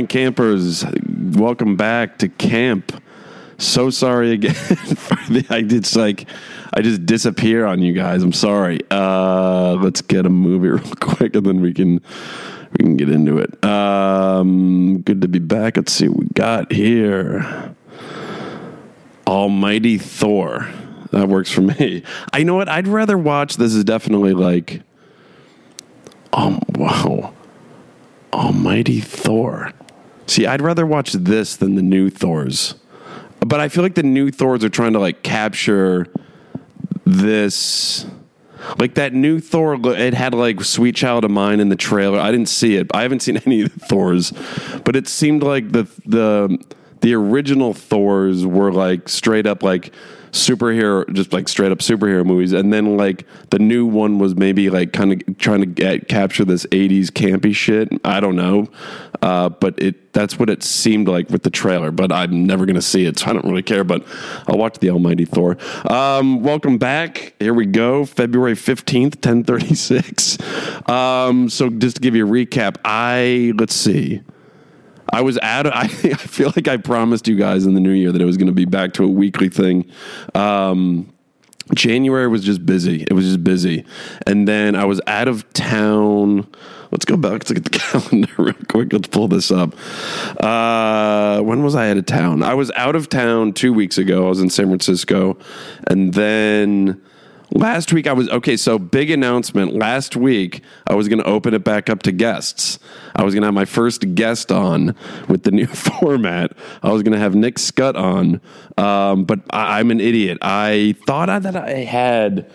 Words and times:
morning, 0.00 0.06
campers. 0.06 0.82
Welcome 1.36 1.76
back 1.76 2.20
to 2.20 2.28
camp. 2.28 3.02
So 3.58 3.90
sorry 3.90 4.32
again. 4.32 4.54
The, 5.28 5.46
I 5.50 5.60
did 5.60 5.94
like 5.94 6.26
I 6.72 6.80
just 6.80 7.04
disappear 7.04 7.66
on 7.66 7.82
you 7.82 7.92
guys. 7.92 8.22
I'm 8.22 8.32
sorry. 8.32 8.80
Uh, 8.90 9.74
let's 9.74 10.00
get 10.00 10.24
a 10.24 10.30
movie 10.30 10.68
real 10.82 10.94
quick, 11.00 11.36
and 11.36 11.44
then 11.44 11.60
we 11.60 11.74
can 11.74 12.00
we 12.72 12.76
can 12.78 12.96
get 12.96 13.10
into 13.10 13.38
it. 13.38 13.62
Um, 13.62 15.02
good 15.02 15.20
to 15.20 15.28
be 15.28 15.38
back. 15.38 15.76
Let's 15.76 15.92
see 15.92 16.08
what 16.08 16.18
we 16.18 16.28
got 16.34 16.72
here. 16.72 17.74
Almighty 19.26 19.98
Thor. 19.98 20.66
That 21.12 21.28
works 21.28 21.50
for 21.50 21.60
me. 21.60 22.02
I 22.32 22.42
know 22.42 22.54
what 22.54 22.70
I'd 22.70 22.88
rather 22.88 23.18
watch. 23.18 23.56
This 23.56 23.74
is 23.74 23.84
definitely 23.84 24.32
like, 24.32 24.82
um, 26.32 26.60
wow, 26.74 27.34
Almighty 28.32 29.00
Thor. 29.00 29.74
See, 30.30 30.46
I'd 30.46 30.62
rather 30.62 30.86
watch 30.86 31.10
this 31.10 31.56
than 31.56 31.74
the 31.74 31.82
new 31.82 32.08
Thors. 32.08 32.76
But 33.40 33.58
I 33.58 33.68
feel 33.68 33.82
like 33.82 33.96
the 33.96 34.04
new 34.04 34.30
Thors 34.30 34.62
are 34.62 34.68
trying 34.68 34.92
to 34.92 35.00
like 35.00 35.24
capture 35.24 36.06
this 37.04 38.06
like 38.78 38.94
that 38.94 39.12
new 39.12 39.40
Thor, 39.40 39.76
it 39.96 40.14
had 40.14 40.32
like 40.32 40.60
"Sweet 40.60 40.94
Child 40.94 41.24
of 41.24 41.32
Mine" 41.32 41.58
in 41.58 41.68
the 41.68 41.74
trailer. 41.74 42.20
I 42.20 42.30
didn't 42.30 42.48
see 42.48 42.76
it. 42.76 42.86
I 42.94 43.02
haven't 43.02 43.22
seen 43.22 43.38
any 43.44 43.62
of 43.62 43.74
the 43.74 43.86
Thors, 43.86 44.32
but 44.84 44.94
it 44.94 45.08
seemed 45.08 45.42
like 45.42 45.72
the 45.72 45.88
the 46.06 46.64
the 47.00 47.12
original 47.12 47.74
Thors 47.74 48.46
were 48.46 48.72
like 48.72 49.08
straight 49.08 49.48
up 49.48 49.64
like 49.64 49.92
superhero, 50.32 51.10
just 51.12 51.32
like 51.32 51.48
straight 51.48 51.72
up 51.72 51.78
superhero 51.78 52.24
movies, 52.24 52.52
and 52.52 52.72
then 52.72 52.96
like 52.96 53.26
the 53.50 53.58
new 53.58 53.86
one 53.86 54.18
was 54.18 54.36
maybe 54.36 54.70
like 54.70 54.92
kind 54.92 55.12
of 55.12 55.38
trying 55.38 55.60
to 55.60 55.66
get 55.66 56.08
capture 56.08 56.44
this 56.44 56.66
'80s 56.66 57.06
campy 57.06 57.54
shit. 57.54 57.88
I 58.04 58.20
don't 58.20 58.36
know, 58.36 58.68
uh, 59.22 59.48
but 59.48 59.80
it 59.80 60.12
that's 60.12 60.38
what 60.38 60.50
it 60.50 60.62
seemed 60.62 61.08
like 61.08 61.30
with 61.30 61.42
the 61.42 61.50
trailer. 61.50 61.90
But 61.90 62.12
I'm 62.12 62.46
never 62.46 62.66
gonna 62.66 62.82
see 62.82 63.06
it, 63.06 63.18
so 63.18 63.30
I 63.30 63.32
don't 63.32 63.44
really 63.44 63.62
care. 63.62 63.84
But 63.84 64.04
I'll 64.46 64.58
watch 64.58 64.78
the 64.78 64.90
Almighty 64.90 65.24
Thor. 65.24 65.56
Um, 65.90 66.42
welcome 66.42 66.78
back. 66.78 67.34
Here 67.38 67.54
we 67.54 67.66
go. 67.66 68.04
February 68.04 68.54
fifteenth, 68.54 69.20
ten 69.20 69.44
thirty 69.44 69.74
six. 69.74 70.38
Um, 70.88 71.48
so 71.48 71.70
just 71.70 71.96
to 71.96 72.02
give 72.02 72.14
you 72.14 72.26
a 72.26 72.30
recap, 72.30 72.76
I 72.84 73.52
let's 73.56 73.74
see. 73.74 74.22
I 75.10 75.22
was 75.22 75.38
at. 75.38 75.66
I, 75.74 75.82
I 75.82 76.14
feel 76.14 76.52
like 76.56 76.68
I 76.68 76.76
promised 76.76 77.28
you 77.28 77.36
guys 77.36 77.66
in 77.66 77.74
the 77.74 77.80
new 77.80 77.92
year 77.92 78.12
that 78.12 78.22
it 78.22 78.26
was 78.26 78.36
going 78.36 78.46
to 78.46 78.52
be 78.52 78.64
back 78.64 78.94
to 78.94 79.04
a 79.04 79.08
weekly 79.08 79.48
thing. 79.48 79.90
Um, 80.34 81.12
January 81.74 82.26
was 82.26 82.42
just 82.42 82.64
busy. 82.66 83.02
It 83.02 83.12
was 83.12 83.24
just 83.24 83.44
busy, 83.44 83.84
and 84.26 84.48
then 84.48 84.74
I 84.74 84.84
was 84.84 85.00
out 85.06 85.28
of 85.28 85.50
town. 85.52 86.46
Let's 86.90 87.04
go 87.04 87.16
back. 87.16 87.48
Look 87.48 87.62
the 87.62 87.70
calendar 87.78 88.32
real 88.36 88.54
quick. 88.68 88.92
Let's 88.92 89.06
pull 89.08 89.28
this 89.28 89.52
up. 89.52 89.74
Uh, 90.42 91.40
when 91.42 91.62
was 91.62 91.76
I 91.76 91.90
out 91.90 91.98
of 91.98 92.06
town? 92.06 92.42
I 92.42 92.54
was 92.54 92.72
out 92.72 92.96
of 92.96 93.08
town 93.08 93.52
two 93.52 93.72
weeks 93.72 93.98
ago. 93.98 94.26
I 94.26 94.28
was 94.28 94.40
in 94.40 94.50
San 94.50 94.66
Francisco, 94.66 95.38
and 95.86 96.14
then 96.14 97.00
last 97.52 97.92
week 97.92 98.06
I 98.06 98.12
was 98.12 98.28
okay. 98.28 98.56
So 98.56 98.78
big 98.78 99.10
announcement. 99.10 99.74
Last 99.74 100.16
week 100.16 100.62
I 100.86 100.94
was 100.94 101.08
going 101.08 101.18
to 101.18 101.24
open 101.24 101.54
it 101.54 101.64
back 101.64 101.90
up 101.90 102.02
to 102.04 102.12
guests. 102.12 102.78
I 103.14 103.24
was 103.24 103.34
going 103.34 103.42
to 103.42 103.46
have 103.46 103.54
my 103.54 103.64
first 103.64 104.14
guest 104.14 104.50
on 104.52 104.94
with 105.28 105.42
the 105.42 105.50
new 105.50 105.66
format. 105.66 106.52
I 106.82 106.92
was 106.92 107.02
going 107.02 107.12
to 107.12 107.18
have 107.18 107.34
Nick 107.34 107.58
Scott 107.58 107.96
on, 107.96 108.40
um, 108.76 109.24
but 109.24 109.40
I, 109.50 109.80
am 109.80 109.90
an 109.90 110.00
idiot. 110.00 110.38
I 110.42 110.94
thought 111.06 111.30
I, 111.30 111.38
that 111.38 111.56
I 111.56 111.70
had. 111.70 112.50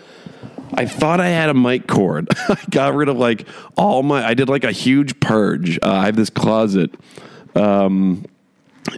I 0.74 0.84
thought 0.84 1.20
I 1.20 1.28
had 1.28 1.48
a 1.48 1.54
mic 1.54 1.86
cord. 1.86 2.28
I 2.48 2.58
got 2.70 2.94
rid 2.94 3.08
of 3.08 3.16
like 3.16 3.46
all 3.76 4.02
my. 4.02 4.26
I 4.26 4.34
did 4.34 4.48
like 4.48 4.64
a 4.64 4.72
huge 4.72 5.20
purge. 5.20 5.78
Uh, 5.80 5.92
I 5.92 6.06
have 6.06 6.16
this 6.16 6.30
closet. 6.30 6.92
Um, 7.54 8.24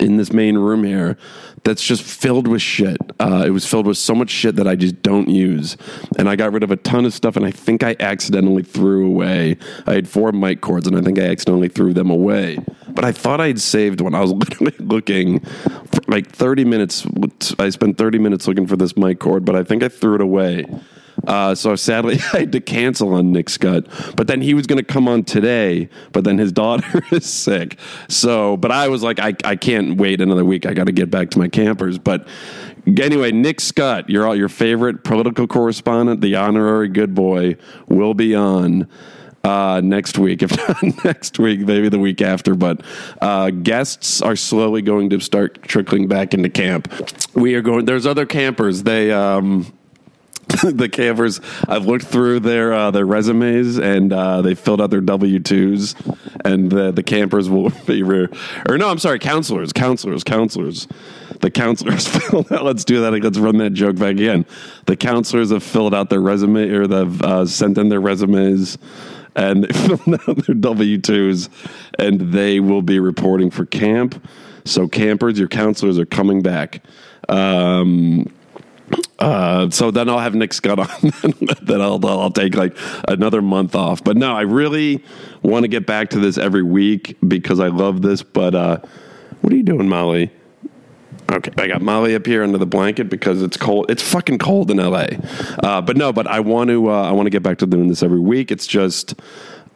in 0.01 0.17
this 0.17 0.33
main 0.33 0.57
room 0.59 0.85
here 0.85 1.17
that's 1.65 1.83
just 1.83 2.03
filled 2.03 2.47
with 2.49 2.63
shit. 2.63 2.99
Uh, 3.21 3.45
it 3.47 3.51
was 3.51 3.67
filled 3.67 3.87
with 3.87 3.99
so 3.99 4.15
much 4.15 4.31
shit 4.31 4.57
that 4.57 4.67
I 4.67 4.77
just 4.77 5.03
don't 5.03 5.29
use. 5.29 5.77
And 6.19 6.29
I 6.29 6.37
got 6.37 6.53
rid 6.53 6.63
of 6.63 6.71
a 6.71 6.77
ton 6.77 7.05
of 7.05 7.13
stuff, 7.13 7.37
and 7.37 7.45
I 7.45 7.51
think 7.51 7.83
I 7.83 7.97
accidentally 8.01 8.63
threw 8.63 9.07
away. 9.07 9.57
I 9.87 9.95
had 9.95 10.09
four 10.09 10.33
mic 10.33 10.61
cords, 10.61 10.87
and 10.87 10.97
I 10.97 11.01
think 11.01 11.19
I 11.19 11.25
accidentally 11.25 11.69
threw 11.69 11.93
them 11.93 12.11
away. 12.11 12.59
But 12.89 13.05
I 13.05 13.13
thought 13.13 13.41
I'd 13.41 13.61
saved 13.61 14.01
one. 14.01 14.15
I 14.15 14.21
was 14.21 14.33
literally 14.33 14.75
looking 14.79 15.41
for 15.41 16.01
like 16.07 16.31
30 16.31 16.65
minutes. 16.65 17.07
I 17.59 17.71
spent 17.71 17.99
30 17.99 18.19
minutes 18.19 18.47
looking 18.47 18.67
for 18.67 18.77
this 18.77 18.97
mic 18.97 19.19
cord, 19.19 19.45
but 19.45 19.57
I 19.57 19.63
think 19.63 19.83
I 19.83 19.89
threw 19.89 20.15
it 20.15 20.21
away. 20.21 20.65
Uh, 21.27 21.55
so 21.55 21.75
sadly, 21.77 22.19
I 22.33 22.41
had 22.41 22.53
to 22.53 22.61
cancel 22.61 23.15
on 23.15 23.33
Nick 23.33 23.49
Scott. 23.49 23.85
But 24.17 24.27
then 24.27 24.41
he 24.41 24.55
was 24.55 24.67
going 24.67 24.79
to 24.79 24.85
come 24.85 25.09
on 25.09 25.25
today, 25.25 25.89
but 26.13 26.25
then 26.25 26.39
his 26.39 26.53
daughter 26.59 27.03
is 27.11 27.27
sick. 27.27 27.79
So, 28.09 28.57
but 28.57 28.71
I 28.71 28.89
was 28.89 29.03
like, 29.03 29.19
I, 29.19 29.35
I 29.45 29.57
can't 29.57 29.99
wait 29.99 30.21
another 30.21 30.45
week. 30.45 30.67
I 30.67 30.75
got 30.75 30.87
to 30.87 30.93
get 30.93 31.11
back 31.11 31.31
to 31.31 31.39
my 31.39 31.49
campers. 31.49 31.99
But 31.99 32.27
anyway, 32.87 33.33
Nick 33.33 33.61
Scott, 33.61 34.09
your 34.09 34.35
your 34.35 34.49
favorite 34.49 35.05
political 35.05 35.47
correspondent, 35.47 36.21
the 36.21 36.37
honorary 36.37 36.89
good 36.89 37.15
boy, 37.15 37.57
will 37.89 38.15
be 38.15 38.35
on. 38.35 38.89
Uh, 39.45 39.81
next 39.83 40.19
week, 40.19 40.43
if 40.43 40.51
not 40.57 41.05
next 41.05 41.39
week, 41.39 41.61
maybe 41.61 41.89
the 41.89 41.99
week 41.99 42.21
after. 42.21 42.57
But 42.57 42.83
uh, 43.23 43.51
guests 43.51 44.21
are 44.21 44.35
slowly 44.35 44.83
going 44.83 45.11
to 45.11 45.21
start 45.21 45.63
trickling 45.63 46.09
back 46.09 46.35
into 46.35 46.51
camp. 46.51 46.93
We 47.35 47.55
are 47.55 47.63
going. 47.63 47.85
There's 47.85 48.05
other 48.05 48.27
campers. 48.27 48.83
They 48.83 49.13
um, 49.13 49.73
the 50.63 50.89
campers. 50.91 51.41
I've 51.69 51.85
looked 51.85 52.07
through 52.07 52.41
their 52.41 52.73
uh, 52.73 52.91
their 52.91 53.05
resumes 53.05 53.77
and 53.79 54.13
uh, 54.13 54.41
they 54.41 54.55
filled 54.55 54.81
out 54.81 54.91
their 54.91 55.03
W 55.03 55.41
twos, 55.41 55.95
and 56.45 56.71
the 56.71 56.91
the 56.91 57.03
campers 57.03 57.51
will 57.51 57.71
be 57.87 58.03
or 58.03 58.79
no, 58.79 58.89
I'm 58.89 58.99
sorry, 58.99 59.19
counselors, 59.19 59.73
counselors, 59.73 60.25
counselors. 60.25 60.89
The 61.41 61.51
counselors 61.51 62.09
filled 62.31 62.51
out. 62.51 62.65
Let's 62.65 62.85
do 62.85 63.01
that. 63.03 63.13
Let's 63.23 63.39
run 63.39 63.59
that 63.59 63.71
joke 63.71 63.97
back 63.97 64.13
again. 64.13 64.47
The 64.87 64.97
counselors 64.97 65.51
have 65.51 65.63
filled 65.63 65.95
out 65.95 66.11
their 66.11 66.21
resume 66.21 66.69
or 66.71 66.87
they've 66.87 67.23
uh, 67.23 67.47
sent 67.47 67.79
in 67.79 67.89
their 67.89 68.01
resumes. 68.01 68.79
And 69.37 69.65
they 69.65 69.73
filled 69.73 70.21
out 70.29 70.47
their 70.47 70.55
W 70.57 70.99
twos, 70.99 71.49
and 71.97 72.33
they 72.33 72.59
will 72.59 72.83
be 72.83 72.99
reporting 72.99 73.51
for 73.51 73.67
camp. 73.67 74.27
So, 74.65 74.89
campers, 74.89 75.39
your 75.39 75.47
counselors 75.47 75.97
are 75.97 76.07
coming 76.07 76.43
back. 76.43 76.83
Um, 77.29 78.27
uh, 79.19 79.69
so 79.71 79.91
then 79.91 80.09
I'll 80.09 80.21
have 80.21 80.35
Nick 80.35 80.53
Scott 80.53 80.79
on. 80.79 81.13
then 81.63 81.81
I'll 81.81 82.05
I'll 82.07 82.31
take 82.31 82.55
like 82.55 82.77
another 83.09 83.43
month 83.43 83.75
off. 83.75 84.05
But 84.05 84.17
no, 84.17 84.35
I 84.35 84.43
really 84.43 85.03
want 85.43 85.65
to 85.65 85.69
get 85.69 85.87
back 85.87 86.11
to 86.11 86.21
this 86.21 86.39
every 86.39 86.63
week 86.63 87.17
because 87.27 87.59
I 87.59 87.69
love 87.69 88.03
this. 88.03 88.23
But 88.23 88.55
uh, 88.55 88.79
what 89.41 89.53
are 89.53 89.57
you 89.57 89.65
doing, 89.65 89.89
Molly? 89.89 90.31
Okay, 91.31 91.51
I 91.59 91.67
got 91.67 91.83
Molly 91.83 92.15
up 92.15 92.25
here 92.25 92.43
under 92.43 92.59
the 92.59 92.67
blanket 92.67 93.11
because 93.11 93.43
it's 93.43 93.57
cold. 93.57 93.91
It's 93.91 94.03
fucking 94.03 94.39
cold 94.39 94.71
in 94.71 94.79
LA. 94.79 95.07
Uh, 95.63 95.83
but 95.83 95.97
no, 95.97 96.13
but 96.13 96.27
I 96.27 96.41
want 96.41 96.71
to. 96.71 96.91
Uh, 96.91 97.03
I 97.03 97.13
want 97.13 97.27
to 97.27 97.31
get 97.31 97.43
back 97.43 97.59
to 97.59 97.67
doing 97.67 97.89
this 97.89 98.03
every 98.03 98.21
week. 98.21 98.51
It's 98.51 98.67
just. 98.67 99.15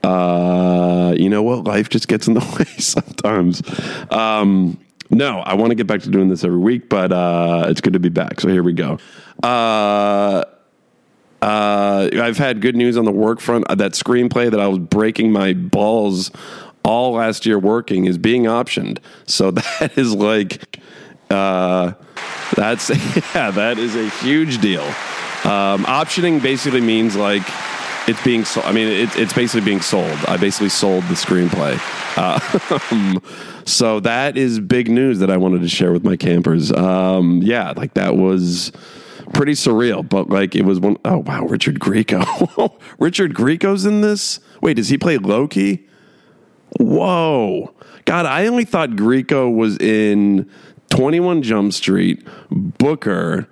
Uh, 0.05 1.15
you 1.17 1.29
know 1.29 1.45
what? 1.45 1.63
Life 1.65 1.89
just 1.89 2.09
gets 2.09 2.27
in 2.27 2.35
the 2.35 2.41
way 2.59 2.65
sometimes. 2.79 3.63
Um, 4.11 4.79
no, 5.13 5.41
I 5.41 5.55
want 5.55 5.71
to 5.71 5.75
get 5.75 5.87
back 5.87 6.01
to 6.03 6.11
doing 6.11 6.29
this 6.29 6.43
every 6.43 6.59
week, 6.59 6.89
but 6.89 7.13
uh, 7.13 7.67
it's 7.69 7.81
good 7.81 7.93
to 7.93 8.01
be 8.01 8.09
back. 8.09 8.41
So 8.41 8.49
here 8.49 8.63
we 8.63 8.73
go. 8.73 8.99
Uh, 9.43 10.45
uh, 11.43 12.09
I've 12.15 12.39
had 12.39 12.61
good 12.63 12.77
news 12.77 12.97
on 12.97 13.05
the 13.05 13.13
work 13.13 13.41
front. 13.41 13.67
Uh, 13.69 13.75
that 13.75 13.93
screenplay 13.93 14.51
that 14.51 14.61
I 14.61 14.69
was 14.69 14.79
breaking 14.79 15.31
my 15.31 15.53
balls 15.53 16.31
all 16.85 17.13
last 17.13 17.45
year 17.45 17.59
working 17.59 18.07
is 18.07 18.17
being 18.17 18.45
optioned. 18.45 18.99
So 19.27 19.51
that 19.51 19.99
is 19.99 20.15
like, 20.15 20.81
uh, 21.31 21.93
that's 22.57 22.89
yeah, 23.35 23.51
that 23.51 23.77
is 23.79 23.95
a 23.95 24.09
huge 24.25 24.61
deal. 24.61 24.85
Um, 25.45 25.85
optioning 25.85 26.41
basically 26.41 26.81
means 26.81 27.17
like 27.17 27.43
it's 28.09 28.23
being 28.25 28.45
sold. 28.45 28.67
I 28.67 28.73
mean, 28.73 28.89
it, 28.89 29.17
it's 29.17 29.33
basically 29.33 29.65
being 29.65 29.81
sold. 29.81 30.19
I 30.29 30.37
basically 30.37 30.69
sold 30.69 31.05
the 31.05 31.15
screenplay. 31.15 31.79
Uh, 32.17 33.21
so 33.65 34.01
that 34.01 34.37
is 34.37 34.61
big 34.61 34.91
news 34.91 35.21
that 35.21 35.31
I 35.31 35.37
wanted 35.37 35.63
to 35.63 35.69
share 35.69 35.93
with 35.93 36.05
my 36.05 36.17
campers. 36.17 36.73
Um, 36.73 37.41
yeah, 37.43 37.73
like 37.77 37.95
that 37.95 38.17
was 38.17 38.73
pretty 39.33 39.53
surreal, 39.53 40.07
but 40.07 40.29
like 40.29 40.55
it 40.55 40.65
was 40.65 40.81
one 40.81 40.97
oh 41.05 41.19
wow, 41.19 41.45
Richard 41.45 41.79
Grieco. 41.79 42.73
Richard 42.99 43.35
Grieco's 43.35 43.85
in 43.85 44.01
this? 44.01 44.41
Wait, 44.61 44.75
does 44.75 44.89
he 44.89 44.99
play 44.99 45.19
Loki? 45.19 45.87
Whoa. 46.79 47.75
God, 48.05 48.27
I 48.27 48.47
only 48.47 48.65
thought 48.65 48.91
Grieco 48.91 49.55
was 49.55 49.77
in 49.79 50.51
21 50.91 51.43
Jump 51.43 51.73
Street, 51.73 52.27
Booker, 52.51 53.49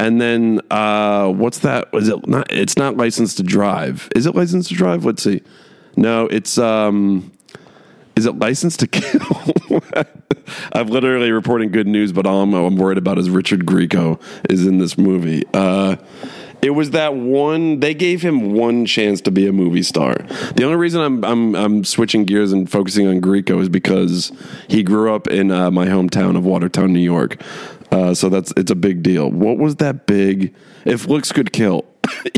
and 0.00 0.18
then 0.18 0.62
uh, 0.70 1.28
what's 1.28 1.58
that? 1.58 1.88
It 1.92 2.26
not? 2.26 2.50
It's 2.50 2.78
not 2.78 2.96
licensed 2.96 3.36
to 3.36 3.42
drive. 3.42 4.08
Is 4.16 4.24
it 4.24 4.34
licensed 4.34 4.70
to 4.70 4.74
drive? 4.74 5.04
Let's 5.04 5.22
see. 5.22 5.42
No, 5.94 6.26
it's 6.26 6.56
um, 6.56 7.30
is 8.16 8.24
it 8.24 8.38
licensed 8.38 8.80
to 8.80 8.86
kill? 8.86 9.82
I'm 10.72 10.86
literally 10.86 11.32
reporting 11.32 11.70
good 11.70 11.86
news, 11.86 12.12
but 12.12 12.26
all 12.26 12.42
I'm, 12.42 12.54
I'm 12.54 12.76
worried 12.76 12.96
about 12.96 13.18
is 13.18 13.28
Richard 13.28 13.66
Grieco 13.66 14.20
is 14.48 14.66
in 14.66 14.78
this 14.78 14.96
movie. 14.96 15.44
Uh, 15.52 15.96
it 16.62 16.70
was 16.70 16.92
that 16.92 17.14
one. 17.14 17.80
They 17.80 17.92
gave 17.92 18.22
him 18.22 18.54
one 18.54 18.86
chance 18.86 19.20
to 19.22 19.30
be 19.30 19.46
a 19.46 19.52
movie 19.52 19.82
star. 19.82 20.14
The 20.56 20.64
only 20.64 20.76
reason 20.76 21.02
I'm 21.02 21.24
I'm 21.24 21.54
I'm 21.54 21.84
switching 21.84 22.24
gears 22.24 22.52
and 22.52 22.70
focusing 22.70 23.06
on 23.06 23.20
Grieco 23.20 23.60
is 23.60 23.68
because 23.68 24.32
he 24.66 24.82
grew 24.82 25.14
up 25.14 25.26
in 25.26 25.50
uh, 25.50 25.70
my 25.70 25.86
hometown 25.86 26.38
of 26.38 26.46
Watertown, 26.46 26.94
New 26.94 27.00
York. 27.00 27.42
Uh, 27.90 28.14
so 28.14 28.28
that's 28.28 28.52
it's 28.56 28.70
a 28.70 28.76
big 28.76 29.02
deal. 29.02 29.30
What 29.30 29.58
was 29.58 29.76
that 29.76 30.06
big? 30.06 30.54
If 30.84 31.06
looks 31.06 31.32
could 31.32 31.52
kill, 31.52 31.84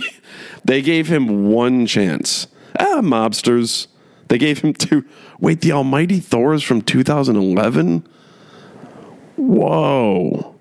they 0.64 0.80
gave 0.80 1.08
him 1.08 1.50
one 1.50 1.86
chance. 1.86 2.46
Ah, 2.78 3.00
mobsters. 3.02 3.88
They 4.28 4.38
gave 4.38 4.60
him 4.60 4.72
two. 4.72 5.04
Wait, 5.40 5.60
the 5.60 5.72
Almighty 5.72 6.18
Thor 6.18 6.54
is 6.54 6.62
from 6.62 6.80
2011. 6.80 8.06
Whoa. 9.36 10.54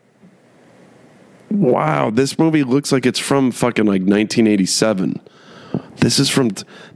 Wow, 1.49 2.09
this 2.09 2.37
movie 2.37 2.63
looks 2.63 2.91
like 2.91 3.05
it's 3.05 3.19
from 3.19 3.51
fucking 3.51 3.85
like 3.85 4.01
1987. 4.01 5.21
This 5.97 6.19
is 6.19 6.29
from. 6.29 6.51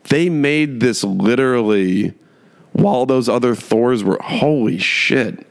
They 0.09 0.30
made 0.30 0.80
this 0.80 1.03
literally 1.03 2.13
while 2.74 3.06
those 3.06 3.30
other 3.30 3.56
Thors 3.56 4.03
were. 4.03 4.19
Holy 4.21 4.77
shit. 4.77 5.48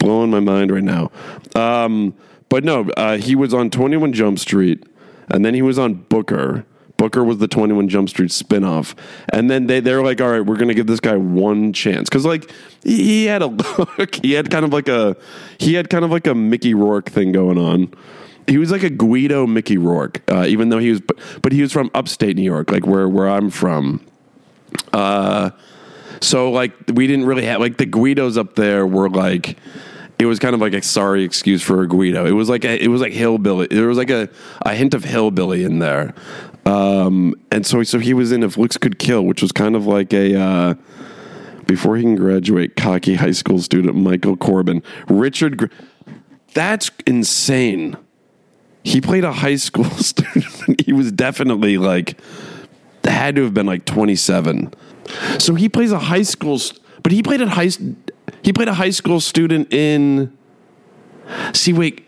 Blowing 0.00 0.30
my 0.30 0.40
mind 0.40 0.72
right 0.72 0.82
now. 0.82 1.12
Um, 1.54 2.14
but 2.48 2.64
no, 2.64 2.90
uh, 2.96 3.16
he 3.16 3.36
was 3.36 3.54
on 3.54 3.70
21 3.70 4.12
Jump 4.12 4.38
Street, 4.40 4.84
and 5.28 5.44
then 5.44 5.54
he 5.54 5.62
was 5.62 5.78
on 5.78 5.94
Booker. 5.94 6.66
Booker 7.00 7.24
was 7.24 7.38
the 7.38 7.48
21 7.48 7.88
Jump 7.88 8.10
Street 8.10 8.28
spinoff. 8.28 8.94
And 9.32 9.50
then 9.50 9.68
they, 9.68 9.80
they're 9.80 10.02
like, 10.02 10.20
all 10.20 10.28
right, 10.28 10.44
we're 10.44 10.56
going 10.56 10.68
to 10.68 10.74
give 10.74 10.86
this 10.86 11.00
guy 11.00 11.16
one 11.16 11.72
chance. 11.72 12.10
Cause 12.10 12.26
like 12.26 12.52
he, 12.84 13.24
had 13.24 13.40
a 13.40 13.46
look, 13.98 14.16
he 14.16 14.32
had 14.32 14.50
kind 14.50 14.66
of 14.66 14.72
like 14.74 14.86
a, 14.86 15.16
he 15.56 15.72
had 15.72 15.88
kind 15.88 16.04
of 16.04 16.10
like 16.10 16.26
a 16.26 16.34
Mickey 16.34 16.74
Rourke 16.74 17.08
thing 17.08 17.32
going 17.32 17.56
on. 17.56 17.94
He 18.46 18.58
was 18.58 18.70
like 18.70 18.82
a 18.82 18.90
Guido 18.90 19.46
Mickey 19.46 19.78
Rourke, 19.78 20.20
uh, 20.30 20.44
even 20.46 20.68
though 20.68 20.78
he 20.78 20.90
was, 20.90 21.00
but, 21.00 21.18
but 21.40 21.52
he 21.52 21.62
was 21.62 21.72
from 21.72 21.90
upstate 21.94 22.36
New 22.36 22.42
York, 22.42 22.70
like 22.70 22.84
where, 22.84 23.08
where 23.08 23.30
I'm 23.30 23.48
from. 23.48 24.04
Uh, 24.92 25.50
so 26.20 26.50
like 26.50 26.74
we 26.92 27.06
didn't 27.06 27.24
really 27.24 27.46
have, 27.46 27.60
like 27.60 27.78
the 27.78 27.86
Guidos 27.86 28.36
up 28.36 28.56
there 28.56 28.86
were 28.86 29.08
like, 29.08 29.56
it 30.20 30.26
was 30.26 30.38
kind 30.38 30.54
of 30.54 30.60
like 30.60 30.74
a 30.74 30.82
sorry 30.82 31.24
excuse 31.24 31.62
for 31.62 31.80
a 31.80 31.88
Guido. 31.88 32.26
It 32.26 32.32
was 32.32 32.50
like 32.50 32.64
a, 32.64 32.82
it 32.82 32.88
was 32.88 33.00
like 33.00 33.14
hillbilly. 33.14 33.68
There 33.68 33.88
was 33.88 33.96
like 33.96 34.10
a, 34.10 34.28
a 34.62 34.74
hint 34.74 34.92
of 34.92 35.02
hillbilly 35.02 35.64
in 35.64 35.78
there. 35.78 36.14
Um, 36.66 37.34
and 37.50 37.64
so, 37.64 37.82
so 37.84 37.98
he 37.98 38.12
was 38.12 38.30
in 38.30 38.42
If 38.42 38.58
Looks 38.58 38.76
Could 38.76 38.98
Kill, 38.98 39.24
which 39.24 39.40
was 39.40 39.50
kind 39.50 39.74
of 39.74 39.86
like 39.86 40.12
a, 40.12 40.38
uh, 40.38 40.74
before 41.66 41.96
he 41.96 42.02
can 42.02 42.16
graduate, 42.16 42.76
cocky 42.76 43.14
high 43.14 43.30
school 43.30 43.60
student 43.60 43.96
Michael 43.96 44.36
Corbin. 44.36 44.82
Richard, 45.08 45.56
Gr- 45.56 45.66
that's 46.52 46.90
insane. 47.06 47.96
He 48.82 49.00
played 49.00 49.24
a 49.24 49.32
high 49.32 49.56
school 49.56 49.84
student. 49.90 50.82
he 50.84 50.92
was 50.92 51.10
definitely 51.12 51.78
like, 51.78 52.20
had 53.04 53.36
to 53.36 53.44
have 53.44 53.54
been 53.54 53.66
like 53.66 53.86
27. 53.86 54.74
So 55.38 55.54
he 55.54 55.70
plays 55.70 55.92
a 55.92 55.98
high 55.98 56.22
school, 56.22 56.60
but 57.02 57.10
he 57.10 57.22
played 57.22 57.40
at 57.40 57.48
high, 57.48 57.70
he 58.42 58.52
played 58.52 58.68
a 58.68 58.74
high 58.74 58.90
school 58.90 59.20
student 59.20 59.72
in, 59.72 60.36
see, 61.52 61.72
wait, 61.72 62.06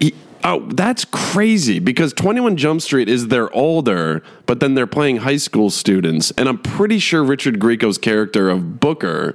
he, 0.00 0.14
Oh, 0.44 0.60
that's 0.68 1.04
crazy 1.04 1.80
because 1.80 2.12
21 2.12 2.56
Jump 2.56 2.80
Street 2.80 3.08
is 3.08 3.28
they're 3.28 3.52
older, 3.54 4.22
but 4.46 4.60
then 4.60 4.74
they're 4.74 4.86
playing 4.86 5.18
high 5.18 5.36
school 5.36 5.68
students. 5.68 6.30
And 6.32 6.48
I'm 6.48 6.58
pretty 6.58 7.00
sure 7.00 7.24
Richard 7.24 7.58
Grieco's 7.58 7.98
character 7.98 8.48
of 8.48 8.78
Booker 8.78 9.34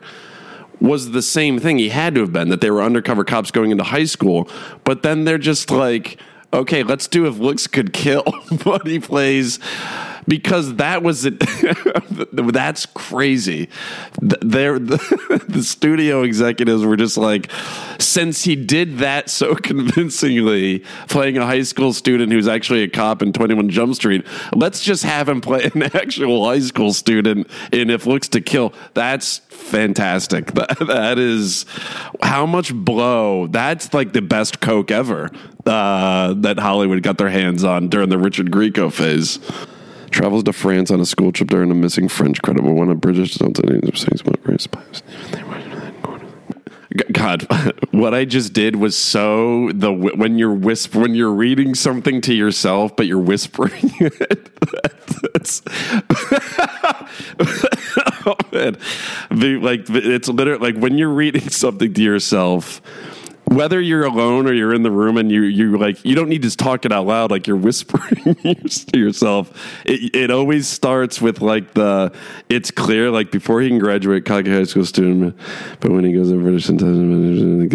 was 0.80 1.12
the 1.12 1.22
same 1.22 1.60
thing. 1.60 1.78
He 1.78 1.90
had 1.90 2.16
to 2.16 2.22
have 2.22 2.32
been 2.32 2.50
that 2.50 2.62
they 2.62 2.72
were 2.72 2.82
undercover 2.82 3.24
cops 3.24 3.52
going 3.52 3.72
into 3.72 3.84
high 3.84 4.06
school, 4.06 4.50
but 4.84 5.04
then 5.04 5.26
they're 5.26 5.38
just 5.38 5.72
like, 5.72 6.18
okay, 6.54 6.84
let's 6.84 7.08
do 7.08 7.26
if 7.26 7.38
looks 7.38 7.68
could 7.68 7.94
kill, 7.94 8.24
but 8.64 8.88
he 8.88 9.00
plays 9.00 9.60
because 10.28 10.76
that 10.76 11.04
was 11.04 11.26
it. 11.26 11.40
that's 12.34 12.86
crazy. 12.88 13.70
There, 14.22 14.80
the, 14.80 15.64
studio 15.64 16.24
executives 16.24 16.86
were 16.86 16.98
just 16.98 17.18
like, 17.18 17.50
since 18.00 18.44
he 18.44 18.56
did 18.56 18.98
that 18.98 19.30
so 19.30 19.56
convincingly, 19.64 20.80
playing 21.10 21.38
a 21.38 21.46
high 21.46 21.64
school 21.64 21.94
student 21.94 22.32
who's 22.32 22.48
actually 22.48 22.84
a 22.84 22.90
cop 22.90 23.22
in 23.22 23.34
Twenty 23.34 23.54
One 23.54 23.70
Jump 23.70 23.96
Street, 23.96 24.26
let's 24.54 24.84
just 24.84 25.04
have 25.04 25.30
him 25.30 25.42
play 25.42 25.70
an 25.74 25.84
actual 25.84 26.46
high 26.46 26.60
school 26.60 26.94
student 26.94 27.48
in 27.72 27.90
If 27.90 28.06
Looks 28.06 28.28
to 28.30 28.42
Kill. 28.42 28.74
That's 28.94 29.40
fantastic. 29.50 30.54
That, 30.54 30.78
that 30.88 31.20
is 31.20 31.66
how 32.22 32.46
much 32.46 32.74
blow. 32.74 33.48
That's 33.48 33.94
like 33.94 34.14
the 34.14 34.22
best 34.22 34.60
Coke 34.60 34.92
ever 34.92 35.30
uh, 35.66 36.34
that 36.38 36.60
Hollywood 36.60 37.04
got 37.04 37.18
their 37.18 37.30
hands 37.30 37.64
on 37.64 37.88
during 37.88 38.10
the 38.10 38.18
Richard 38.18 38.52
Grieco 38.52 38.92
phase 38.92 39.40
travels 40.14 40.44
to 40.44 40.54
France 40.54 40.92
on 40.92 41.00
a 41.00 41.06
school 41.06 41.32
trip 41.32 41.50
during 41.50 41.72
a 41.72 41.76
missing 41.76 42.08
French 42.08 42.42
credible 42.42 42.74
one 42.74 42.90
of 42.90 43.02
British 43.02 43.38
God, 47.12 47.48
what 47.92 48.14
I 48.14 48.26
just 48.26 48.54
did 48.54 48.76
was 48.76 48.96
so 48.96 49.72
the 49.74 49.92
when 49.92 50.38
you're 50.38 50.54
whisper 50.54 51.00
when 51.00 51.16
you're 51.16 51.32
reading 51.32 51.76
something 51.76 52.22
to 52.22 52.34
yourself, 52.34 52.96
but 52.96 53.08
you're 53.08 53.20
whispering 53.20 53.92
it. 54.00 54.50
That's, 55.34 55.62
oh 58.26 58.36
man, 58.52 58.78
like 59.62 59.90
it's 59.90 60.28
literally 60.28 60.72
like 60.72 60.82
when 60.82 60.98
you're 60.98 61.10
reading 61.10 61.50
something 61.50 61.94
to 61.94 62.02
yourself 62.02 62.82
whether 63.46 63.80
you're 63.80 64.06
alone 64.06 64.48
or 64.48 64.54
you're 64.54 64.74
in 64.74 64.84
the 64.84 64.92
room 64.92 65.18
and 65.18 65.32
you 65.32 65.42
you 65.42 65.78
like 65.78 66.04
you 66.04 66.16
don't 66.16 66.30
need 66.30 66.42
to 66.42 66.56
talk 66.56 66.86
it 66.86 66.92
out 66.92 67.06
loud 67.06 67.32
like 67.32 67.46
you're 67.46 67.58
whispering 67.58 68.36
to 68.36 68.98
yourself. 68.98 69.52
It, 69.86 70.16
it 70.16 70.32
always 70.32 70.68
starts 70.68 71.22
with 71.22 71.42
like 71.42 71.74
the 71.74 72.12
it's 72.50 72.72
clear 72.72 73.12
like 73.12 73.32
before 73.32 73.62
he 73.62 73.70
can 73.70 73.80
graduate 73.80 74.26
cocky 74.26 74.52
high 74.52 74.64
school 74.64 74.86
student 74.86 75.36
but 75.80 75.92
when 75.92 76.04
he 76.04 76.14
goes 76.14 76.32
over 76.32 76.58
to 76.58 77.70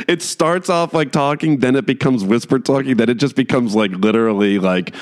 it 0.08 0.22
starts 0.22 0.68
off 0.68 0.92
like 0.94 1.12
talking 1.12 1.58
then 1.58 1.76
it 1.76 1.86
becomes 1.86 2.24
whisper 2.24 2.58
talking 2.58 2.96
then 2.96 3.08
it 3.08 3.14
just 3.14 3.36
becomes 3.36 3.74
like 3.74 3.90
literally 3.92 4.58
like 4.58 4.94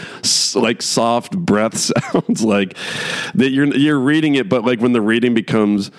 like 0.54 0.82
soft 0.82 1.36
breath 1.36 1.76
sounds 1.78 2.42
like 2.42 2.76
that 3.34 3.50
you're 3.50 3.66
you're 3.76 3.98
reading 3.98 4.34
it 4.34 4.48
but 4.48 4.64
like 4.64 4.80
when 4.80 4.92
the 4.92 5.00
reading 5.00 5.34
becomes 5.34 5.90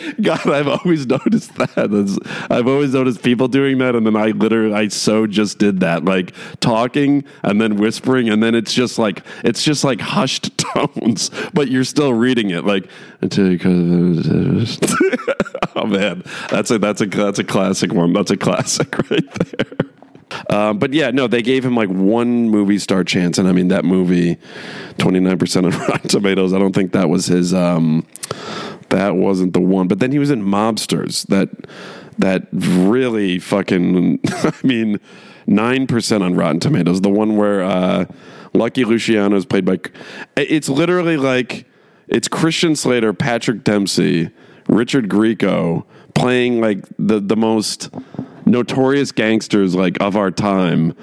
God, 0.20 0.46
I've 0.48 0.68
always 0.68 1.06
noticed 1.06 1.54
that. 1.56 2.46
I've 2.50 2.66
always 2.66 2.94
noticed 2.94 3.22
people 3.22 3.48
doing 3.48 3.78
that, 3.78 3.94
and 3.94 4.06
then 4.06 4.16
I 4.16 4.28
literally, 4.28 4.74
I 4.74 4.88
so 4.88 5.26
just 5.26 5.58
did 5.58 5.80
that, 5.80 6.04
like 6.04 6.34
talking 6.60 7.24
and 7.42 7.60
then 7.60 7.76
whispering, 7.76 8.28
and 8.28 8.42
then 8.42 8.54
it's 8.54 8.72
just 8.72 8.98
like 8.98 9.24
it's 9.44 9.62
just 9.62 9.84
like 9.84 10.00
hushed 10.00 10.56
tones, 10.74 11.30
but 11.52 11.68
you're 11.68 11.84
still 11.84 12.14
reading 12.14 12.50
it, 12.50 12.64
like 12.64 12.88
until 13.20 13.52
you. 13.52 14.66
oh 15.76 15.86
man, 15.86 16.22
that's 16.50 16.70
a 16.70 16.78
that's 16.78 17.00
a 17.00 17.06
that's 17.06 17.38
a 17.38 17.44
classic 17.44 17.92
one. 17.92 18.12
That's 18.12 18.30
a 18.30 18.36
classic 18.36 19.10
right 19.10 19.30
there. 19.34 19.88
Um, 20.48 20.78
but 20.78 20.92
yeah, 20.92 21.10
no, 21.10 21.26
they 21.26 21.42
gave 21.42 21.64
him 21.64 21.74
like 21.74 21.88
one 21.88 22.48
movie 22.48 22.78
star 22.78 23.04
chance, 23.04 23.38
and 23.38 23.48
I 23.48 23.52
mean 23.52 23.68
that 23.68 23.84
movie, 23.84 24.38
twenty 24.98 25.20
nine 25.20 25.38
percent 25.38 25.66
on 25.66 25.72
Rotten 25.72 26.08
Tomatoes. 26.08 26.52
I 26.52 26.58
don't 26.58 26.74
think 26.74 26.92
that 26.92 27.08
was 27.08 27.26
his. 27.26 27.52
Um, 27.52 28.06
that 28.92 29.16
wasn't 29.16 29.54
the 29.54 29.60
one. 29.60 29.88
But 29.88 29.98
then 29.98 30.12
he 30.12 30.18
was 30.18 30.30
in 30.30 30.42
Mobsters. 30.42 31.26
That 31.26 31.48
that 32.18 32.46
really 32.52 33.38
fucking. 33.38 34.20
I 34.26 34.52
mean, 34.62 35.00
nine 35.46 35.86
percent 35.86 36.22
on 36.22 36.34
Rotten 36.34 36.60
Tomatoes. 36.60 37.00
The 37.00 37.10
one 37.10 37.36
where 37.36 37.62
uh, 37.62 38.04
Lucky 38.54 38.84
Luciano 38.84 39.36
is 39.36 39.46
played 39.46 39.64
by. 39.64 39.80
It's 40.36 40.68
literally 40.68 41.16
like 41.16 41.66
it's 42.06 42.28
Christian 42.28 42.76
Slater, 42.76 43.12
Patrick 43.12 43.64
Dempsey, 43.64 44.30
Richard 44.68 45.08
Grieco 45.08 45.84
playing 46.14 46.60
like 46.60 46.84
the 46.98 47.18
the 47.20 47.36
most 47.36 47.90
notorious 48.44 49.10
gangsters 49.12 49.74
like 49.74 50.00
of 50.00 50.16
our 50.16 50.30
time. 50.30 50.94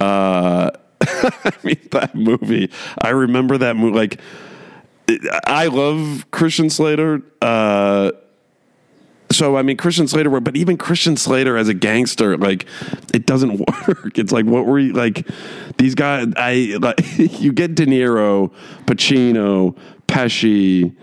Uh, 0.00 0.70
I 1.02 1.52
mean 1.62 1.88
that 1.90 2.14
movie. 2.14 2.70
I 3.02 3.10
remember 3.10 3.58
that 3.58 3.76
movie. 3.76 3.96
Like 3.96 4.20
I 5.46 5.66
love 5.66 6.26
Christian 6.30 6.70
Slater. 6.70 7.22
Uh, 7.42 8.12
so 9.30 9.56
I 9.56 9.62
mean 9.62 9.76
Christian 9.76 10.08
Slater, 10.08 10.30
but 10.40 10.56
even 10.56 10.76
Christian 10.76 11.16
Slater 11.16 11.56
as 11.56 11.68
a 11.68 11.74
gangster, 11.74 12.36
like 12.36 12.66
it 13.12 13.26
doesn't 13.26 13.58
work. 13.88 14.18
It's 14.18 14.32
like 14.32 14.46
what 14.46 14.66
were 14.66 14.78
you 14.78 14.92
like? 14.92 15.28
These 15.78 15.94
guys, 15.94 16.32
I 16.36 16.76
like 16.80 17.00
you 17.18 17.52
get 17.52 17.74
De 17.74 17.86
Niro, 17.86 18.52
Pacino, 18.86 19.76
Pesci, 20.06 20.94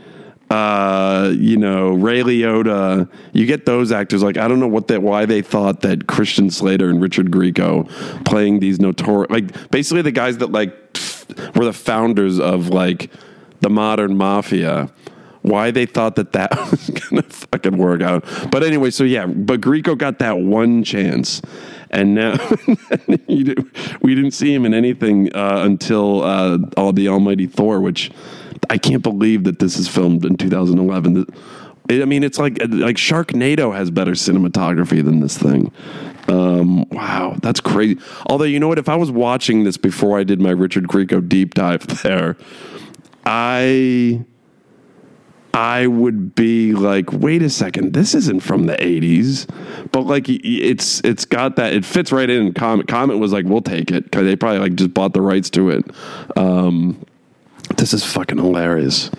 uh, 0.50 1.31
you 1.36 1.58
know 1.58 1.89
Ray 1.89 2.22
Liotta. 2.22 3.10
You 3.34 3.46
get 3.46 3.65
those 3.65 3.91
actors. 3.91 4.24
Like 4.24 4.38
I 4.38 4.48
don't 4.48 4.60
know 4.60 4.67
what 4.67 4.88
that 4.88 5.01
why 5.01 5.25
they 5.25 5.41
thought 5.41 5.81
that 5.81 6.08
Christian 6.08 6.50
Slater 6.50 6.89
and 6.89 7.01
Richard 7.01 7.31
Grieco 7.31 7.89
playing 8.25 8.60
these 8.60 8.79
notorious, 8.79 9.29
like 9.29 9.72
basically 9.72 10.01
the 10.01 10.12
guys 10.12 10.38
that 10.38 10.51
like 10.51 10.74
were 11.55 11.65
the 11.65 11.74
founders 11.74 12.39
of 12.39 12.70
like 12.70 13.12
the 13.61 13.69
modern 13.69 14.17
mafia 14.17 14.91
why 15.41 15.71
they 15.71 15.85
thought 15.85 16.15
that 16.15 16.33
that 16.33 16.51
was 16.71 16.89
gonna 16.89 17.23
fucking 17.23 17.77
work 17.77 18.01
out. 18.01 18.23
But 18.51 18.63
anyway, 18.63 18.91
so 18.91 19.03
yeah, 19.03 19.25
but 19.25 19.61
Grieco 19.61 19.97
got 19.97 20.19
that 20.19 20.37
one 20.39 20.83
chance, 20.83 21.41
and 21.89 22.15
now 22.15 22.37
we 23.27 24.15
didn't 24.15 24.31
see 24.31 24.53
him 24.53 24.65
in 24.65 24.73
anything 24.73 25.33
uh, 25.35 25.63
until 25.65 26.23
uh, 26.23 26.59
all 26.77 26.93
the 26.93 27.07
Almighty 27.07 27.47
Thor, 27.47 27.81
which 27.81 28.11
I 28.69 28.77
can't 28.77 29.03
believe 29.03 29.43
that 29.45 29.59
this 29.59 29.77
is 29.77 29.87
filmed 29.87 30.25
in 30.25 30.37
2011. 30.37 31.25
I 31.89 32.05
mean, 32.05 32.23
it's 32.23 32.37
like 32.37 32.59
like 32.59 32.97
Sharknado 32.97 33.75
has 33.75 33.89
better 33.89 34.11
cinematography 34.11 35.03
than 35.03 35.19
this 35.19 35.37
thing. 35.37 35.71
Um, 36.27 36.87
wow, 36.89 37.35
that's 37.41 37.59
crazy. 37.59 37.99
Although 38.27 38.45
you 38.45 38.59
know 38.59 38.67
what, 38.67 38.79
if 38.79 38.87
I 38.87 38.95
was 38.95 39.11
watching 39.11 39.63
this 39.63 39.77
before 39.77 40.19
I 40.19 40.23
did 40.23 40.39
my 40.39 40.51
Richard 40.51 40.87
Grieco 40.87 41.27
deep 41.27 41.55
dive 41.55 41.85
there, 42.03 42.37
I 43.25 44.25
I 45.53 45.87
would 45.87 46.33
be 46.33 46.73
like, 46.73 47.11
wait 47.11 47.41
a 47.41 47.49
second, 47.49 47.93
this 47.93 48.15
isn't 48.15 48.41
from 48.41 48.65
the 48.65 48.75
'80s, 48.77 49.47
but 49.91 50.01
like 50.01 50.25
it's 50.27 51.01
it's 51.03 51.25
got 51.25 51.57
that 51.57 51.73
it 51.73 51.85
fits 51.85 52.11
right 52.11 52.29
in. 52.29 52.53
Comet 52.53 52.87
Comet 52.87 53.17
was 53.17 53.33
like, 53.33 53.45
we'll 53.45 53.61
take 53.61 53.91
it 53.91 54.05
because 54.05 54.23
they 54.23 54.35
probably 54.35 54.59
like 54.59 54.75
just 54.75 54.93
bought 54.93 55.13
the 55.13 55.21
rights 55.21 55.49
to 55.51 55.69
it. 55.69 55.85
Um, 56.37 57.03
this 57.77 57.93
is 57.93 58.03
fucking 58.05 58.37
hilarious. 58.37 59.11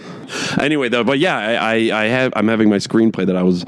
Anyway, 0.61 0.89
though, 0.89 1.05
but 1.05 1.19
yeah, 1.19 1.37
I, 1.37 1.55
I, 1.55 2.03
I 2.03 2.05
have 2.07 2.33
I'm 2.37 2.49
having 2.49 2.69
my 2.69 2.77
screenplay 2.77 3.27
that 3.27 3.37
I 3.37 3.43
was 3.43 3.65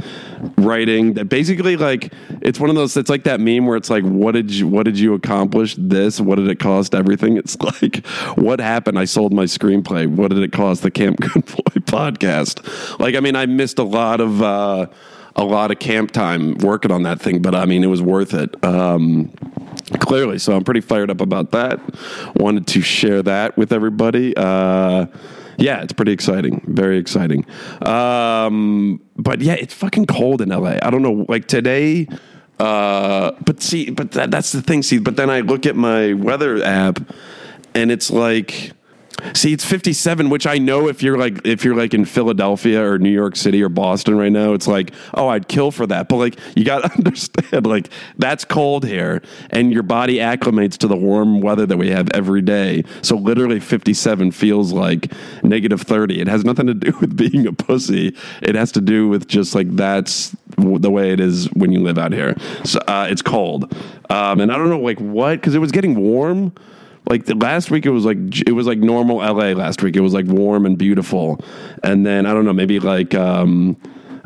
writing. 0.59 1.15
That 1.15 1.27
basically 1.27 1.77
like 1.77 2.13
it's 2.43 2.61
one 2.61 2.71
of 2.71 2.77
those. 2.77 2.97
It's 2.97 3.11
like 3.11 3.25
that 3.25 3.41
meme 3.41 3.67
where 3.67 3.77
it's 3.77 3.91
like, 3.91 4.05
what 4.05 4.33
did 4.33 4.51
you 4.51 4.69
what 4.69 4.85
did 4.85 4.99
you 4.99 5.15
accomplish? 5.15 5.77
This 5.79 6.21
what 6.21 6.37
did 6.37 6.49
it 6.49 6.59
cost? 6.59 6.95
Everything. 6.95 7.37
It's 7.37 7.57
like, 7.83 8.07
what 8.37 8.61
happened? 8.61 8.99
I 8.99 9.05
sold 9.05 9.33
my 9.33 9.45
screenplay. 9.45 10.07
What 10.07 10.29
did 10.29 10.39
it 10.43 10.53
cost? 10.53 10.83
The 10.83 10.91
Camp 10.91 11.21
Good 11.21 11.45
Boy 11.47 11.81
podcast. 11.83 12.99
Like, 12.99 13.15
I 13.15 13.21
mean, 13.21 13.37
I 13.37 13.47
missed 13.47 13.79
a 13.79 13.85
lot 13.85 14.21
of. 14.21 14.43
uh 14.43 14.87
a 15.37 15.45
lot 15.45 15.73
of 15.73 15.81
camp 15.81 16.13
time 16.13 16.57
working 16.59 16.93
on 16.93 17.03
that 17.03 17.21
thing, 17.21 17.43
but 17.43 17.55
I 17.57 17.65
mean, 17.65 17.83
it 17.83 17.89
was 17.89 18.01
worth 18.01 18.35
it. 18.35 18.55
Um, 18.65 19.33
clearly, 19.99 20.39
so 20.39 20.55
I'm 20.55 20.63
pretty 20.63 20.81
fired 20.81 21.11
up 21.11 21.21
about 21.21 21.51
that. 21.51 21.81
Wanted 22.37 22.67
to 22.69 22.81
share 22.81 23.23
that 23.25 23.57
with 23.57 23.73
everybody. 23.73 24.33
Uh, 24.37 25.07
yeah, 25.59 25.83
it's 25.83 25.93
pretty 25.93 26.13
exciting. 26.13 26.63
Very 26.67 26.99
exciting. 26.99 27.47
Um, 27.83 29.01
but 29.17 29.41
yeah, 29.41 29.55
it's 29.55 29.75
fucking 29.75 30.07
cold 30.07 30.41
in 30.41 30.49
LA. 30.49 30.79
I 30.83 30.91
don't 30.91 31.03
know. 31.03 31.27
Like 31.29 31.47
today, 31.47 32.09
uh, 32.59 33.33
but 33.45 33.63
see, 33.63 33.91
but 33.91 34.13
that, 34.13 34.31
that's 34.31 34.53
the 34.53 34.63
thing. 34.63 34.83
See, 34.83 34.99
but 34.99 35.17
then 35.17 35.31
I 35.31 35.41
look 35.41 35.67
at 35.67 35.77
my 35.77 36.13
weather 36.15 36.63
app 36.63 37.01
and 37.75 37.91
it's 37.91 38.11
like 38.11 38.73
See, 39.33 39.53
it's 39.53 39.65
57, 39.65 40.29
which 40.29 40.47
I 40.47 40.59
know 40.59 40.89
if 40.89 41.03
you're 41.03 41.17
like 41.17 41.47
if 41.47 41.65
you're 41.65 41.75
like 41.75 41.95
in 41.95 42.05
Philadelphia 42.05 42.85
or 42.85 42.99
New 42.99 43.11
York 43.11 43.37
City 43.37 43.63
or 43.63 43.69
Boston 43.69 44.17
right 44.17 44.33
now, 44.33 44.53
it's 44.53 44.67
like, 44.67 44.93
oh, 45.15 45.29
I'd 45.29 45.49
kill 45.49 45.71
for 45.71 45.87
that. 45.87 46.09
But 46.09 46.17
like 46.17 46.39
you 46.55 46.65
got 46.65 46.81
to 46.83 46.93
understand 46.99 47.67
like 47.67 47.89
that's 48.19 48.45
cold 48.45 48.85
here 48.85 49.23
and 49.51 49.73
your 49.73 49.83
body 49.83 50.17
acclimates 50.17 50.77
to 50.79 50.89
the 50.89 50.97
warm 50.97 51.41
weather 51.41 51.65
that 51.67 51.77
we 51.77 51.91
have 51.91 52.11
every 52.13 52.43
day. 52.43 52.85
So 53.03 53.17
literally 53.17 53.61
57 53.61 54.31
feels 54.33 54.73
like 54.73 55.13
negative 55.43 55.81
30. 55.83 56.21
It 56.21 56.29
has 56.29 56.45
nothing 56.45 56.67
to 56.67 56.75
do 56.75 56.97
with 57.01 57.17
being 57.17 57.47
a 57.47 57.53
pussy. 57.53 58.17
It 58.43 58.55
has 58.55 58.73
to 58.73 58.81
do 58.81 59.09
with 59.09 59.27
just 59.27 59.55
like 59.55 59.75
that's 59.75 60.37
the 60.59 60.91
way 60.91 61.13
it 61.13 61.21
is 61.21 61.47
when 61.53 61.73
you 61.73 61.81
live 61.81 61.99
out 61.99 62.13
here. 62.13 62.37
So 62.65 62.79
uh, 62.87 63.07
it's 63.11 63.23
cold. 63.23 63.75
Um, 64.11 64.41
and 64.41 64.53
I 64.53 64.59
don't 64.59 64.69
know 64.69 64.81
like 64.81 65.01
what 65.01 65.43
cuz 65.43 65.55
it 65.55 65.59
was 65.59 65.73
getting 65.73 65.95
warm 65.95 66.53
like 67.09 67.27
the 67.27 67.35
last 67.35 67.71
week 67.71 67.87
it 67.87 67.91
was 67.91 68.05
like 68.05 68.17
it 68.47 68.53
was 68.53 68.67
like 68.67 68.79
normal 68.79 69.19
LA 69.19 69.53
last 69.53 69.83
week. 69.83 69.97
It 69.97 70.01
was 70.01 70.15
like 70.15 70.27
warm 70.27 70.67
and 70.67 70.79
beautiful. 70.79 71.41
And 71.83 72.05
then 72.07 72.27
I 72.27 72.33
don't 72.33 72.45
know, 72.45 72.53
maybe 72.53 72.81
like 72.81 73.15
um 73.15 73.77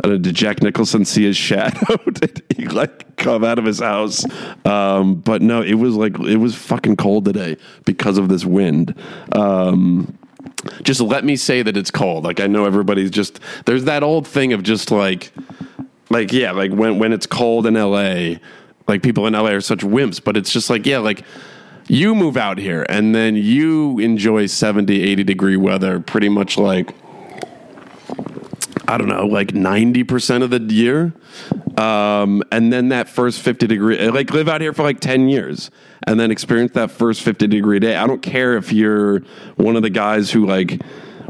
know, 0.04 0.18
did 0.18 0.34
Jack 0.34 0.62
Nicholson 0.62 1.04
see 1.04 1.24
his 1.24 1.36
shadow? 1.36 1.96
did 2.12 2.42
he 2.56 2.66
like 2.66 3.16
come 3.16 3.44
out 3.44 3.58
of 3.58 3.64
his 3.64 3.80
house? 3.80 4.24
Um, 4.64 5.16
but 5.16 5.42
no, 5.42 5.62
it 5.62 5.74
was 5.74 5.94
like 5.94 6.18
it 6.20 6.36
was 6.36 6.54
fucking 6.54 6.96
cold 6.96 7.24
today 7.24 7.56
because 7.84 8.18
of 8.18 8.28
this 8.28 8.44
wind. 8.44 8.94
Um, 9.32 10.16
just 10.82 11.00
let 11.00 11.24
me 11.24 11.36
say 11.36 11.62
that 11.62 11.76
it's 11.76 11.90
cold. 11.90 12.24
Like 12.24 12.40
I 12.40 12.46
know 12.46 12.64
everybody's 12.64 13.10
just 13.10 13.40
there's 13.66 13.84
that 13.84 14.02
old 14.02 14.26
thing 14.26 14.52
of 14.52 14.62
just 14.62 14.90
like 14.90 15.32
like 16.10 16.32
yeah, 16.32 16.52
like 16.52 16.72
when 16.72 16.98
when 16.98 17.12
it's 17.12 17.26
cold 17.26 17.66
in 17.66 17.74
LA, 17.74 18.38
like 18.86 19.02
people 19.02 19.26
in 19.26 19.34
LA 19.34 19.50
are 19.50 19.60
such 19.60 19.80
wimps, 19.80 20.22
but 20.22 20.36
it's 20.36 20.52
just 20.52 20.70
like 20.70 20.86
yeah, 20.86 20.98
like 20.98 21.24
you 21.88 22.14
move 22.14 22.36
out 22.36 22.58
here 22.58 22.84
and 22.88 23.14
then 23.14 23.34
you 23.34 23.98
enjoy 23.98 24.46
70, 24.46 25.02
80 25.02 25.24
degree 25.24 25.56
weather 25.56 26.00
pretty 26.00 26.28
much 26.28 26.58
like, 26.58 26.94
I 28.86 28.98
don't 28.98 29.08
know, 29.08 29.26
like 29.26 29.48
90% 29.48 30.42
of 30.42 30.50
the 30.50 30.60
year. 30.60 31.12
Um, 31.78 32.42
and 32.52 32.72
then 32.72 32.88
that 32.90 33.08
first 33.08 33.40
50 33.40 33.66
degree, 33.66 34.10
like 34.10 34.30
live 34.30 34.48
out 34.48 34.60
here 34.60 34.72
for 34.72 34.82
like 34.82 35.00
10 35.00 35.28
years 35.28 35.70
and 36.06 36.20
then 36.20 36.30
experience 36.30 36.72
that 36.72 36.90
first 36.90 37.22
50 37.22 37.46
degree 37.46 37.78
day. 37.78 37.96
I 37.96 38.06
don't 38.06 38.22
care 38.22 38.56
if 38.56 38.72
you're 38.72 39.20
one 39.56 39.76
of 39.76 39.82
the 39.82 39.90
guys 39.90 40.30
who 40.30 40.46
like, 40.46 40.80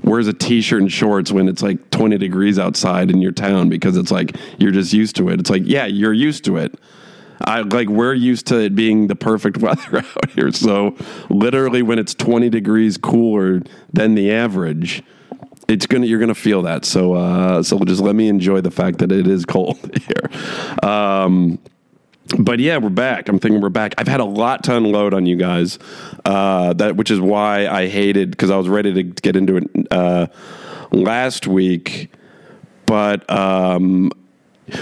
wears 0.05 0.27
a 0.27 0.33
t-shirt 0.33 0.81
and 0.81 0.91
shorts 0.91 1.33
when 1.33 1.49
it's 1.49 1.63
like 1.63 1.91
20 1.91 2.19
degrees 2.19 2.59
outside 2.59 3.11
in 3.11 3.21
your 3.21 3.33
town 3.33 3.69
because 3.69 3.97
it's 3.97 4.11
like 4.11 4.37
you're 4.59 4.73
just 4.73 4.93
used 4.93 5.17
to 5.17 5.29
it. 5.29 5.41
It's 5.41 5.51
like, 5.51 5.63
yeah, 5.67 5.87
you're 5.87 6.13
used 6.13 6.45
to 6.45 6.57
it. 6.57 6.79
I 7.41 7.61
like 7.61 7.89
we're 7.89 8.15
used 8.15 8.47
to 8.49 8.61
it 8.61 8.75
being 8.75 9.07
the 9.07 9.17
perfect 9.17 9.57
weather 9.59 9.99
out 9.99 10.31
here. 10.31 10.53
So 10.53 10.97
literally 11.29 11.83
when 11.83 11.99
it's 11.99 12.15
20 12.15 12.49
degrees 12.51 12.97
cooler 12.97 13.63
than 13.93 14.15
the 14.15 14.33
average, 14.33 15.03
it's 15.69 15.87
gonna 15.87 16.07
you're 16.07 16.21
gonna 16.21 16.35
feel 16.35 16.63
that. 16.63 16.85
So 16.85 17.15
uh, 17.15 17.63
so 17.63 17.79
just 17.81 18.01
let 18.01 18.15
me 18.15 18.29
enjoy 18.29 18.61
the 18.61 18.71
fact 18.71 18.99
that 18.99 19.13
it 19.13 19.27
is 19.27 19.45
cold 19.45 19.79
here. 20.07 20.89
Um, 20.91 21.59
but 22.39 22.59
yeah, 22.59 22.77
we're 22.77 22.91
back. 22.91 23.29
I'm 23.29 23.39
thinking 23.39 23.61
we're 23.61 23.71
back. 23.71 23.95
I've 23.97 24.09
had 24.09 24.21
a 24.21 24.25
lot 24.25 24.65
to 24.65 24.77
unload 24.77 25.15
on 25.15 25.25
you 25.25 25.37
guys, 25.37 25.79
uh, 26.25 26.75
that 26.75 26.97
which 26.97 27.11
is 27.11 27.21
why 27.21 27.67
I 27.67 27.89
hated 27.89 28.31
because 28.31 28.51
I 28.51 28.57
was 28.57 28.69
ready 28.69 28.93
to 28.93 29.03
get 29.03 29.37
into 29.37 29.57
it 29.57 29.87
uh, 29.91 30.27
last 30.91 31.47
week, 31.47 32.13
but 32.87 33.29
um, 33.31 34.11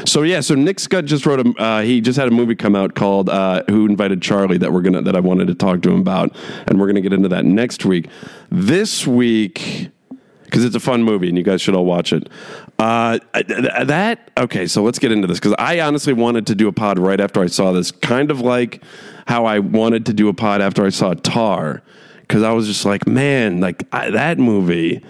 so 0.04 0.22
yeah, 0.22 0.40
so 0.40 0.54
Nick 0.54 0.80
Scott 0.80 1.04
just 1.04 1.26
wrote 1.26 1.46
a. 1.46 1.62
Uh, 1.62 1.82
he 1.82 2.00
just 2.00 2.18
had 2.18 2.28
a 2.28 2.30
movie 2.30 2.54
come 2.54 2.74
out 2.74 2.94
called 2.94 3.28
uh, 3.28 3.62
"Who 3.68 3.86
Invited 3.86 4.22
Charlie" 4.22 4.58
that 4.58 4.72
we're 4.72 4.82
gonna 4.82 5.02
that 5.02 5.16
I 5.16 5.20
wanted 5.20 5.48
to 5.48 5.54
talk 5.54 5.82
to 5.82 5.90
him 5.90 6.00
about, 6.00 6.34
and 6.66 6.78
we're 6.78 6.86
gonna 6.86 7.00
get 7.00 7.12
into 7.12 7.28
that 7.28 7.44
next 7.44 7.84
week. 7.84 8.08
This 8.50 9.06
week, 9.06 9.90
because 10.44 10.64
it's 10.64 10.76
a 10.76 10.80
fun 10.80 11.02
movie 11.02 11.28
and 11.28 11.36
you 11.36 11.44
guys 11.44 11.60
should 11.60 11.74
all 11.74 11.84
watch 11.84 12.12
it. 12.12 12.28
Uh, 12.78 13.18
that 13.34 14.30
okay, 14.38 14.66
so 14.66 14.82
let's 14.82 14.98
get 14.98 15.12
into 15.12 15.26
this 15.26 15.38
because 15.38 15.54
I 15.58 15.80
honestly 15.80 16.12
wanted 16.12 16.46
to 16.48 16.54
do 16.54 16.68
a 16.68 16.72
pod 16.72 16.98
right 16.98 17.20
after 17.20 17.42
I 17.42 17.46
saw 17.46 17.72
this, 17.72 17.90
kind 17.90 18.30
of 18.30 18.40
like 18.40 18.82
how 19.26 19.44
I 19.44 19.58
wanted 19.58 20.06
to 20.06 20.12
do 20.12 20.28
a 20.28 20.34
pod 20.34 20.60
after 20.60 20.84
I 20.84 20.90
saw 20.90 21.14
Tar, 21.14 21.82
because 22.20 22.42
I 22.42 22.52
was 22.52 22.66
just 22.66 22.84
like, 22.84 23.06
man, 23.06 23.60
like 23.60 23.84
I, 23.92 24.10
that 24.10 24.38
movie 24.38 25.02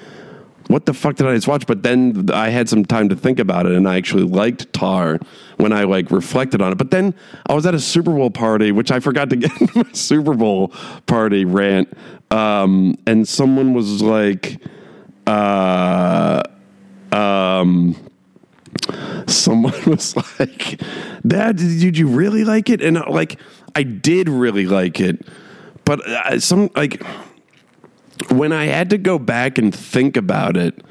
what 0.68 0.86
the 0.86 0.94
fuck 0.94 1.16
did 1.16 1.26
I 1.26 1.34
just 1.34 1.46
watch? 1.46 1.66
But 1.66 1.82
then 1.82 2.28
I 2.32 2.48
had 2.48 2.68
some 2.68 2.84
time 2.84 3.08
to 3.08 3.16
think 3.16 3.38
about 3.38 3.66
it, 3.66 3.72
and 3.72 3.88
I 3.88 3.96
actually 3.96 4.24
liked 4.24 4.72
Tar 4.72 5.18
when 5.56 5.72
I 5.72 5.84
like 5.84 6.10
reflected 6.10 6.60
on 6.60 6.72
it. 6.72 6.78
But 6.78 6.90
then 6.90 7.14
I 7.46 7.54
was 7.54 7.66
at 7.66 7.74
a 7.74 7.80
Super 7.80 8.12
Bowl 8.12 8.30
party, 8.30 8.72
which 8.72 8.90
I 8.90 9.00
forgot 9.00 9.30
to 9.30 9.36
get 9.36 9.76
my 9.76 9.84
Super 9.92 10.34
Bowl 10.34 10.68
party 11.06 11.44
rant, 11.44 11.92
um, 12.30 12.96
and 13.06 13.26
someone 13.26 13.74
was 13.74 14.02
like, 14.02 14.60
uh, 15.26 16.42
um, 17.12 17.96
someone 19.26 19.74
was 19.86 20.16
like, 20.38 20.80
"Dad, 21.26 21.56
did 21.56 21.96
you 21.96 22.08
really 22.08 22.44
like 22.44 22.70
it?" 22.70 22.82
And 22.82 22.98
uh, 22.98 23.04
like, 23.08 23.38
I 23.74 23.82
did 23.82 24.28
really 24.28 24.66
like 24.66 25.00
it, 25.00 25.26
but 25.84 26.06
uh, 26.08 26.40
some 26.40 26.70
like 26.74 27.02
when 28.30 28.52
I 28.52 28.66
had 28.66 28.90
to 28.90 28.98
go 28.98 29.18
back 29.18 29.58
and 29.58 29.74
think 29.74 30.16
about 30.16 30.56
it, 30.56 30.82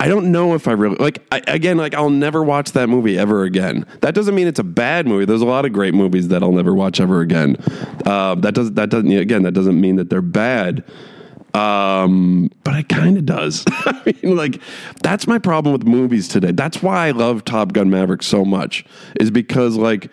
I 0.00 0.06
don't 0.08 0.30
know 0.30 0.54
if 0.54 0.68
I 0.68 0.72
really 0.72 0.96
like. 0.96 1.24
I, 1.32 1.42
again, 1.48 1.76
like 1.76 1.94
I'll 1.94 2.10
never 2.10 2.44
watch 2.44 2.72
that 2.72 2.88
movie 2.88 3.18
ever 3.18 3.42
again. 3.42 3.84
That 4.00 4.14
doesn't 4.14 4.34
mean 4.34 4.46
it's 4.46 4.60
a 4.60 4.64
bad 4.64 5.06
movie. 5.06 5.24
There's 5.24 5.40
a 5.40 5.46
lot 5.46 5.64
of 5.64 5.72
great 5.72 5.94
movies 5.94 6.28
that 6.28 6.42
I'll 6.42 6.52
never 6.52 6.74
watch 6.74 7.00
ever 7.00 7.20
again. 7.20 7.56
Uh, 8.06 8.36
that 8.36 8.54
does 8.54 8.72
that 8.72 8.90
doesn't 8.90 9.10
again 9.10 9.42
that 9.42 9.52
doesn't 9.52 9.80
mean 9.80 9.96
that 9.96 10.08
they're 10.08 10.22
bad. 10.22 10.84
Um, 11.54 12.50
but 12.62 12.76
it 12.76 12.88
kind 12.88 13.16
of 13.16 13.26
does. 13.26 13.64
I 13.68 14.14
mean, 14.22 14.36
like 14.36 14.60
that's 15.02 15.26
my 15.26 15.38
problem 15.38 15.72
with 15.72 15.84
movies 15.84 16.28
today. 16.28 16.52
That's 16.52 16.82
why 16.82 17.08
I 17.08 17.10
love 17.10 17.44
Top 17.44 17.72
Gun 17.72 17.90
Maverick 17.90 18.22
so 18.22 18.44
much. 18.44 18.84
Is 19.18 19.32
because 19.32 19.76
like 19.76 20.12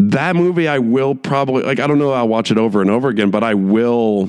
that 0.00 0.34
movie, 0.34 0.66
I 0.66 0.78
will 0.78 1.14
probably 1.14 1.62
like. 1.62 1.78
I 1.78 1.86
don't 1.86 1.98
know. 1.98 2.12
I'll 2.12 2.28
watch 2.28 2.50
it 2.50 2.58
over 2.58 2.80
and 2.80 2.90
over 2.90 3.08
again, 3.08 3.30
but 3.30 3.44
I 3.44 3.54
will 3.54 4.28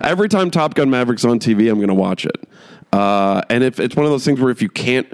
Every 0.00 0.28
time 0.28 0.50
Top 0.50 0.74
Gun 0.74 0.90
Maverick's 0.90 1.24
on 1.24 1.38
TV, 1.38 1.70
I'm 1.70 1.76
going 1.76 1.88
to 1.88 1.94
watch 1.94 2.26
it. 2.26 2.48
Uh, 2.92 3.42
and 3.50 3.64
if 3.64 3.80
it's 3.80 3.96
one 3.96 4.06
of 4.06 4.12
those 4.12 4.24
things 4.24 4.40
where 4.40 4.50
if 4.50 4.62
you 4.62 4.68
can't, 4.68 5.06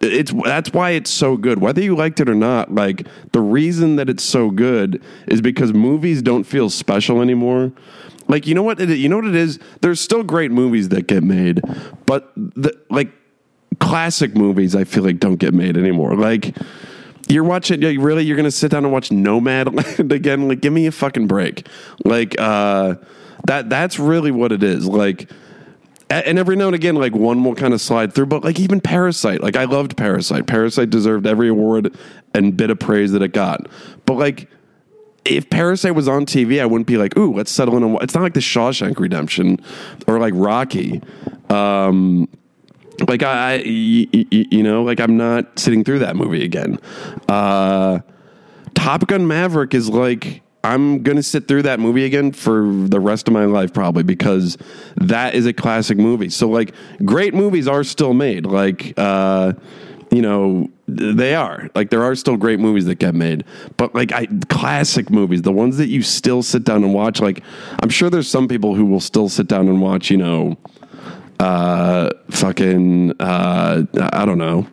it's 0.00 0.32
that's 0.44 0.72
why 0.72 0.90
it's 0.90 1.10
so 1.10 1.36
good. 1.36 1.60
Whether 1.60 1.82
you 1.82 1.96
liked 1.96 2.20
it 2.20 2.28
or 2.28 2.34
not, 2.34 2.74
like 2.74 3.06
the 3.32 3.40
reason 3.40 3.96
that 3.96 4.08
it's 4.08 4.22
so 4.22 4.50
good 4.50 5.02
is 5.26 5.40
because 5.40 5.72
movies 5.72 6.22
don't 6.22 6.44
feel 6.44 6.68
special 6.68 7.22
anymore. 7.22 7.72
Like 8.28 8.46
you 8.46 8.54
know 8.54 8.62
what 8.62 8.80
it, 8.80 8.90
you 8.90 9.08
know 9.08 9.16
what 9.16 9.26
it 9.26 9.34
is. 9.34 9.58
There's 9.80 10.00
still 10.00 10.22
great 10.22 10.50
movies 10.50 10.90
that 10.90 11.06
get 11.06 11.22
made, 11.22 11.60
but 12.06 12.32
the, 12.36 12.78
like 12.90 13.10
classic 13.80 14.36
movies 14.36 14.76
I 14.76 14.84
feel 14.84 15.04
like 15.04 15.18
don't 15.18 15.36
get 15.36 15.54
made 15.54 15.76
anymore. 15.76 16.14
Like 16.16 16.56
you're 17.28 17.44
watching 17.44 17.80
like, 17.80 17.98
really 17.98 18.24
you're 18.24 18.36
going 18.36 18.44
to 18.44 18.50
sit 18.50 18.70
down 18.70 18.84
and 18.84 18.92
watch 18.92 19.08
Nomadland 19.08 20.12
again? 20.12 20.48
Like 20.48 20.60
give 20.60 20.72
me 20.72 20.86
a 20.86 20.92
fucking 20.92 21.26
break. 21.26 21.66
Like 22.04 22.36
uh 22.38 22.96
that 23.44 23.68
that's 23.68 23.98
really 23.98 24.30
what 24.30 24.52
it 24.52 24.62
is. 24.62 24.86
Like 24.86 25.30
and 26.10 26.38
every 26.38 26.54
now 26.54 26.66
and 26.66 26.74
again, 26.74 26.94
like 26.96 27.14
one 27.14 27.42
will 27.42 27.54
kind 27.54 27.72
of 27.74 27.80
slide 27.80 28.12
through, 28.14 28.26
but 28.26 28.44
like 28.44 28.60
even 28.60 28.80
Parasite, 28.80 29.42
like 29.42 29.56
I 29.56 29.64
loved 29.64 29.96
Parasite. 29.96 30.46
Parasite 30.46 30.90
deserved 30.90 31.26
every 31.26 31.48
award 31.48 31.96
and 32.34 32.56
bit 32.56 32.70
of 32.70 32.78
praise 32.78 33.12
that 33.12 33.22
it 33.22 33.32
got. 33.32 33.66
But 34.06 34.14
like, 34.18 34.48
if 35.24 35.48
Parasite 35.48 35.94
was 35.94 36.06
on 36.06 36.26
TV, 36.26 36.60
I 36.60 36.66
wouldn't 36.66 36.86
be 36.86 36.98
like, 36.98 37.16
"Ooh, 37.16 37.32
let's 37.32 37.50
settle 37.50 37.76
in." 37.78 37.92
Wa-" 37.94 38.00
it's 38.00 38.14
not 38.14 38.22
like 38.22 38.34
the 38.34 38.40
Shawshank 38.40 38.98
Redemption 38.98 39.58
or 40.06 40.18
like 40.18 40.34
Rocky. 40.36 41.00
Um, 41.48 42.28
like 43.08 43.22
I, 43.22 43.54
I 43.54 43.56
y- 43.64 44.08
y- 44.12 44.26
you 44.50 44.62
know, 44.62 44.82
like 44.82 45.00
I'm 45.00 45.16
not 45.16 45.58
sitting 45.58 45.82
through 45.82 46.00
that 46.00 46.14
movie 46.14 46.44
again. 46.44 46.78
Uh, 47.28 48.00
Top 48.74 49.06
Gun 49.06 49.26
Maverick 49.26 49.72
is 49.74 49.88
like 49.88 50.42
I'm 50.64 51.02
gonna 51.02 51.22
sit 51.22 51.46
through 51.46 51.62
that 51.62 51.78
movie 51.78 52.04
again 52.04 52.32
for 52.32 52.64
the 52.72 52.98
rest 52.98 53.28
of 53.28 53.34
my 53.34 53.44
life 53.44 53.72
probably 53.72 54.02
because 54.02 54.56
that 54.96 55.34
is 55.34 55.46
a 55.46 55.52
classic 55.52 55.98
movie. 55.98 56.30
So 56.30 56.48
like 56.48 56.74
great 57.04 57.34
movies 57.34 57.68
are 57.68 57.84
still 57.84 58.14
made. 58.14 58.46
Like 58.46 58.94
uh, 58.96 59.52
you 60.10 60.22
know 60.22 60.70
they 60.86 61.34
are 61.34 61.68
like 61.74 61.90
there 61.90 62.02
are 62.02 62.14
still 62.14 62.36
great 62.36 62.60
movies 62.60 62.84
that 62.84 62.96
get 62.96 63.14
made 63.14 63.42
but 63.76 63.94
like 63.94 64.12
i 64.12 64.26
classic 64.48 65.10
movies 65.10 65.42
the 65.42 65.50
ones 65.50 65.76
that 65.76 65.88
you 65.88 66.02
still 66.02 66.42
sit 66.42 66.62
down 66.62 66.84
and 66.84 66.94
watch 66.94 67.20
like 67.20 67.42
i'm 67.82 67.88
sure 67.88 68.10
there's 68.10 68.28
some 68.28 68.46
people 68.46 68.74
who 68.74 68.84
will 68.84 69.00
still 69.00 69.28
sit 69.28 69.48
down 69.48 69.66
and 69.66 69.80
watch 69.80 70.10
you 70.10 70.16
know 70.16 70.56
uh 71.40 72.10
fucking 72.30 73.12
uh 73.18 73.82
i 74.12 74.24
don't 74.24 74.38
know 74.38 74.66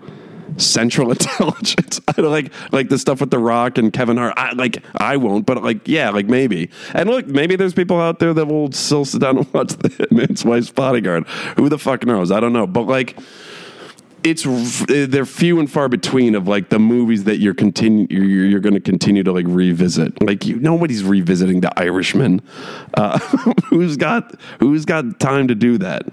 central 0.62 1.12
intelligence. 1.18 2.00
I 2.18 2.22
like 2.22 2.52
like 2.72 2.90
the 2.90 2.98
stuff 2.98 3.20
with 3.22 3.32
the 3.32 3.40
rock 3.40 3.78
and 3.78 3.92
kevin 3.92 4.18
hart. 4.18 4.34
I, 4.38 4.54
like 4.54 4.84
i 4.96 5.18
won't 5.18 5.46
but 5.46 5.64
like 5.64 5.88
yeah 5.88 6.10
like 6.10 6.28
maybe. 6.28 6.70
And 6.94 7.10
look 7.10 7.28
maybe 7.28 7.56
there's 7.56 7.74
people 7.74 8.00
out 8.00 8.20
there 8.20 8.34
that 8.34 8.46
will 8.46 8.72
still 8.72 9.06
sit 9.06 9.22
down 9.22 9.38
and 9.38 9.54
watch 9.54 9.74
the 9.74 9.90
hitman's 9.90 10.46
wife's 10.46 10.72
bodyguard. 10.72 11.28
Who 11.58 11.70
the 11.70 11.80
fuck 11.80 12.06
knows? 12.06 12.32
I 12.32 12.40
don't 12.40 12.54
know. 12.54 12.68
But 12.68 12.84
like 12.84 13.18
it's 14.24 14.44
they're 14.86 15.26
few 15.26 15.60
and 15.60 15.72
far 15.72 15.90
between 15.90 16.36
of 16.36 16.48
like 16.48 16.70
the 16.70 16.80
movies 16.80 17.24
that 17.24 17.38
you're 17.38 17.54
continue 17.54 18.08
you're, 18.10 18.46
you're 18.46 18.60
going 18.60 18.74
to 18.74 18.80
continue 18.80 19.24
to 19.24 19.32
like 19.32 19.46
revisit. 19.48 20.22
Like 20.22 20.46
you, 20.46 20.60
nobody's 20.60 21.04
revisiting 21.04 21.62
The 21.62 21.78
Irishman. 21.80 22.42
Uh, 22.94 23.20
who's 23.66 23.98
got 23.98 24.40
who's 24.60 24.86
got 24.86 25.20
time 25.20 25.48
to 25.48 25.56
do 25.56 25.78
that? 25.80 26.08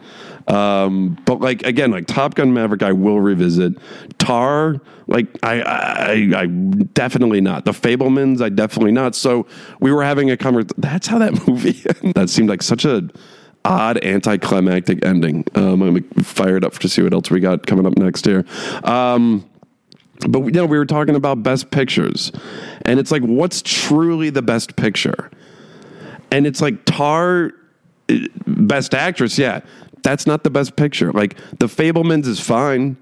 Um, 0.48 1.18
but 1.26 1.40
like 1.40 1.64
again, 1.64 1.90
like 1.90 2.06
Top 2.06 2.34
Gun 2.34 2.54
Maverick, 2.54 2.82
I 2.82 2.92
will 2.92 3.20
revisit. 3.20 3.74
Tar, 4.18 4.80
like 5.06 5.26
I, 5.42 5.60
I, 5.60 6.40
I 6.42 6.46
definitely 6.46 7.40
not. 7.40 7.66
The 7.66 7.72
Fabelmans, 7.72 8.40
I 8.40 8.48
definitely 8.48 8.92
not. 8.92 9.14
So 9.14 9.46
we 9.80 9.92
were 9.92 10.02
having 10.02 10.30
a 10.30 10.36
conversation. 10.36 10.74
That's 10.78 11.06
how 11.06 11.18
that 11.18 11.46
movie. 11.48 11.82
that 12.12 12.30
seemed 12.30 12.48
like 12.48 12.62
such 12.62 12.84
a 12.84 13.08
odd 13.68 14.02
anticlimactic 14.04 15.04
ending. 15.04 15.44
Um, 15.54 15.82
I'm 15.82 16.02
fired 16.22 16.64
up 16.64 16.72
to 16.74 16.88
see 16.88 17.02
what 17.02 17.12
else 17.12 17.30
we 17.30 17.40
got 17.40 17.66
coming 17.66 17.86
up 17.86 17.96
next 17.96 18.24
here. 18.24 18.44
Um, 18.82 19.48
but 20.28 20.40
you 20.40 20.50
know, 20.50 20.66
we 20.66 20.78
were 20.78 20.86
talking 20.86 21.14
about 21.14 21.42
best 21.42 21.70
pictures, 21.70 22.32
and 22.82 22.98
it's 22.98 23.12
like, 23.12 23.22
what's 23.22 23.62
truly 23.62 24.30
the 24.30 24.42
best 24.42 24.74
picture? 24.74 25.30
And 26.30 26.46
it's 26.46 26.60
like 26.60 26.84
Tar, 26.84 27.52
best 28.46 28.94
actress, 28.94 29.38
yeah, 29.38 29.60
that's 30.02 30.26
not 30.26 30.42
the 30.44 30.50
best 30.50 30.76
picture. 30.76 31.12
Like 31.12 31.36
The 31.58 31.66
Fabelmans 31.66 32.26
is 32.26 32.40
fine, 32.40 32.96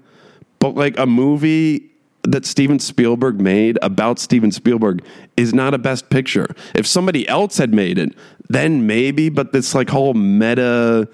but 0.59 0.75
like 0.75 0.97
a 0.99 1.05
movie 1.05 1.89
that 2.23 2.45
Steven 2.45 2.77
Spielberg 2.77 3.39
made 3.39 3.79
about 3.81 4.19
Steven 4.19 4.51
Spielberg 4.51 5.03
is 5.37 5.53
not 5.53 5.73
a 5.73 5.77
best 5.77 6.09
picture. 6.09 6.47
If 6.75 6.85
somebody 6.85 7.27
else 7.27 7.57
had 7.57 7.73
made 7.73 7.97
it, 7.97 8.13
then 8.49 8.87
maybe, 8.87 9.29
but 9.29 9.51
this 9.53 9.73
like 9.75 9.89
whole 9.89 10.13
meta 10.13 11.07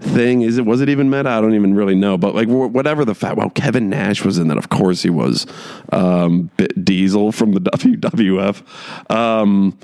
thing 0.00 0.42
is 0.42 0.58
it 0.58 0.64
was 0.64 0.80
it 0.80 0.88
even 0.88 1.10
meta? 1.10 1.28
I 1.28 1.40
don't 1.40 1.54
even 1.54 1.74
really 1.74 1.94
know. 1.96 2.16
But 2.16 2.34
like 2.34 2.46
wh- 2.48 2.72
whatever 2.72 3.04
the 3.04 3.14
fact, 3.14 3.36
well, 3.36 3.50
Kevin 3.50 3.88
Nash 3.88 4.24
was 4.24 4.38
in 4.38 4.48
that. 4.48 4.56
Of 4.58 4.68
course 4.68 5.02
he 5.02 5.10
was. 5.10 5.46
Um, 5.92 6.50
Diesel 6.82 7.32
from 7.32 7.52
the 7.52 7.60
WWF. 7.72 9.10
Um, 9.14 9.76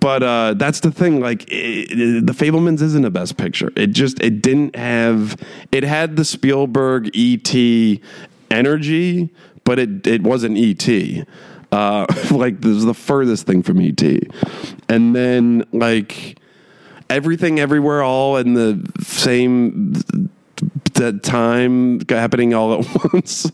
but 0.00 0.22
uh, 0.22 0.54
that's 0.54 0.80
the 0.80 0.90
thing. 0.92 1.20
Like 1.20 1.42
it, 1.50 1.90
it- 1.90 2.26
the 2.26 2.32
Fabelmans 2.32 2.82
isn't 2.82 3.04
a 3.04 3.10
best 3.10 3.36
picture. 3.36 3.72
It 3.76 3.88
just 3.88 4.20
it 4.22 4.42
didn't 4.42 4.76
have. 4.76 5.36
It 5.72 5.82
had 5.84 6.16
the 6.16 6.24
Spielberg 6.24 7.10
ET 7.16 8.00
energy, 8.50 9.30
but 9.64 9.78
it 9.78 10.06
it 10.06 10.22
wasn't 10.22 10.58
ET. 10.58 11.26
Uh, 11.70 12.06
like 12.30 12.60
this 12.60 12.76
is 12.76 12.84
the 12.84 12.94
furthest 12.94 13.46
thing 13.46 13.62
from 13.62 13.80
ET. 13.80 14.02
And 14.88 15.14
then 15.14 15.64
like 15.72 16.38
everything, 17.10 17.58
everywhere, 17.60 18.02
all 18.02 18.36
in 18.36 18.54
the 18.54 18.90
same 19.02 19.92
that 20.94 21.22
time 21.22 22.00
happening 22.08 22.54
all 22.54 22.80
at 22.80 23.12
once. 23.12 23.50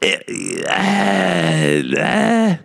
It- 0.00 0.24
eh, 0.68 1.82
eh. 1.96 2.56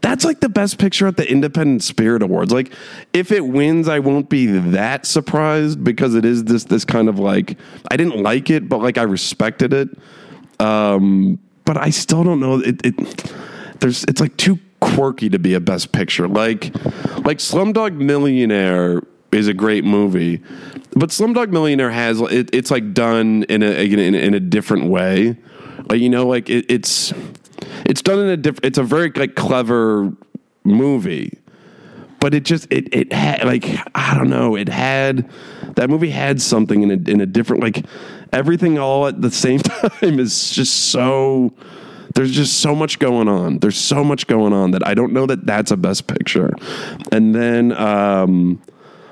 that's 0.00 0.24
like 0.24 0.40
the 0.40 0.48
best 0.48 0.78
picture 0.78 1.06
at 1.06 1.16
the 1.16 1.30
Independent 1.30 1.82
Spirit 1.82 2.22
Awards. 2.22 2.52
Like, 2.52 2.72
if 3.12 3.30
it 3.32 3.46
wins, 3.46 3.88
I 3.88 3.98
won't 3.98 4.28
be 4.28 4.46
that 4.46 5.06
surprised 5.06 5.82
because 5.84 6.14
it 6.14 6.24
is 6.24 6.44
this 6.44 6.64
this 6.64 6.84
kind 6.84 7.08
of 7.08 7.18
like 7.18 7.58
I 7.90 7.96
didn't 7.96 8.22
like 8.22 8.50
it, 8.50 8.68
but 8.68 8.78
like 8.78 8.98
I 8.98 9.02
respected 9.02 9.72
it. 9.72 9.88
Um, 10.58 11.38
but 11.64 11.76
I 11.76 11.90
still 11.90 12.24
don't 12.24 12.40
know. 12.40 12.60
It, 12.60 12.80
it 12.84 13.32
there's 13.80 14.04
it's 14.04 14.20
like 14.20 14.36
too 14.36 14.58
quirky 14.80 15.28
to 15.30 15.38
be 15.38 15.54
a 15.54 15.60
best 15.60 15.92
picture. 15.92 16.28
Like 16.28 16.74
like 17.24 17.38
Slumdog 17.38 17.94
Millionaire 17.94 19.02
is 19.32 19.48
a 19.48 19.54
great 19.54 19.84
movie, 19.84 20.42
but 20.94 21.10
Slumdog 21.10 21.50
Millionaire 21.50 21.90
has 21.90 22.20
it, 22.20 22.50
it's 22.52 22.70
like 22.70 22.94
done 22.94 23.44
in 23.44 23.62
a 23.62 23.70
in, 23.70 23.98
in 24.14 24.34
a 24.34 24.40
different 24.40 24.88
way. 24.88 25.36
Like 25.88 26.00
you 26.00 26.08
know, 26.08 26.26
like 26.26 26.48
it, 26.48 26.66
it's 26.68 27.12
it's 27.84 28.02
done 28.02 28.18
in 28.18 28.28
a 28.28 28.36
different. 28.36 28.64
It's 28.64 28.78
a 28.78 28.84
very 28.84 29.10
like 29.14 29.34
clever 29.34 30.12
movie 30.64 31.38
but 32.26 32.34
it 32.34 32.44
just 32.44 32.66
it 32.72 32.92
it 32.92 33.12
had 33.12 33.44
like 33.44 33.64
I 33.94 34.16
don't 34.16 34.28
know 34.28 34.56
it 34.56 34.68
had 34.68 35.30
that 35.76 35.88
movie 35.88 36.10
had 36.10 36.42
something 36.42 36.82
in 36.82 36.90
a 36.90 37.10
in 37.10 37.20
a 37.20 37.26
different 37.26 37.62
like 37.62 37.86
everything 38.32 38.78
all 38.78 39.06
at 39.06 39.22
the 39.22 39.30
same 39.30 39.60
time 39.60 40.18
is 40.18 40.50
just 40.50 40.90
so 40.90 41.54
there's 42.16 42.32
just 42.32 42.60
so 42.60 42.74
much 42.74 42.98
going 42.98 43.28
on 43.28 43.58
there's 43.58 43.78
so 43.78 44.02
much 44.02 44.26
going 44.26 44.52
on 44.52 44.72
that 44.72 44.86
I 44.86 44.94
don't 44.94 45.12
know 45.12 45.26
that 45.26 45.46
that's 45.46 45.70
a 45.70 45.76
best 45.76 46.06
picture 46.06 46.52
and 47.12 47.34
then 47.34 47.72
um 47.72 48.60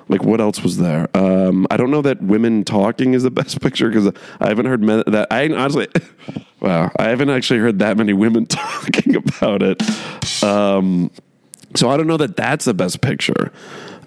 like 0.08 0.24
what 0.24 0.40
else 0.40 0.62
was 0.62 0.76
there 0.78 1.08
um 1.16 1.66
I 1.70 1.76
don't 1.76 1.90
know 1.90 2.02
that 2.02 2.20
women 2.22 2.64
talking 2.64 3.14
is 3.14 3.22
the 3.22 3.30
best 3.42 3.60
picture 3.60 3.88
because 3.88 4.12
I 4.40 4.48
haven't 4.48 4.66
heard 4.66 4.82
that 4.82 5.28
I 5.30 5.48
honestly 5.48 5.88
wow 6.60 6.90
I 6.98 7.04
haven't 7.04 7.30
actually 7.30 7.60
heard 7.60 7.78
that 7.78 7.96
many 7.96 8.12
women 8.12 8.46
talking 8.46 9.14
about 9.14 9.62
it 9.62 9.82
um 10.42 11.10
so 11.74 11.90
I 11.90 11.96
don't 11.96 12.06
know 12.06 12.16
that 12.16 12.36
that's 12.36 12.64
the 12.64 12.74
best 12.74 13.00
picture. 13.00 13.52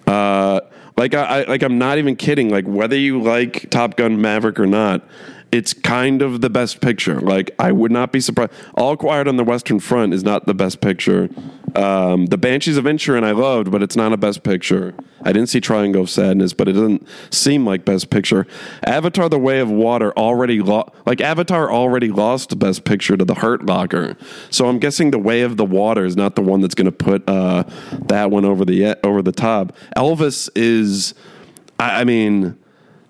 Uh, 0.05 0.62
like 0.95 1.13
I, 1.13 1.41
I 1.41 1.43
like 1.43 1.63
I'm 1.63 1.77
not 1.77 1.97
even 1.97 2.15
kidding. 2.15 2.49
Like 2.49 2.65
whether 2.65 2.95
you 2.95 3.21
like 3.21 3.69
Top 3.69 3.97
Gun 3.97 4.19
Maverick 4.21 4.60
or 4.60 4.65
not, 4.65 5.03
it's 5.51 5.73
kind 5.73 6.21
of 6.21 6.41
the 6.41 6.49
best 6.49 6.81
picture. 6.81 7.19
Like 7.19 7.51
I 7.60 7.71
would 7.71 7.91
not 7.91 8.12
be 8.12 8.19
surprised. 8.19 8.51
All 8.75 8.97
Quiet 8.97 9.27
on 9.27 9.38
the 9.38 9.43
Western 9.43 9.79
Front 9.79 10.13
is 10.13 10.23
not 10.23 10.45
the 10.45 10.53
best 10.53 10.81
picture. 10.81 11.29
Um, 11.75 12.27
the 12.27 12.38
Banshees 12.38 12.77
of 12.77 12.86
Inisherin 12.86 13.23
I 13.23 13.31
loved, 13.31 13.71
but 13.71 13.83
it's 13.83 13.95
not 13.95 14.12
a 14.12 14.17
best 14.17 14.43
picture. 14.43 14.93
I 15.21 15.31
didn't 15.31 15.49
see 15.49 15.60
Triangle 15.60 16.01
of 16.01 16.10
Sadness, 16.10 16.53
but 16.53 16.67
it 16.67 16.73
doesn't 16.73 17.07
seem 17.33 17.65
like 17.65 17.86
best 17.86 18.10
picture. 18.10 18.47
Avatar: 18.86 19.29
The 19.29 19.39
Way 19.39 19.60
of 19.60 19.69
Water 19.69 20.12
already 20.17 20.62
lo- 20.62 20.91
like 21.05 21.21
Avatar 21.21 21.71
already 21.71 22.10
lost 22.10 22.57
best 22.60 22.83
picture 22.83 23.15
to 23.15 23.25
The 23.25 23.36
Hurt 23.36 23.65
Locker. 23.65 24.17
So 24.49 24.67
I'm 24.67 24.79
guessing 24.79 25.12
The 25.12 25.19
Way 25.19 25.41
of 25.41 25.57
the 25.57 25.65
Water 25.65 26.05
is 26.05 26.15
not 26.15 26.36
the 26.36 26.41
one 26.41 26.62
that's 26.62 26.75
going 26.75 26.86
to 26.86 26.91
put 26.91 27.27
uh, 27.29 27.63
that 28.07 28.31
one 28.31 28.45
over 28.45 28.65
the 28.65 28.97
over 29.05 29.21
the 29.21 29.31
top. 29.31 29.75
Elvis 29.95 30.49
is, 30.55 31.13
I, 31.79 32.01
I 32.01 32.03
mean 32.03 32.57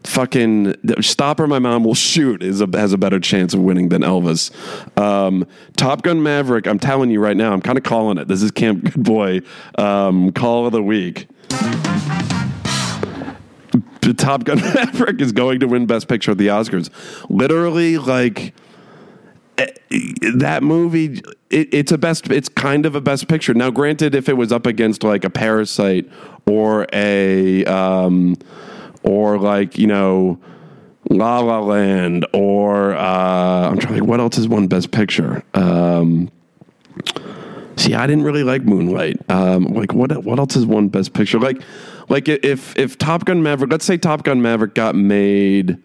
fucking 0.08 0.76
Stop 1.02 1.40
or 1.40 1.48
My 1.48 1.60
Mom 1.60 1.84
Will 1.84 1.94
Shoot 1.94 2.42
is 2.42 2.62
a, 2.62 2.68
has 2.74 2.94
a 2.94 2.98
better 2.98 3.20
chance 3.20 3.54
of 3.54 3.60
winning 3.60 3.90
than 3.90 4.02
elvis. 4.02 4.52
Um, 4.98 5.46
top 5.76 6.02
gun 6.02 6.24
maverick 6.24 6.66
i'm 6.68 6.80
telling 6.80 7.10
you 7.10 7.20
right 7.20 7.38
now 7.38 7.54
i'm 7.54 7.62
kind 7.62 7.78
of 7.78 7.84
calling 7.84 8.18
it. 8.18 8.28
This 8.28 8.42
is 8.42 8.52
camp 8.52 8.84
good 8.84 9.04
boy 9.04 9.42
um, 9.78 10.32
call 10.32 10.66
of 10.66 10.72
the 10.72 10.82
week. 10.82 11.28
The 14.02 14.14
top 14.18 14.46
gun 14.46 14.58
maverick 14.74 15.22
is 15.22 15.32
going 15.32 15.60
to 15.60 15.68
win 15.68 15.86
best 15.86 16.08
picture 16.08 16.32
at 16.32 16.38
the 16.38 16.48
oscars. 16.48 16.90
Literally 17.30 17.98
like 17.98 18.54
eh, 19.58 19.68
that 20.36 20.64
movie 20.64 21.22
it, 21.50 21.74
it's 21.74 21.92
a 21.92 21.98
best 21.98 22.32
it's 22.32 22.50
kind 22.50 22.86
of 22.86 22.96
a 22.96 23.02
best 23.02 23.28
picture. 23.28 23.54
Now 23.54 23.70
granted 23.70 24.16
if 24.16 24.30
it 24.30 24.34
was 24.34 24.52
up 24.52 24.66
against 24.66 25.04
like 25.04 25.26
a 25.26 25.30
parasite 25.30 26.10
or 26.46 26.88
a 26.94 27.66
um, 27.66 28.38
or 29.08 29.40
like 29.40 29.78
you 29.78 29.88
know 29.88 30.40
La 31.10 31.40
La 31.40 31.60
Land, 31.60 32.26
or 32.34 32.94
uh, 32.94 33.70
I'm 33.70 33.80
trying 33.80 34.06
what 34.06 34.20
else 34.20 34.38
is 34.38 34.48
won 34.48 34.68
Best 34.68 34.92
Picture? 34.92 35.44
Um, 35.54 36.30
see, 37.78 37.94
I 37.94 38.06
didn't 38.08 38.24
really 38.24 38.44
like 38.44 38.64
Moonlight. 38.64 39.18
Um, 39.30 39.66
like, 39.66 39.94
what 39.94 40.24
what 40.24 40.40
else 40.40 40.56
is 40.56 40.66
won 40.66 40.90
Best 40.90 41.14
Picture? 41.14 41.40
Like, 41.40 41.62
like 42.10 42.28
if 42.28 42.78
if 42.78 42.98
Top 42.98 43.26
Gun 43.26 43.42
Maverick, 43.42 43.72
let's 43.72 43.86
say 43.86 43.98
Top 43.98 44.24
Gun 44.24 44.42
Maverick 44.42 44.74
got 44.74 44.96
made 44.96 45.78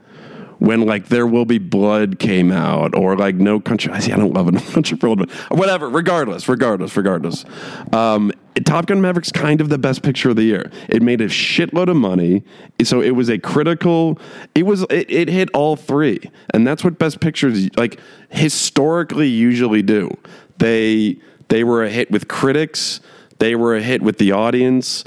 when 0.59 0.87
like 0.87 1.09
There 1.09 1.27
Will 1.27 1.45
Be 1.45 1.59
Blood 1.59 2.19
came 2.19 2.51
out, 2.51 2.95
or 2.97 3.17
like 3.17 3.37
No 3.37 3.61
Country. 3.61 3.93
I 3.93 4.01
see. 4.01 4.13
I 4.13 4.17
don't 4.17 4.33
love 4.33 4.49
it. 4.49 4.55
No 4.55 4.61
Country 4.61 4.97
for 4.99 5.09
Old 5.09 5.19
Men. 5.19 5.29
Whatever. 5.51 5.89
Regardless. 5.89 6.49
Regardless. 6.49 6.97
Regardless. 6.97 7.45
Um, 7.93 8.33
Top 8.65 8.87
Gun 8.87 9.01
Maverick's 9.01 9.33
kind 9.33 9.61
of 9.61 9.69
the 9.69 9.79
best 9.79 10.03
picture 10.03 10.31
of 10.31 10.37
the 10.37 10.43
year. 10.43 10.71
It 10.89 11.03
made 11.03 11.21
a 11.21 11.27
shitload 11.27 11.89
of 11.89 11.97
money, 11.97 12.43
so 12.83 13.01
it 13.01 13.13
was 13.13 13.29
a 13.29 13.39
critical. 13.39 14.19
It 14.55 14.65
was 14.65 14.83
it, 14.91 15.11
it 15.11 15.29
hit 15.29 15.49
all 15.55 15.77
three, 15.77 16.21
and 16.53 16.67
that's 16.67 16.85
what 16.85 16.99
best 16.99 17.21
pictures 17.21 17.69
like 17.77 17.99
historically 18.31 19.29
usually 19.29 19.83
do. 19.83 20.11
They 20.59 21.19
they 21.49 21.65
were 21.65 21.83
a 21.83 21.91
hit 21.91 22.11
with 22.11 22.29
critics. 22.29 23.01
They 23.39 23.55
were 23.55 23.75
a 23.75 23.83
hit 23.83 24.03
with 24.03 24.19
the 24.19 24.33
audience. 24.33 25.05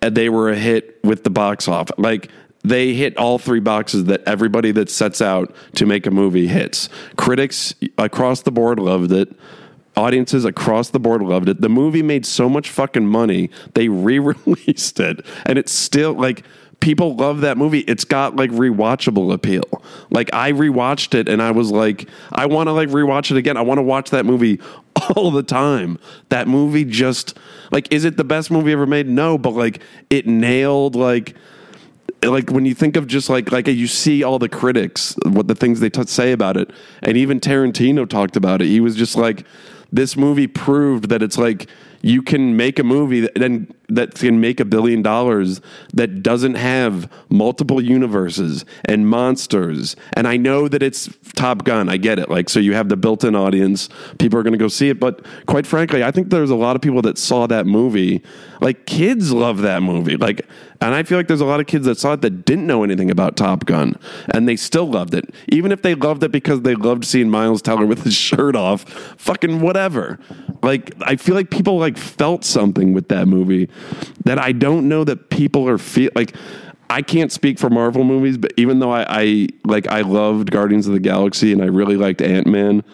And 0.00 0.14
they 0.14 0.28
were 0.28 0.50
a 0.50 0.56
hit 0.56 0.98
with 1.02 1.24
the 1.24 1.30
box 1.30 1.66
office. 1.66 1.96
Like 1.96 2.30
they 2.62 2.94
hit 2.94 3.16
all 3.16 3.38
three 3.38 3.60
boxes 3.60 4.04
that 4.04 4.22
everybody 4.26 4.72
that 4.72 4.90
sets 4.90 5.22
out 5.22 5.54
to 5.76 5.86
make 5.86 6.06
a 6.06 6.10
movie 6.10 6.46
hits. 6.46 6.88
Critics 7.16 7.74
across 7.96 8.42
the 8.42 8.50
board 8.50 8.78
loved 8.78 9.12
it. 9.12 9.34
Audiences 9.96 10.44
across 10.44 10.90
the 10.90 10.98
board 10.98 11.22
loved 11.22 11.48
it. 11.48 11.60
The 11.60 11.68
movie 11.68 12.02
made 12.02 12.26
so 12.26 12.48
much 12.48 12.68
fucking 12.70 13.06
money, 13.06 13.50
they 13.74 13.88
re 13.88 14.18
released 14.18 15.00
it. 15.00 15.24
And 15.46 15.58
it's 15.58 15.72
still 15.72 16.12
like 16.14 16.44
people 16.84 17.16
love 17.16 17.40
that 17.40 17.56
movie. 17.56 17.80
It's 17.80 18.04
got 18.04 18.36
like 18.36 18.50
rewatchable 18.50 19.32
appeal. 19.32 19.64
Like 20.10 20.28
I 20.34 20.52
rewatched 20.52 21.14
it 21.14 21.28
and 21.28 21.40
I 21.40 21.50
was 21.50 21.70
like, 21.70 22.08
I 22.30 22.44
want 22.46 22.66
to 22.66 22.72
like 22.72 22.90
rewatch 22.90 23.30
it 23.30 23.38
again. 23.38 23.56
I 23.56 23.62
want 23.62 23.78
to 23.78 23.82
watch 23.82 24.10
that 24.10 24.26
movie 24.26 24.60
all 25.16 25.30
the 25.30 25.42
time. 25.42 25.98
That 26.28 26.46
movie 26.46 26.84
just 26.84 27.38
like, 27.70 27.90
is 27.90 28.04
it 28.04 28.16
the 28.16 28.24
best 28.24 28.50
movie 28.50 28.72
ever 28.72 28.86
made? 28.86 29.08
No, 29.08 29.38
but 29.38 29.50
like 29.50 29.80
it 30.10 30.26
nailed 30.26 30.94
like 30.94 31.34
like 32.22 32.50
when 32.50 32.64
you 32.64 32.74
think 32.74 32.96
of 32.96 33.06
just 33.06 33.28
like 33.28 33.50
like 33.52 33.66
you 33.66 33.86
see 33.86 34.22
all 34.22 34.38
the 34.38 34.48
critics 34.48 35.14
what 35.26 35.46
the 35.46 35.54
things 35.54 35.80
they 35.80 35.90
t- 35.90 36.04
say 36.06 36.32
about 36.32 36.56
it 36.56 36.70
and 37.02 37.16
even 37.16 37.38
Tarantino 37.38 38.08
talked 38.08 38.36
about 38.36 38.62
it 38.62 38.66
he 38.68 38.80
was 38.80 38.96
just 38.96 39.14
like 39.16 39.44
this 39.94 40.16
movie 40.16 40.48
proved 40.48 41.08
that 41.08 41.22
it's 41.22 41.38
like 41.38 41.68
you 42.02 42.20
can 42.20 42.56
make 42.56 42.78
a 42.80 42.84
movie 42.84 43.20
that, 43.20 43.66
that 43.88 44.14
can 44.16 44.40
make 44.40 44.58
a 44.58 44.64
billion 44.64 45.02
dollars 45.02 45.60
that 45.94 46.22
doesn't 46.22 46.56
have 46.56 47.10
multiple 47.30 47.80
universes 47.80 48.64
and 48.84 49.08
monsters. 49.08 49.94
And 50.14 50.26
I 50.26 50.36
know 50.36 50.66
that 50.68 50.82
it's 50.82 51.08
Top 51.34 51.64
Gun. 51.64 51.88
I 51.88 51.96
get 51.96 52.18
it. 52.18 52.28
Like, 52.28 52.50
so 52.50 52.58
you 52.58 52.74
have 52.74 52.88
the 52.88 52.96
built 52.96 53.24
in 53.24 53.34
audience. 53.34 53.88
People 54.18 54.38
are 54.38 54.42
going 54.42 54.52
to 54.52 54.58
go 54.58 54.68
see 54.68 54.90
it. 54.90 54.98
But 54.98 55.24
quite 55.46 55.66
frankly, 55.66 56.02
I 56.02 56.10
think 56.10 56.28
there's 56.28 56.50
a 56.50 56.56
lot 56.56 56.76
of 56.76 56.82
people 56.82 57.00
that 57.02 57.16
saw 57.16 57.46
that 57.46 57.64
movie. 57.64 58.22
Like, 58.60 58.86
kids 58.86 59.32
love 59.32 59.58
that 59.58 59.82
movie. 59.82 60.16
Like, 60.16 60.46
and 60.80 60.94
I 60.94 61.02
feel 61.02 61.18
like 61.18 61.28
there's 61.28 61.40
a 61.40 61.46
lot 61.46 61.60
of 61.60 61.66
kids 61.66 61.86
that 61.86 61.98
saw 61.98 62.12
it 62.12 62.20
that 62.22 62.44
didn't 62.44 62.66
know 62.66 62.84
anything 62.84 63.10
about 63.10 63.36
Top 63.36 63.64
Gun 63.64 63.96
and 64.32 64.48
they 64.48 64.56
still 64.56 64.86
loved 64.86 65.14
it. 65.14 65.34
Even 65.48 65.72
if 65.72 65.82
they 65.82 65.94
loved 65.94 66.22
it 66.22 66.32
because 66.32 66.62
they 66.62 66.74
loved 66.74 67.04
seeing 67.04 67.30
Miles 67.30 67.62
Teller 67.62 67.86
with 67.86 68.04
his 68.04 68.14
shirt 68.14 68.54
off, 68.54 68.82
fucking 69.18 69.60
whatever. 69.60 70.18
Like, 70.62 70.92
I 71.00 71.16
feel 71.16 71.34
like 71.34 71.50
people 71.50 71.78
like 71.78 71.96
felt 71.96 72.44
something 72.44 72.92
with 72.92 73.08
that 73.08 73.28
movie 73.28 73.68
that 74.24 74.38
I 74.38 74.52
don't 74.52 74.88
know 74.88 75.04
that 75.04 75.30
people 75.30 75.68
are 75.68 75.78
feel 75.78 76.10
like. 76.14 76.34
I 76.90 77.00
can't 77.00 77.32
speak 77.32 77.58
for 77.58 77.70
Marvel 77.70 78.04
movies, 78.04 78.36
but 78.36 78.52
even 78.58 78.78
though 78.78 78.92
I, 78.92 79.06
I 79.08 79.48
like 79.64 79.88
I 79.88 80.02
loved 80.02 80.50
Guardians 80.50 80.86
of 80.86 80.92
the 80.92 81.00
Galaxy 81.00 81.50
and 81.50 81.62
I 81.62 81.64
really 81.64 81.96
liked 81.96 82.20
Ant 82.20 82.46
Man, 82.46 82.84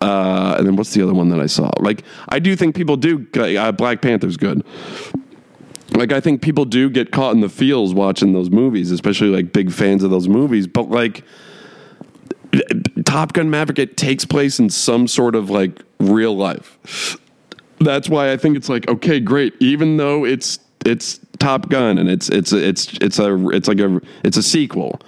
uh, 0.00 0.56
and 0.58 0.66
then 0.66 0.76
what's 0.76 0.92
the 0.94 1.02
other 1.02 1.14
one 1.14 1.28
that 1.30 1.40
I 1.40 1.46
saw? 1.46 1.70
Like 1.80 2.04
I 2.28 2.38
do 2.38 2.56
think 2.56 2.74
people 2.74 2.96
do. 2.96 3.26
Uh, 3.34 3.72
Black 3.72 4.02
Panther's 4.02 4.36
good. 4.36 4.64
Like 5.92 6.12
I 6.12 6.20
think 6.20 6.42
people 6.42 6.64
do 6.64 6.90
get 6.90 7.12
caught 7.12 7.34
in 7.34 7.40
the 7.40 7.48
feels 7.48 7.94
watching 7.94 8.32
those 8.32 8.50
movies, 8.50 8.90
especially 8.90 9.28
like 9.28 9.52
big 9.52 9.70
fans 9.70 10.02
of 10.02 10.10
those 10.10 10.28
movies. 10.28 10.66
But 10.66 10.90
like 10.90 11.22
Top 13.04 13.32
Gun 13.32 13.50
Maverick, 13.50 13.78
it 13.78 13.96
takes 13.96 14.24
place 14.24 14.58
in 14.58 14.70
some 14.70 15.06
sort 15.06 15.34
of 15.34 15.50
like 15.50 15.82
real 16.00 16.36
life. 16.36 17.18
That's 17.78 18.08
why 18.08 18.32
I 18.32 18.36
think 18.36 18.56
it's 18.56 18.68
like 18.68 18.88
okay, 18.88 19.20
great. 19.20 19.54
Even 19.60 19.96
though 19.96 20.24
it's 20.24 20.58
it's 20.84 21.20
Top 21.38 21.68
Gun 21.68 21.98
and 21.98 22.08
it's 22.08 22.28
it's 22.28 22.52
it's 22.52 22.92
it's 23.00 23.18
a 23.18 23.48
it's 23.48 23.68
like 23.68 23.78
a 23.78 24.00
it's 24.24 24.36
a 24.36 24.42
sequel. 24.42 25.00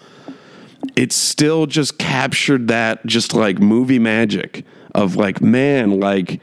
It 0.96 1.12
still 1.12 1.66
just 1.66 1.98
captured 1.98 2.68
that 2.68 3.04
just 3.06 3.34
like 3.34 3.58
movie 3.58 3.98
magic 3.98 4.64
of 4.94 5.14
like 5.14 5.42
man 5.42 6.00
like 6.00 6.40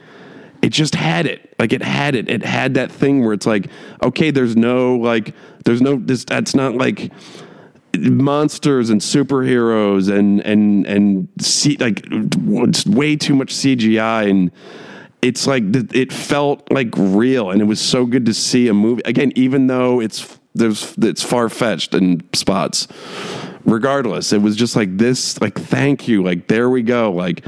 it 0.63 0.69
just 0.69 0.95
had 0.95 1.25
it. 1.25 1.53
Like 1.59 1.73
it 1.73 1.83
had 1.83 2.15
it. 2.15 2.29
It 2.29 2.45
had 2.45 2.75
that 2.75 2.89
thing 2.89 3.23
where 3.23 3.33
it's 3.33 3.45
like 3.45 3.67
okay 4.01 4.31
there's 4.31 4.55
no 4.55 4.95
like 4.95 5.35
there's 5.65 5.81
no 5.81 5.97
this 5.97 6.23
that's 6.23 6.55
not 6.55 6.75
like 6.75 7.11
monsters 7.97 8.89
and 8.89 9.01
superheroes 9.01 10.09
and 10.09 10.39
and 10.41 10.87
and 10.87 11.27
see 11.39 11.75
like 11.77 12.03
it's 12.09 12.85
way 12.85 13.17
too 13.17 13.35
much 13.35 13.53
CGI 13.53 14.29
and 14.29 14.51
it's 15.21 15.45
like 15.47 15.63
it 15.93 16.13
felt 16.13 16.71
like 16.71 16.89
real 16.97 17.51
and 17.51 17.61
it 17.61 17.65
was 17.65 17.81
so 17.81 18.05
good 18.05 18.25
to 18.25 18.33
see 18.33 18.69
a 18.69 18.73
movie. 18.73 19.01
Again 19.03 19.33
even 19.35 19.67
though 19.67 19.99
it's 19.99 20.39
there's 20.55 20.95
it's 20.97 21.23
far 21.23 21.49
fetched 21.49 21.93
in 21.93 22.21
spots 22.33 22.87
regardless 23.65 24.33
it 24.33 24.41
was 24.41 24.55
just 24.55 24.75
like 24.75 24.97
this 24.97 25.39
like 25.41 25.57
thank 25.57 26.07
you 26.07 26.23
like 26.23 26.47
there 26.47 26.69
we 26.69 26.81
go 26.81 27.11
like 27.11 27.45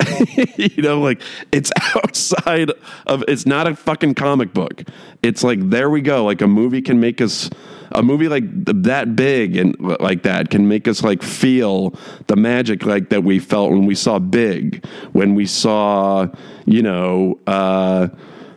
you 0.56 0.82
know 0.82 1.00
like 1.00 1.20
it's 1.50 1.70
outside 1.96 2.70
of 3.06 3.22
it's 3.28 3.46
not 3.46 3.66
a 3.66 3.76
fucking 3.76 4.14
comic 4.14 4.54
book 4.54 4.82
it's 5.22 5.42
like 5.44 5.58
there 5.70 5.90
we 5.90 6.00
go 6.00 6.24
like 6.24 6.40
a 6.40 6.46
movie 6.46 6.80
can 6.80 7.00
make 7.00 7.20
us 7.20 7.50
a 7.94 8.02
movie 8.02 8.28
like 8.28 8.44
that 8.64 9.14
big 9.16 9.56
and 9.56 9.78
like 10.00 10.22
that 10.22 10.50
can 10.50 10.68
make 10.68 10.88
us 10.88 11.02
like 11.02 11.22
feel 11.22 11.94
the 12.26 12.36
magic 12.36 12.84
like 12.84 13.10
that 13.10 13.24
we 13.24 13.38
felt 13.38 13.70
when 13.70 13.86
we 13.86 13.94
saw 13.94 14.18
Big, 14.18 14.84
when 15.12 15.34
we 15.34 15.46
saw, 15.46 16.26
you 16.64 16.82
know, 16.82 17.38
uh, 17.46 18.08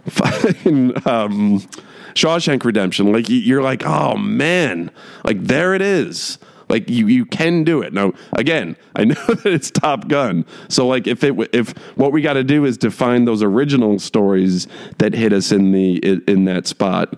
um, 1.06 1.60
Shawshank 2.14 2.64
Redemption. 2.64 3.12
Like 3.12 3.26
you're 3.28 3.62
like, 3.62 3.86
oh 3.86 4.16
man, 4.16 4.92
like 5.24 5.42
there 5.42 5.74
it 5.74 5.82
is. 5.82 6.38
Like 6.70 6.90
you, 6.90 7.08
you 7.08 7.26
can 7.26 7.64
do 7.64 7.82
it. 7.82 7.94
Now, 7.94 8.14
again, 8.34 8.76
I 8.96 9.06
know 9.06 9.14
that 9.28 9.46
it's 9.46 9.72
Top 9.72 10.08
Gun. 10.08 10.46
So, 10.68 10.88
like, 10.88 11.08
if 11.08 11.24
it, 11.24 11.36
if 11.54 11.72
what 11.96 12.12
we 12.12 12.22
got 12.22 12.34
to 12.34 12.44
do 12.44 12.66
is 12.66 12.78
define 12.78 13.26
those 13.26 13.44
original 13.44 14.00
stories 14.00 14.68
that 14.98 15.14
hit 15.14 15.34
us 15.34 15.52
in 15.52 15.72
the 15.72 15.98
in 16.28 16.46
that 16.46 16.68
spot, 16.68 17.14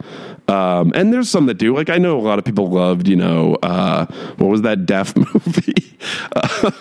um, 0.47 0.91
and 0.95 1.13
there's 1.13 1.29
some 1.29 1.45
that 1.47 1.55
do. 1.55 1.75
Like, 1.75 1.89
I 1.89 1.97
know 1.97 2.17
a 2.17 2.21
lot 2.21 2.39
of 2.39 2.45
people 2.45 2.67
loved, 2.67 3.07
you 3.07 3.15
know, 3.15 3.55
uh, 3.63 4.05
what 4.38 4.47
was 4.47 4.62
that 4.63 4.86
Deaf 4.86 5.15
movie? 5.33 5.97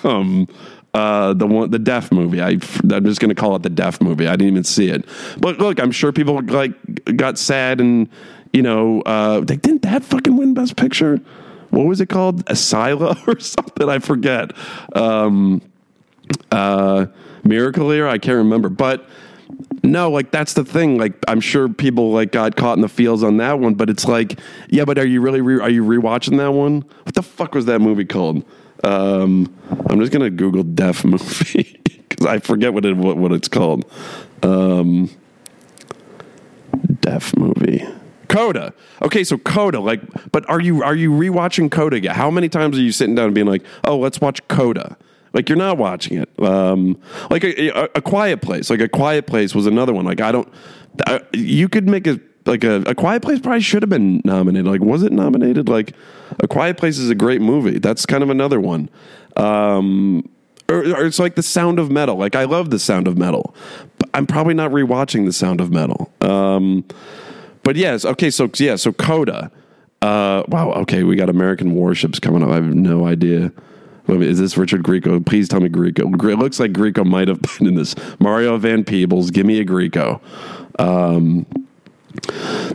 um, 0.04 0.48
uh, 0.94 1.34
the 1.34 1.46
one, 1.46 1.70
the 1.70 1.78
Deaf 1.78 2.10
movie. 2.10 2.40
I, 2.40 2.58
I'm 2.90 3.04
just 3.04 3.20
going 3.20 3.28
to 3.28 3.34
call 3.34 3.54
it 3.56 3.62
the 3.62 3.70
Deaf 3.70 4.00
movie. 4.00 4.26
I 4.26 4.32
didn't 4.32 4.48
even 4.48 4.64
see 4.64 4.88
it, 4.88 5.04
but 5.38 5.58
look, 5.58 5.78
I'm 5.78 5.92
sure 5.92 6.12
people 6.12 6.40
like 6.42 6.72
got 7.16 7.38
sad 7.38 7.80
and 7.80 8.08
you 8.52 8.62
know, 8.62 9.02
uh, 9.02 9.40
they 9.40 9.56
didn't 9.56 9.82
that 9.82 10.02
fucking 10.02 10.34
win 10.34 10.54
Best 10.54 10.76
Picture 10.76 11.20
what 11.76 11.86
was 11.86 12.00
it 12.00 12.08
called? 12.08 12.44
Asila 12.46 13.26
or 13.28 13.38
something? 13.38 13.88
I 13.88 13.98
forget. 13.98 14.52
Um, 14.94 15.60
uh, 16.50 17.06
Miracle 17.44 17.90
Ear? 17.90 18.08
I 18.08 18.18
can't 18.18 18.38
remember. 18.38 18.68
But 18.68 19.06
no, 19.82 20.10
like 20.10 20.30
that's 20.30 20.54
the 20.54 20.64
thing. 20.64 20.98
Like 20.98 21.12
I'm 21.28 21.40
sure 21.40 21.68
people 21.68 22.12
like 22.12 22.32
got 22.32 22.56
caught 22.56 22.76
in 22.76 22.82
the 22.82 22.88
feels 22.88 23.22
on 23.22 23.36
that 23.36 23.60
one, 23.60 23.74
but 23.74 23.90
it's 23.90 24.06
like, 24.06 24.38
yeah, 24.68 24.84
but 24.84 24.98
are 24.98 25.06
you 25.06 25.20
really 25.20 25.40
re- 25.40 25.60
are 25.60 25.70
you 25.70 25.84
rewatching 25.84 26.38
that 26.38 26.52
one? 26.52 26.84
What 27.04 27.14
the 27.14 27.22
fuck 27.22 27.54
was 27.54 27.66
that 27.66 27.80
movie 27.80 28.04
called? 28.04 28.44
Um, 28.82 29.54
I'm 29.88 30.00
just 30.00 30.12
gonna 30.12 30.30
Google 30.30 30.62
deaf 30.62 31.04
movie 31.04 31.80
because 32.08 32.26
I 32.26 32.38
forget 32.38 32.72
what 32.72 32.84
it 32.84 32.96
what, 32.96 33.16
what 33.16 33.32
it's 33.32 33.48
called. 33.48 33.84
Um, 34.42 35.10
deaf 37.00 37.36
movie. 37.36 37.86
Coda. 38.28 38.72
Okay, 39.02 39.24
so 39.24 39.38
Coda, 39.38 39.80
like, 39.80 40.00
but 40.32 40.48
are 40.48 40.60
you 40.60 40.82
are 40.82 40.94
you 40.94 41.10
rewatching 41.10 41.70
Coda? 41.70 42.12
How 42.12 42.30
many 42.30 42.48
times 42.48 42.78
are 42.78 42.82
you 42.82 42.92
sitting 42.92 43.14
down 43.14 43.26
and 43.26 43.34
being 43.34 43.46
like, 43.46 43.62
oh, 43.84 43.98
let's 43.98 44.20
watch 44.20 44.46
Coda? 44.48 44.96
Like 45.32 45.50
you're 45.50 45.58
not 45.58 45.76
watching 45.76 46.18
it. 46.18 46.30
Um, 46.42 46.98
like 47.30 47.44
a, 47.44 47.68
a, 47.68 47.88
a, 47.96 48.00
Quiet 48.00 48.40
Place. 48.40 48.70
Like 48.70 48.80
a 48.80 48.88
Quiet 48.88 49.26
Place 49.26 49.54
was 49.54 49.66
another 49.66 49.92
one. 49.92 50.06
Like 50.06 50.22
I 50.22 50.32
don't. 50.32 50.48
I, 51.06 51.20
you 51.34 51.68
could 51.68 51.86
make 51.86 52.06
a 52.06 52.18
like 52.46 52.64
a, 52.64 52.76
a 52.86 52.94
Quiet 52.94 53.20
Place 53.20 53.40
probably 53.40 53.60
should 53.60 53.82
have 53.82 53.90
been 53.90 54.22
nominated. 54.24 54.66
Like 54.66 54.80
was 54.80 55.02
it 55.02 55.12
nominated? 55.12 55.68
Like 55.68 55.92
a 56.40 56.48
Quiet 56.48 56.78
Place 56.78 56.96
is 56.98 57.10
a 57.10 57.14
great 57.14 57.42
movie. 57.42 57.78
That's 57.78 58.06
kind 58.06 58.22
of 58.22 58.30
another 58.30 58.58
one. 58.58 58.88
Um, 59.36 60.26
or, 60.70 60.78
or, 60.78 61.04
it's 61.04 61.18
like 61.18 61.34
the 61.34 61.42
Sound 61.42 61.78
of 61.78 61.90
Metal. 61.90 62.16
Like 62.16 62.34
I 62.34 62.44
love 62.44 62.70
the 62.70 62.78
Sound 62.78 63.06
of 63.06 63.18
Metal, 63.18 63.54
but 63.98 64.08
I'm 64.14 64.26
probably 64.26 64.54
not 64.54 64.70
rewatching 64.70 65.26
the 65.26 65.34
Sound 65.34 65.60
of 65.60 65.70
Metal. 65.70 66.10
Um, 66.22 66.84
but 67.66 67.74
yes, 67.74 68.04
okay, 68.04 68.30
so 68.30 68.48
yeah, 68.58 68.76
so 68.76 68.92
Coda. 68.92 69.50
Uh, 70.00 70.44
wow, 70.46 70.70
okay, 70.70 71.02
we 71.02 71.16
got 71.16 71.28
American 71.28 71.74
warships 71.74 72.20
coming 72.20 72.44
up. 72.44 72.50
I 72.50 72.54
have 72.54 72.64
no 72.64 73.08
idea 73.08 73.50
Is 74.06 74.38
this 74.38 74.56
Richard 74.56 74.84
Grieco? 74.84 75.26
Please 75.26 75.48
tell 75.48 75.58
me 75.58 75.68
Grieco. 75.68 76.14
It 76.30 76.38
looks 76.38 76.60
like 76.60 76.70
Grieco 76.70 77.04
might 77.04 77.26
have 77.26 77.42
been 77.42 77.66
in 77.66 77.74
this. 77.74 77.96
Mario 78.20 78.56
Van 78.56 78.84
Peebles, 78.84 79.32
give 79.32 79.46
me 79.46 79.58
a 79.58 79.64
Grieco. 79.64 80.20
Um, 80.78 81.44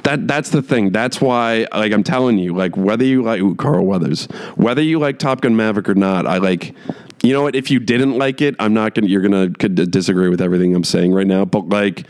that 0.03 0.27
that's 0.27 0.49
the 0.49 0.61
thing. 0.61 0.91
That's 0.91 1.21
why, 1.21 1.67
like 1.71 1.93
I'm 1.93 2.03
telling 2.03 2.37
you, 2.37 2.53
like 2.53 2.75
whether 2.75 3.05
you 3.05 3.23
like 3.23 3.39
ooh, 3.39 3.55
Carl 3.55 3.85
Weathers, 3.85 4.25
whether 4.55 4.81
you 4.81 4.99
like 4.99 5.19
Top 5.19 5.39
Gun 5.39 5.55
Maverick 5.55 5.87
or 5.87 5.95
not, 5.95 6.27
I 6.27 6.39
like. 6.39 6.75
You 7.23 7.31
know 7.31 7.43
what? 7.43 7.55
If 7.55 7.71
you 7.71 7.79
didn't 7.79 8.17
like 8.17 8.41
it, 8.41 8.55
I'm 8.59 8.73
not 8.73 8.93
gonna. 8.93 9.07
You're 9.07 9.21
gonna 9.21 9.51
could 9.51 9.75
disagree 9.89 10.27
with 10.27 10.41
everything 10.41 10.75
I'm 10.75 10.83
saying 10.83 11.13
right 11.13 11.27
now, 11.27 11.45
but 11.45 11.69
like. 11.69 12.05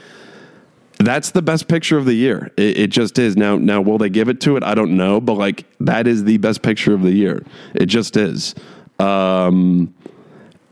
That's 1.04 1.32
the 1.32 1.42
best 1.42 1.68
picture 1.68 1.98
of 1.98 2.06
the 2.06 2.14
year. 2.14 2.52
It, 2.58 2.78
it 2.78 2.88
just 2.92 3.18
is. 3.18 3.36
Now, 3.36 3.58
now, 3.58 3.82
will 3.82 3.98
they 3.98 4.10
give 4.10 4.30
it 4.30 4.40
to 4.42 4.56
it? 4.58 4.64
I 4.64 4.76
don't 4.76 4.96
know, 4.98 5.20
but 5.20 5.34
like 5.34 5.66
that 5.80 6.08
is 6.08 6.24
the 6.24 6.38
best 6.38 6.62
picture 6.62 6.94
of 6.94 7.02
the 7.02 7.12
year. 7.12 7.44
It 7.74 7.88
just 7.88 8.18
is. 8.18 8.54
Um, 9.00 9.96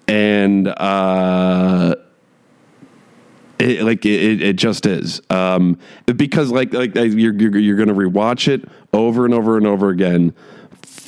and 0.08 0.68
uh, 0.68 1.96
it, 3.60 3.84
like 3.84 4.06
it, 4.06 4.42
it 4.42 4.56
just 4.56 4.86
is 4.86 5.22
um, 5.30 5.78
because 6.06 6.52
like 6.52 6.74
like 6.74 6.96
you're 6.96 7.34
you're, 7.34 7.58
you're 7.58 7.78
going 7.78 7.90
to 7.90 7.96
rewatch 7.96 8.48
it 8.48 8.68
over 8.94 9.26
and 9.26 9.34
over 9.34 9.58
and 9.58 9.66
over 9.66 9.90
again 9.90 10.34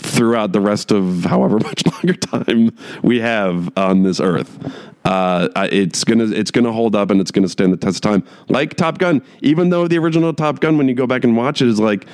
throughout 0.02 0.52
the 0.52 0.62
rest 0.62 0.92
of 0.92 1.24
however 1.26 1.60
much 1.64 1.86
longer 1.86 2.14
time 2.14 2.76
we 3.04 3.20
have 3.20 3.76
on 3.78 4.04
this 4.04 4.20
earth. 4.20 4.58
Uh, 5.04 5.50
it's 5.72 6.04
gonna 6.04 6.26
it's 6.26 6.52
gonna 6.52 6.72
hold 6.72 6.96
up 6.96 7.10
and 7.10 7.20
it's 7.20 7.32
gonna 7.32 7.50
stand 7.50 7.74
the 7.74 7.78
test 7.78 7.98
of 8.06 8.12
time. 8.12 8.24
Like 8.50 8.76
Top 8.76 8.98
Gun, 8.98 9.24
even 9.42 9.70
though 9.70 9.88
the 9.88 9.98
original 9.98 10.34
Top 10.34 10.60
Gun, 10.60 10.78
when 10.78 10.88
you 10.88 10.94
go 10.94 11.08
back 11.08 11.24
and 11.24 11.36
watch 11.36 11.62
it, 11.62 11.68
is 11.68 11.80
like, 11.80 12.06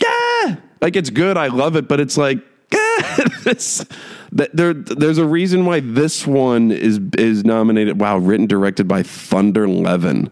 yeah, 0.00 0.56
like 0.80 0.94
it's 0.94 1.10
good. 1.10 1.36
I 1.36 1.48
love 1.48 1.74
it, 1.76 1.88
but 1.88 1.98
it's 1.98 2.16
like, 2.16 2.38
yeah, 2.72 3.24
this. 3.42 3.84
There, 4.32 4.72
there's 4.72 5.18
a 5.18 5.24
reason 5.24 5.66
why 5.66 5.80
this 5.80 6.24
one 6.24 6.70
is 6.70 7.00
is 7.18 7.44
nominated. 7.44 8.00
Wow, 8.00 8.18
written 8.18 8.46
directed 8.46 8.86
by 8.86 9.02
Thunder 9.02 9.66
Levin. 9.66 10.30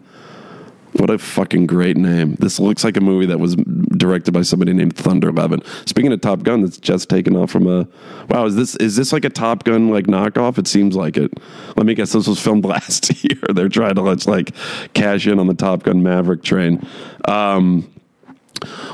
What 0.93 1.09
a 1.09 1.17
fucking 1.17 1.67
great 1.67 1.97
name. 1.97 2.35
This 2.39 2.59
looks 2.59 2.83
like 2.83 2.97
a 2.97 3.01
movie 3.01 3.27
that 3.27 3.39
was 3.39 3.55
directed 3.55 4.33
by 4.33 4.41
somebody 4.41 4.73
named 4.73 4.95
Thunder 4.95 5.31
Levin. 5.31 5.61
Speaking 5.85 6.11
of 6.11 6.21
Top 6.21 6.43
Gun, 6.43 6.61
that's 6.61 6.77
just 6.77 7.09
taken 7.09 7.35
off 7.35 7.51
from 7.51 7.67
a 7.67 7.87
Wow, 8.29 8.45
is 8.45 8.55
this 8.55 8.75
is 8.77 8.95
this 8.95 9.13
like 9.13 9.25
a 9.25 9.29
Top 9.29 9.63
Gun 9.63 9.89
like 9.89 10.07
knockoff? 10.07 10.57
It 10.57 10.67
seems 10.67 10.95
like 10.95 11.17
it. 11.17 11.31
Let 11.77 11.85
me 11.85 11.93
guess 11.93 12.13
this 12.13 12.27
was 12.27 12.41
filmed 12.41 12.65
last 12.65 13.23
year. 13.23 13.39
They're 13.53 13.69
trying 13.69 13.95
to 13.95 14.01
let's 14.01 14.27
like 14.27 14.51
cash 14.93 15.27
in 15.27 15.39
on 15.39 15.47
the 15.47 15.53
Top 15.53 15.83
Gun 15.83 16.01
Maverick 16.01 16.43
train. 16.43 16.85
Um 17.25 17.91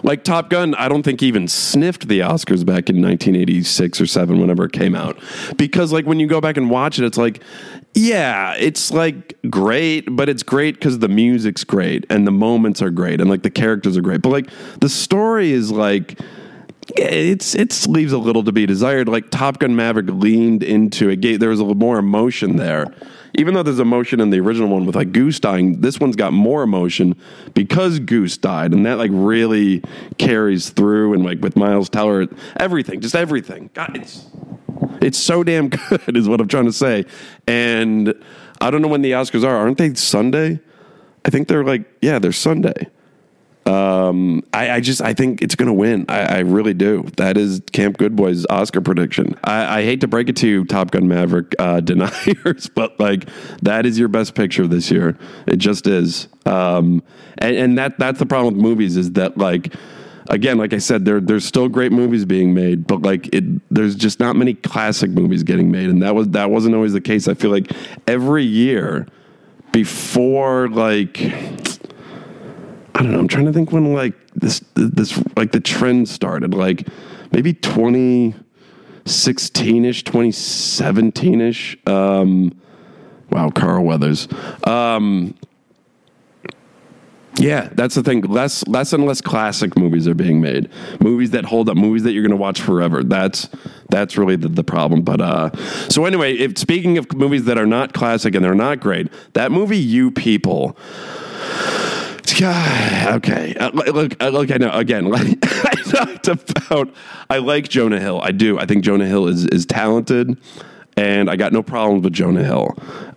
like 0.04 0.24
Top 0.24 0.50
Gun, 0.50 0.76
I 0.76 0.88
don't 0.88 1.04
think 1.04 1.24
even 1.24 1.48
sniffed 1.48 2.08
the 2.08 2.20
Oscars 2.20 2.66
back 2.66 2.90
in 2.90 3.02
1986 3.02 4.02
or 4.02 4.06
7 4.06 4.40
whenever 4.40 4.66
it 4.66 4.72
came 4.72 4.96
out. 4.96 5.18
Because 5.58 5.92
like 5.92 6.06
when 6.06 6.20
you 6.20 6.28
go 6.28 6.40
back 6.40 6.58
and 6.58 6.70
watch 6.70 7.00
it 7.00 7.06
it's 7.06 7.18
like 7.18 7.42
yeah, 7.96 8.54
it's 8.56 8.92
like 8.92 9.38
great, 9.50 10.16
but 10.16 10.28
it's 10.28 10.44
great 10.44 10.82
cuz 10.82 11.00
the 11.00 11.08
music's 11.08 11.64
great 11.64 12.06
and 12.10 12.28
the 12.28 12.32
moments 12.32 12.82
are 12.82 12.90
great 12.90 13.22
and 13.22 13.30
like 13.30 13.42
the 13.42 13.50
characters 13.50 13.98
are 13.98 14.02
great. 14.02 14.22
But 14.22 14.30
like 14.30 14.50
the 14.82 14.90
story 14.90 15.52
is 15.54 15.72
like 15.72 16.20
it's 16.90 17.56
it 17.56 17.88
leaves 17.88 18.14
a 18.14 18.18
little 18.18 18.44
to 18.44 18.52
be 18.52 18.66
desired. 18.66 19.08
Like 19.08 19.30
Top 19.32 19.60
Gun 19.60 19.76
Maverick 19.76 20.08
leaned 20.10 20.64
into 20.64 21.10
it. 21.10 21.22
Gave, 21.22 21.40
there 21.40 21.50
was 21.50 21.60
a 21.60 21.64
little 21.64 21.78
more 21.78 21.98
emotion 21.98 22.58
there. 22.58 22.94
Even 23.38 23.54
though 23.54 23.64
there's 23.64 23.80
emotion 23.80 24.22
in 24.22 24.30
the 24.30 24.40
original 24.40 24.70
one 24.70 24.86
with 24.86 24.96
like 24.96 25.12
Goose 25.12 25.40
dying, 25.40 25.82
this 25.82 26.00
one's 26.00 26.16
got 26.16 26.32
more 26.32 26.64
emotion 26.64 27.16
because 27.54 28.00
Goose 28.00 28.38
died, 28.38 28.72
and 28.72 28.86
that 28.86 28.98
like 28.98 29.12
really 29.14 29.84
carries 30.18 30.70
through. 30.70 31.14
And 31.14 31.26
like 31.26 31.42
with 31.42 31.56
Miles 31.56 31.90
Teller, 31.90 32.28
everything, 32.58 33.02
just 33.02 33.16
everything. 33.16 33.70
God, 33.74 33.98
it's 33.98 34.28
it's 35.02 35.18
so 35.18 35.44
damn 35.44 35.70
good, 35.90 36.16
is 36.16 36.30
what 36.30 36.40
I'm 36.40 36.48
trying 36.48 36.66
to 36.66 36.74
say. 36.74 37.06
And 37.48 38.14
I 38.62 38.70
don't 38.72 38.82
know 38.82 38.88
when 38.88 39.02
the 39.02 39.12
Oscars 39.12 39.44
are. 39.44 39.56
Aren't 39.56 39.78
they 39.78 39.94
Sunday? 39.96 40.60
I 41.26 41.30
think 41.30 41.48
they're 41.48 41.66
like 41.66 41.86
yeah, 42.02 42.20
they're 42.20 42.32
Sunday. 42.32 42.90
Um, 43.66 44.44
I, 44.54 44.72
I 44.72 44.80
just 44.80 45.02
I 45.02 45.14
think 45.14 45.42
it's 45.42 45.56
going 45.56 45.68
to 45.68 45.74
win. 45.74 46.06
I, 46.08 46.38
I 46.38 46.40
really 46.40 46.76
do. 46.76 47.04
That 47.18 47.36
is 47.36 47.62
Camp 47.72 47.98
Goodboy's 47.98 48.46
Oscar 48.50 48.80
prediction. 48.80 49.36
I, 49.44 49.80
I 49.80 49.84
hate 49.84 50.02
to 50.02 50.08
break 50.08 50.30
it 50.30 50.36
to 50.38 50.48
you, 50.48 50.66
Top 50.66 50.92
Gun 50.92 51.08
Maverick 51.08 51.56
uh, 51.58 51.80
deniers, 51.82 52.70
but 52.70 53.00
like 53.00 53.28
that 53.64 53.86
is 53.86 53.98
your 53.98 54.08
best 54.08 54.36
picture 54.36 54.68
this 54.68 54.92
year. 54.92 55.18
It 55.48 55.58
just 55.58 55.88
is. 55.88 56.28
Um, 56.46 57.02
and, 57.40 57.56
and 57.56 57.78
that 57.78 57.98
that's 57.98 58.20
the 58.20 58.26
problem 58.26 58.54
with 58.54 58.64
movies 58.64 58.98
is 58.98 59.14
that 59.14 59.38
like 59.38 59.74
again, 60.30 60.58
like 60.58 60.74
I 60.74 60.78
said, 60.78 61.06
there 61.06 61.20
there's 61.20 61.46
still 61.46 61.68
great 61.68 61.92
movies 61.92 62.26
being 62.26 62.54
made, 62.54 62.86
but 62.86 63.02
like 63.02 63.34
it, 63.34 63.44
there's 63.74 63.96
just 63.96 64.20
not 64.20 64.36
many 64.36 64.54
classic 64.54 65.10
movies 65.12 65.44
getting 65.44 65.72
made, 65.72 65.90
and 65.90 66.04
that 66.04 66.16
was 66.16 66.30
that 66.30 66.52
wasn't 66.52 66.76
always 66.76 66.94
the 66.94 67.02
case. 67.02 67.28
I 67.28 67.34
feel 67.34 67.52
like 67.52 67.72
every 68.08 68.44
year 68.44 69.08
before 69.72 70.70
like 70.70 71.18
I 72.96 73.04
don't 73.04 73.12
know. 73.12 73.20
I'm 73.20 73.28
trying 73.28 73.46
to 73.46 73.54
think 73.54 73.74
when 73.74 73.94
like 73.94 74.14
this 74.36 74.64
this 74.74 75.22
like 75.36 75.52
the 75.52 75.60
trend 75.60 76.08
started, 76.08 76.54
like 76.54 76.88
maybe 77.32 77.52
2016 77.54 79.86
ish, 79.86 80.06
2017 80.06 81.42
ish. 81.42 81.78
Um, 81.86 82.58
wow, 83.30 83.50
Carl 83.50 83.84
Weathers. 83.84 84.30
Um, 84.66 85.36
yeah, 87.38 87.68
that's 87.74 87.96
the 87.96 88.04
thing. 88.04 88.22
Less, 88.22 88.66
less 88.66 88.94
and 88.94 89.06
less 89.06 89.20
classic 89.20 89.78
movies 89.78 90.08
are 90.08 90.14
being 90.14 90.40
made. 90.40 90.70
Movies 91.02 91.32
that 91.32 91.44
hold 91.44 91.68
up. 91.68 91.76
Movies 91.76 92.04
that 92.04 92.14
you're 92.14 92.24
going 92.24 92.32
to 92.32 92.38
watch 92.38 92.62
forever. 92.62 93.04
That's 93.04 93.50
that's 93.90 94.18
really 94.18 94.38
the, 94.38 94.48
the 94.48 94.64
problem. 94.64 95.02
But 95.02 95.20
uh, 95.20 95.52
so 95.90 96.06
anyway, 96.06 96.36
if 96.36 96.58
speaking 96.58 96.98
of 96.98 97.14
movies 97.14 97.44
that 97.46 97.58
are 97.58 97.66
not 97.66 97.94
classic 97.94 98.36
and 98.36 98.46
they're 98.46 98.56
not 98.56 98.80
great, 98.80 99.12
that 99.34 99.52
movie, 99.52 99.78
You 99.78 100.12
People. 100.12 100.78
Okay. 103.06 103.56
Uh, 103.56 103.70
look, 103.72 104.22
uh, 104.22 104.30
look. 104.30 104.52
I 104.52 104.58
know. 104.58 104.72
Again, 104.72 105.06
like, 105.10 105.38
I 105.44 105.76
talked 105.86 106.28
about. 106.28 106.90
I 107.30 107.38
like 107.38 107.70
Jonah 107.70 108.00
Hill. 108.00 108.20
I 108.22 108.32
do. 108.32 108.58
I 108.60 108.66
think 108.66 108.84
Jonah 108.84 109.06
Hill 109.06 109.28
is 109.28 109.46
is 109.46 109.66
talented, 109.66 110.38
and 110.98 111.30
I 111.30 111.36
got 111.36 111.54
no 111.54 111.62
problems 111.62 112.04
with 112.04 112.14
Jonah 112.14 112.44
Hill. 112.44 112.76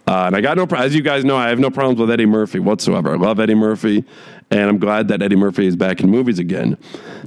Uh, 0.09 0.25
and 0.25 0.35
I 0.35 0.40
got 0.40 0.57
no. 0.57 0.64
As 0.75 0.94
you 0.94 1.03
guys 1.03 1.23
know, 1.23 1.37
I 1.37 1.51
have 1.51 1.59
no 1.59 1.71
problems 1.71 2.01
with 2.01 2.11
Eddie 2.11 2.25
Murphy 2.25 2.59
whatsoever. 2.61 3.12
I 3.12 3.16
love 3.16 3.38
Eddie 3.38 3.55
Murphy, 3.55 4.07
and 4.51 4.62
I'm 4.71 4.79
glad 4.79 5.09
that 5.09 5.21
Eddie 5.21 5.37
Murphy 5.37 5.66
is 5.66 5.77
back 5.77 6.01
in 6.01 6.09
movies 6.09 6.38
again. 6.38 6.79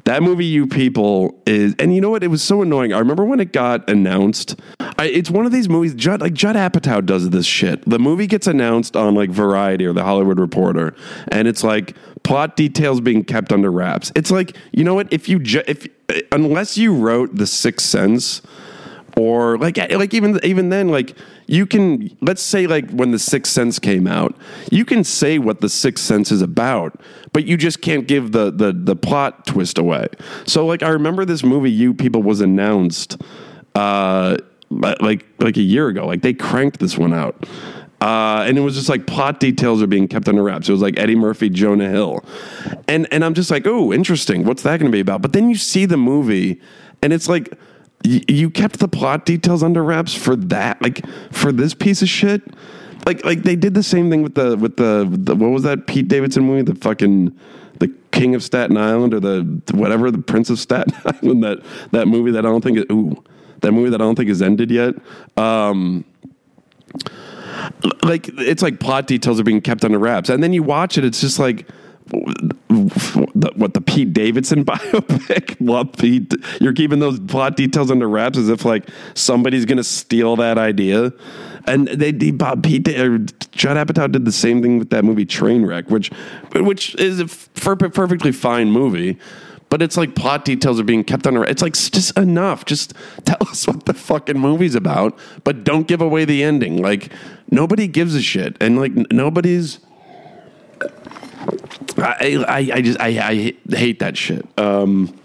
That 0.05 0.23
movie, 0.23 0.45
You 0.45 0.65
People, 0.65 1.39
is. 1.45 1.75
And 1.77 1.93
you 1.93 2.01
know 2.01 2.09
what? 2.09 2.23
It 2.23 2.29
was 2.29 2.41
so 2.41 2.63
annoying. 2.63 2.91
I 2.91 2.97
remember 2.97 3.23
when 3.23 3.39
it 3.39 3.53
got 3.53 3.87
announced. 3.87 4.59
I, 4.79 5.05
it's 5.05 5.29
one 5.29 5.45
of 5.45 5.51
these 5.51 5.69
movies. 5.69 5.93
Judd, 5.93 6.21
like 6.21 6.33
Judd 6.33 6.55
Apatow 6.55 7.05
does 7.05 7.29
this 7.29 7.45
shit. 7.45 7.87
The 7.87 7.99
movie 7.99 8.25
gets 8.25 8.47
announced 8.47 8.95
on 8.95 9.13
like 9.13 9.29
Variety 9.29 9.85
or 9.85 9.93
The 9.93 10.03
Hollywood 10.03 10.39
Reporter, 10.39 10.95
and 11.27 11.47
it's 11.47 11.63
like 11.63 11.95
plot 12.23 12.55
details 12.55 12.99
being 12.99 13.23
kept 13.23 13.53
under 13.53 13.71
wraps. 13.71 14.11
It's 14.15 14.31
like 14.31 14.57
you 14.71 14.83
know 14.83 14.95
what? 14.95 15.13
If 15.13 15.29
you 15.29 15.37
ju- 15.37 15.63
if 15.67 15.87
unless 16.31 16.79
you 16.79 16.95
wrote 16.95 17.35
The 17.35 17.45
Sixth 17.45 17.85
Sense 17.85 18.41
or 19.21 19.55
like 19.59 19.77
like 19.77 20.15
even 20.15 20.39
even 20.43 20.69
then 20.69 20.89
like 20.89 21.15
you 21.45 21.67
can 21.67 22.09
let's 22.21 22.41
say 22.41 22.65
like 22.65 22.89
when 22.89 23.11
the 23.11 23.19
sixth 23.19 23.53
sense 23.53 23.77
came 23.77 24.07
out 24.07 24.35
you 24.71 24.83
can 24.83 25.03
say 25.03 25.37
what 25.37 25.61
the 25.61 25.69
sixth 25.69 26.03
sense 26.03 26.31
is 26.31 26.41
about 26.41 26.99
but 27.31 27.45
you 27.45 27.55
just 27.55 27.81
can't 27.83 28.07
give 28.07 28.31
the 28.31 28.49
the 28.49 28.73
the 28.73 28.95
plot 28.95 29.45
twist 29.45 29.77
away 29.77 30.07
so 30.47 30.65
like 30.65 30.81
i 30.81 30.89
remember 30.89 31.23
this 31.23 31.43
movie 31.43 31.69
you 31.69 31.93
people 31.93 32.23
was 32.23 32.41
announced 32.41 33.21
uh 33.75 34.35
like 34.71 35.23
like 35.37 35.55
a 35.55 35.61
year 35.61 35.87
ago 35.87 36.07
like 36.07 36.23
they 36.23 36.33
cranked 36.33 36.79
this 36.79 36.97
one 36.97 37.13
out 37.13 37.45
uh, 38.01 38.43
and 38.47 38.57
it 38.57 38.61
was 38.61 38.73
just 38.73 38.89
like 38.89 39.05
plot 39.05 39.39
details 39.39 39.79
are 39.79 39.85
being 39.85 40.07
kept 40.07 40.27
under 40.27 40.41
wraps. 40.41 40.67
It 40.67 40.71
was 40.71 40.81
like 40.81 40.97
Eddie 40.97 41.13
Murphy, 41.13 41.49
Jonah 41.49 41.87
Hill, 41.87 42.25
and 42.87 43.07
and 43.11 43.23
I'm 43.23 43.35
just 43.35 43.51
like, 43.51 43.67
oh, 43.67 43.93
interesting. 43.93 44.43
What's 44.43 44.63
that 44.63 44.79
going 44.79 44.91
to 44.91 44.95
be 44.95 45.01
about? 45.01 45.21
But 45.21 45.33
then 45.33 45.51
you 45.51 45.55
see 45.55 45.85
the 45.85 45.97
movie, 45.97 46.59
and 47.03 47.13
it's 47.13 47.29
like 47.29 47.53
y- 48.05 48.23
you 48.27 48.49
kept 48.49 48.79
the 48.79 48.87
plot 48.87 49.25
details 49.25 49.63
under 49.63 49.83
wraps 49.83 50.13
for 50.13 50.35
that, 50.35 50.81
like 50.81 51.05
for 51.31 51.51
this 51.51 51.73
piece 51.73 52.01
of 52.01 52.09
shit. 52.09 52.41
Like 53.05 53.25
like 53.25 53.43
they 53.43 53.55
did 53.55 53.73
the 53.73 53.83
same 53.83 54.09
thing 54.09 54.21
with 54.21 54.35
the 54.35 54.55
with 54.57 54.77
the, 54.77 55.07
the 55.09 55.35
what 55.35 55.49
was 55.49 55.63
that 55.63 55.87
Pete 55.87 56.07
Davidson 56.07 56.43
movie, 56.43 56.61
the 56.61 56.75
fucking 56.75 57.37
the 57.79 57.87
King 58.11 58.35
of 58.35 58.43
Staten 58.43 58.77
Island 58.77 59.13
or 59.13 59.19
the 59.19 59.61
whatever 59.73 60.11
the 60.11 60.19
Prince 60.19 60.49
of 60.49 60.59
Staten 60.59 60.93
Island 61.05 61.43
that 61.43 61.63
that 61.91 62.07
movie 62.07 62.31
that 62.31 62.45
I 62.45 62.49
don't 62.49 62.63
think 62.63 62.77
it, 62.77 62.91
ooh 62.91 63.23
that 63.61 63.71
movie 63.71 63.89
that 63.89 64.01
I 64.01 64.03
don't 64.03 64.15
think 64.15 64.29
is 64.29 64.41
ended 64.41 64.69
yet. 64.69 64.95
Um, 65.37 66.03
like 68.03 68.27
it's 68.37 68.61
like 68.61 68.79
plot 68.79 69.07
details 69.07 69.39
are 69.39 69.43
being 69.43 69.61
kept 69.61 69.85
under 69.85 69.99
wraps, 69.99 70.29
and 70.29 70.43
then 70.43 70.53
you 70.53 70.63
watch 70.63 70.97
it, 70.97 71.05
it's 71.05 71.21
just 71.21 71.39
like 71.39 71.67
what 72.71 73.73
the 73.73 73.81
Pete 73.81 74.13
Davidson 74.13 74.63
biopic. 74.65 75.57
Love 75.59 75.93
Pete. 75.97 76.33
You're 76.59 76.73
keeping 76.73 76.99
those 76.99 77.19
plot 77.19 77.55
details 77.55 77.91
under 77.91 78.07
wraps 78.07 78.37
as 78.37 78.49
if 78.49 78.65
like 78.65 78.87
somebody's 79.13 79.65
going 79.65 79.77
to 79.77 79.83
steal 79.83 80.35
that 80.37 80.57
idea. 80.57 81.11
And 81.65 81.87
they, 81.87 82.11
they 82.11 82.31
Bob 82.31 82.63
Pete 82.63 82.87
or 82.87 83.19
Judd 83.51 83.77
Apatow 83.77 84.11
did 84.11 84.25
the 84.25 84.31
same 84.31 84.61
thing 84.61 84.79
with 84.79 84.89
that 84.89 85.03
movie 85.05 85.25
Trainwreck, 85.25 85.89
which 85.89 86.09
which 86.55 86.95
is 86.95 87.19
a 87.19 87.27
perfectly 87.59 88.31
fine 88.31 88.71
movie. 88.71 89.19
but 89.69 89.81
it's 89.81 89.95
like 89.95 90.15
plot 90.15 90.43
details 90.43 90.79
are 90.79 90.83
being 90.83 91.03
kept 91.03 91.25
under. 91.25 91.43
It's 91.45 91.61
like 91.61 91.73
just 91.73 92.17
enough. 92.17 92.65
Just 92.65 92.93
tell 93.25 93.37
us 93.41 93.65
what 93.67 93.85
the 93.85 93.93
fucking 93.93 94.37
movie's 94.37 94.75
about, 94.75 95.17
but 95.43 95.63
don't 95.63 95.87
give 95.87 96.01
away 96.01 96.25
the 96.25 96.43
ending. 96.43 96.81
Like 96.81 97.11
nobody 97.49 97.87
gives 97.87 98.13
a 98.13 98.21
shit, 98.21 98.55
and 98.61 98.79
like 98.79 98.93
nobody's. 99.11 99.79
I, 101.97 102.43
I, 102.47 102.57
I 102.75 102.81
just 102.81 102.99
I, 102.99 103.07
I 103.07 103.75
hate 103.75 103.99
that 103.99 104.17
shit. 104.17 104.47
Um, 104.57 105.17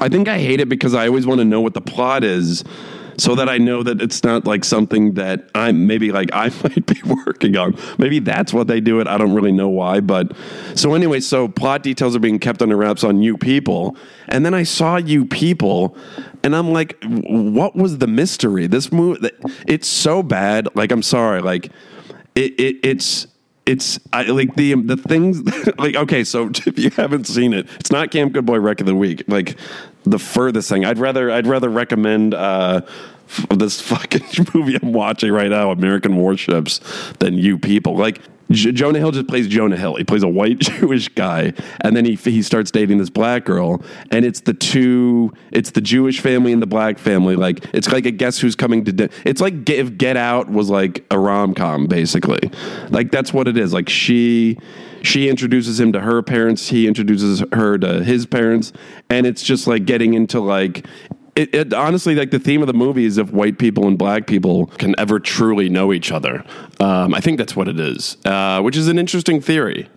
I 0.00 0.08
think 0.08 0.28
I 0.28 0.38
hate 0.38 0.60
it 0.60 0.68
because 0.68 0.94
I 0.94 1.06
always 1.06 1.26
want 1.26 1.38
to 1.40 1.44
know 1.44 1.60
what 1.60 1.74
the 1.74 1.80
plot 1.80 2.24
is, 2.24 2.64
so 3.18 3.34
that 3.34 3.48
I 3.48 3.58
know 3.58 3.82
that 3.82 4.00
it's 4.00 4.24
not 4.24 4.46
like 4.46 4.64
something 4.64 5.14
that 5.14 5.48
I'm 5.54 5.86
maybe 5.86 6.12
like 6.12 6.30
I 6.32 6.48
might 6.62 6.86
be 6.86 7.00
working 7.26 7.56
on. 7.56 7.76
Maybe 7.98 8.18
that's 8.18 8.52
what 8.52 8.66
they 8.66 8.80
do 8.80 9.00
it. 9.00 9.06
I 9.06 9.18
don't 9.18 9.34
really 9.34 9.52
know 9.52 9.68
why, 9.68 10.00
but 10.00 10.32
so 10.74 10.94
anyway, 10.94 11.20
so 11.20 11.48
plot 11.48 11.82
details 11.82 12.16
are 12.16 12.20
being 12.20 12.38
kept 12.38 12.62
under 12.62 12.76
wraps 12.76 13.04
on 13.04 13.22
you 13.22 13.36
people, 13.36 13.96
and 14.28 14.44
then 14.44 14.54
I 14.54 14.62
saw 14.62 14.96
you 14.96 15.24
people, 15.24 15.96
and 16.42 16.54
I'm 16.54 16.72
like, 16.72 17.02
what 17.04 17.76
was 17.76 17.98
the 17.98 18.06
mystery? 18.06 18.66
This 18.66 18.92
movie, 18.92 19.30
it's 19.66 19.88
so 19.88 20.22
bad. 20.22 20.68
Like 20.74 20.90
I'm 20.92 21.02
sorry, 21.02 21.42
like 21.42 21.66
it, 22.34 22.58
it 22.58 22.76
it's 22.82 23.26
it's 23.66 24.00
I, 24.12 24.24
like 24.24 24.54
the 24.56 24.74
the 24.74 24.96
things 24.96 25.42
like 25.78 25.94
okay 25.94 26.24
so 26.24 26.50
if 26.66 26.78
you 26.78 26.90
haven't 26.90 27.26
seen 27.26 27.52
it 27.52 27.68
it's 27.78 27.92
not 27.92 28.10
camp 28.10 28.32
good 28.32 28.46
boy 28.46 28.58
wreck 28.58 28.80
of 28.80 28.86
the 28.86 28.94
week 28.94 29.24
like 29.28 29.56
the 30.04 30.18
furthest 30.18 30.68
thing. 30.68 30.84
I'd 30.84 30.98
rather 30.98 31.30
i'd 31.30 31.46
rather 31.46 31.68
recommend 31.68 32.34
uh 32.34 32.82
this 33.50 33.80
fucking 33.80 34.46
movie 34.54 34.78
i'm 34.82 34.92
watching 34.92 35.32
right 35.32 35.48
now 35.48 35.70
american 35.70 36.16
warships 36.16 36.80
than 37.18 37.34
you 37.34 37.58
people. 37.58 37.96
Like 37.96 38.20
J- 38.52 38.72
Jonah 38.72 38.98
Hill 38.98 39.10
just 39.10 39.28
plays 39.28 39.48
Jonah 39.48 39.76
Hill. 39.76 39.96
He 39.96 40.04
plays 40.04 40.22
a 40.22 40.28
white 40.28 40.58
Jewish 40.60 41.08
guy, 41.08 41.52
and 41.80 41.96
then 41.96 42.04
he 42.04 42.14
he 42.14 42.42
starts 42.42 42.70
dating 42.70 42.98
this 42.98 43.10
black 43.10 43.44
girl, 43.44 43.82
and 44.10 44.24
it's 44.24 44.40
the 44.40 44.54
two, 44.54 45.32
it's 45.50 45.70
the 45.72 45.80
Jewish 45.80 46.20
family 46.20 46.52
and 46.52 46.62
the 46.62 46.66
black 46.66 46.98
family. 46.98 47.36
Like 47.36 47.64
it's 47.72 47.90
like 47.90 48.06
a 48.06 48.10
guess 48.10 48.38
who's 48.38 48.54
coming 48.56 48.84
to. 48.84 48.92
Di- 48.92 49.08
it's 49.24 49.40
like 49.40 49.68
if 49.68 49.96
Get 49.96 50.16
Out 50.16 50.50
was 50.50 50.70
like 50.70 51.04
a 51.10 51.18
rom 51.18 51.54
com, 51.54 51.86
basically. 51.86 52.50
Like 52.90 53.10
that's 53.10 53.32
what 53.32 53.48
it 53.48 53.56
is. 53.56 53.72
Like 53.72 53.88
she 53.88 54.58
she 55.02 55.28
introduces 55.28 55.80
him 55.80 55.92
to 55.92 56.00
her 56.00 56.22
parents, 56.22 56.68
he 56.68 56.86
introduces 56.86 57.42
her 57.52 57.76
to 57.78 58.04
his 58.04 58.26
parents, 58.26 58.72
and 59.10 59.26
it's 59.26 59.42
just 59.42 59.66
like 59.66 59.84
getting 59.84 60.14
into 60.14 60.40
like 60.40 60.86
it, 61.34 61.54
it 61.54 61.74
honestly 61.74 62.14
like 62.14 62.30
the 62.30 62.38
theme 62.38 62.60
of 62.60 62.66
the 62.66 62.74
movie 62.74 63.04
is 63.04 63.18
if 63.18 63.30
white 63.32 63.58
people 63.58 63.86
and 63.86 63.96
black 63.96 64.26
people 64.26 64.66
can 64.66 64.94
ever 64.98 65.18
truly 65.18 65.68
know 65.68 65.92
each 65.92 66.12
other. 66.12 66.44
Um, 66.80 67.14
I 67.14 67.20
think 67.20 67.38
that's 67.38 67.56
what 67.56 67.68
it 67.68 67.80
is, 67.80 68.16
uh, 68.24 68.60
which 68.60 68.76
is 68.76 68.88
an 68.88 68.98
interesting 68.98 69.40
theory. 69.40 69.88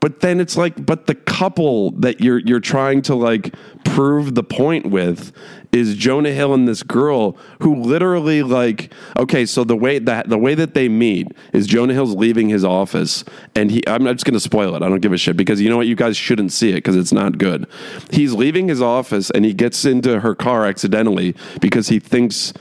But 0.00 0.20
then 0.20 0.38
it's 0.38 0.56
like, 0.56 0.86
but 0.86 1.06
the 1.06 1.14
couple 1.14 1.90
that 1.92 2.20
you're 2.20 2.38
you're 2.38 2.60
trying 2.60 3.02
to 3.02 3.16
like 3.16 3.54
prove 3.84 4.36
the 4.36 4.44
point 4.44 4.86
with 4.86 5.32
is 5.72 5.96
Jonah 5.96 6.30
Hill 6.30 6.54
and 6.54 6.68
this 6.68 6.84
girl 6.84 7.36
who 7.62 7.74
literally 7.74 8.44
like 8.44 8.92
okay, 9.18 9.44
so 9.44 9.64
the 9.64 9.76
way 9.76 9.98
that 9.98 10.28
the 10.28 10.38
way 10.38 10.54
that 10.54 10.74
they 10.74 10.88
meet 10.88 11.26
is 11.52 11.66
Jonah 11.66 11.94
Hill's 11.94 12.14
leaving 12.14 12.48
his 12.48 12.64
office 12.64 13.24
and 13.56 13.72
he 13.72 13.82
I'm 13.88 14.04
just 14.04 14.24
gonna 14.24 14.38
spoil 14.38 14.76
it. 14.76 14.82
I 14.82 14.88
don't 14.88 15.00
give 15.00 15.12
a 15.12 15.18
shit 15.18 15.36
because 15.36 15.60
you 15.60 15.68
know 15.68 15.78
what, 15.78 15.88
you 15.88 15.96
guys 15.96 16.16
shouldn't 16.16 16.52
see 16.52 16.70
it 16.70 16.76
because 16.76 16.94
it's 16.94 17.12
not 17.12 17.36
good. 17.36 17.66
He's 18.10 18.32
leaving 18.34 18.68
his 18.68 18.80
office 18.80 19.30
and 19.30 19.44
he 19.44 19.52
gets 19.52 19.84
into 19.84 20.20
her 20.20 20.36
car 20.36 20.64
accidentally 20.64 21.34
because 21.60 21.88
he 21.88 21.98
thinks 21.98 22.52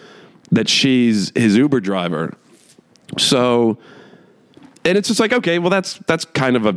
that 0.51 0.67
she's 0.67 1.31
his 1.35 1.55
Uber 1.55 1.81
driver. 1.81 2.35
So 3.19 3.77
and 4.85 4.97
it's 4.97 5.07
just 5.07 5.19
like 5.19 5.33
okay 5.33 5.59
well 5.59 5.69
that's 5.69 5.99
that's 6.07 6.25
kind 6.25 6.55
of 6.55 6.65
a 6.65 6.73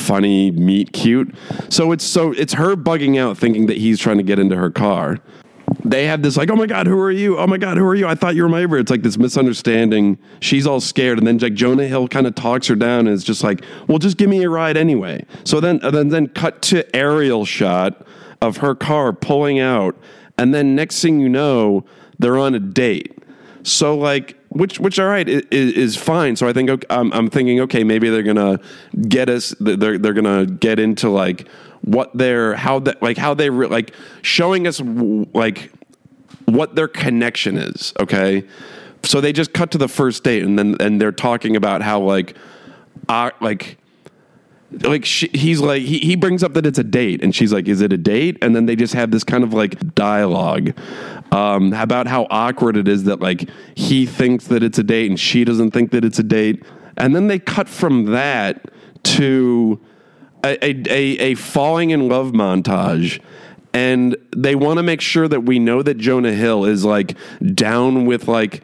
funny 0.00 0.50
meet 0.50 0.92
cute. 0.92 1.34
So 1.68 1.92
it's 1.92 2.04
so 2.04 2.32
it's 2.32 2.54
her 2.54 2.76
bugging 2.76 3.18
out 3.18 3.38
thinking 3.38 3.66
that 3.66 3.76
he's 3.76 3.98
trying 3.98 4.16
to 4.16 4.22
get 4.22 4.38
into 4.38 4.56
her 4.56 4.70
car. 4.70 5.18
They 5.84 6.06
have 6.06 6.22
this 6.22 6.36
like 6.36 6.50
oh 6.50 6.56
my 6.56 6.66
god 6.66 6.86
who 6.86 6.98
are 6.98 7.10
you? 7.10 7.38
Oh 7.38 7.46
my 7.46 7.58
god 7.58 7.76
who 7.76 7.84
are 7.86 7.94
you? 7.94 8.06
I 8.06 8.14
thought 8.14 8.34
you 8.34 8.42
were 8.42 8.48
my 8.48 8.60
Uber. 8.60 8.78
it's 8.78 8.90
like 8.90 9.02
this 9.02 9.18
misunderstanding. 9.18 10.18
She's 10.40 10.66
all 10.66 10.80
scared. 10.80 11.18
And 11.18 11.26
then 11.26 11.38
like 11.38 11.54
jonah 11.54 11.86
hill 11.86 12.08
kind 12.08 12.26
of 12.26 12.34
talks 12.34 12.66
her 12.66 12.74
down 12.74 13.00
and 13.00 13.10
is 13.10 13.24
just 13.24 13.44
like 13.44 13.64
well 13.88 13.98
just 13.98 14.16
give 14.16 14.28
me 14.28 14.42
a 14.42 14.50
ride 14.50 14.76
anyway. 14.76 15.24
So 15.44 15.60
then 15.60 15.80
uh, 15.82 15.90
then 15.90 16.08
then 16.08 16.28
cut 16.28 16.62
to 16.62 16.96
aerial 16.96 17.44
shot 17.44 18.06
of 18.40 18.58
her 18.58 18.74
car 18.74 19.12
pulling 19.12 19.58
out. 19.60 19.96
And 20.38 20.54
then 20.54 20.74
next 20.74 21.02
thing 21.02 21.20
you 21.20 21.28
know 21.28 21.84
they're 22.18 22.38
on 22.38 22.54
a 22.54 22.60
date. 22.60 23.16
So 23.62 23.96
like, 23.96 24.36
which 24.50 24.80
which 24.80 24.98
all 24.98 25.06
right 25.06 25.28
is, 25.28 25.44
is 25.50 25.96
fine. 25.96 26.36
So 26.36 26.48
I 26.48 26.52
think 26.52 26.70
okay, 26.70 26.86
I'm, 26.90 27.12
I'm 27.12 27.30
thinking 27.30 27.60
okay, 27.60 27.84
maybe 27.84 28.10
they're 28.10 28.22
gonna 28.22 28.60
get 29.08 29.28
us. 29.28 29.54
They're 29.60 29.96
they're 29.98 30.12
gonna 30.12 30.46
get 30.46 30.78
into 30.78 31.08
like 31.08 31.48
what 31.82 32.10
they're 32.14 32.56
how 32.56 32.80
that 32.80 33.00
like 33.02 33.16
how 33.16 33.32
they 33.34 33.48
re, 33.48 33.68
like 33.68 33.94
showing 34.22 34.66
us 34.66 34.80
like 34.80 35.72
what 36.46 36.74
their 36.74 36.88
connection 36.88 37.56
is. 37.56 37.92
Okay, 38.00 38.44
so 39.04 39.20
they 39.20 39.32
just 39.32 39.52
cut 39.52 39.70
to 39.70 39.78
the 39.78 39.88
first 39.88 40.24
date 40.24 40.42
and 40.42 40.58
then 40.58 40.76
and 40.80 41.00
they're 41.00 41.12
talking 41.12 41.54
about 41.54 41.82
how 41.82 42.00
like 42.00 42.36
uh, 43.08 43.30
like 43.40 43.78
like 44.82 45.04
she, 45.04 45.28
he's 45.28 45.60
like 45.60 45.82
he, 45.82 45.98
he 45.98 46.16
brings 46.16 46.42
up 46.42 46.54
that 46.54 46.64
it's 46.64 46.78
a 46.78 46.84
date 46.84 47.22
and 47.22 47.34
she's 47.34 47.52
like 47.52 47.66
is 47.66 47.80
it 47.80 47.92
a 47.92 47.96
date 47.96 48.38
and 48.40 48.54
then 48.54 48.66
they 48.66 48.76
just 48.76 48.94
have 48.94 49.10
this 49.10 49.24
kind 49.24 49.42
of 49.42 49.52
like 49.52 49.94
dialogue 49.94 50.72
um, 51.32 51.72
about 51.72 52.06
how 52.06 52.26
awkward 52.30 52.76
it 52.76 52.88
is 52.88 53.04
that 53.04 53.20
like 53.20 53.48
he 53.74 54.06
thinks 54.06 54.46
that 54.48 54.62
it's 54.62 54.78
a 54.78 54.82
date 54.82 55.10
and 55.10 55.18
she 55.18 55.44
doesn't 55.44 55.70
think 55.70 55.90
that 55.92 56.04
it's 56.04 56.18
a 56.18 56.24
date. 56.24 56.64
And 56.96 57.14
then 57.14 57.28
they 57.28 57.38
cut 57.38 57.68
from 57.68 58.06
that 58.06 58.70
to 59.02 59.80
a, 60.44 60.64
a, 60.64 60.70
a, 60.90 61.18
a 61.18 61.34
falling 61.34 61.90
in 61.90 62.08
love 62.08 62.32
montage. 62.32 63.20
And 63.72 64.16
they 64.36 64.56
want 64.56 64.78
to 64.78 64.82
make 64.82 65.00
sure 65.00 65.28
that 65.28 65.42
we 65.42 65.60
know 65.60 65.82
that 65.82 65.96
Jonah 65.96 66.32
Hill 66.32 66.64
is 66.64 66.84
like 66.84 67.16
down 67.54 68.04
with 68.06 68.26
like 68.26 68.62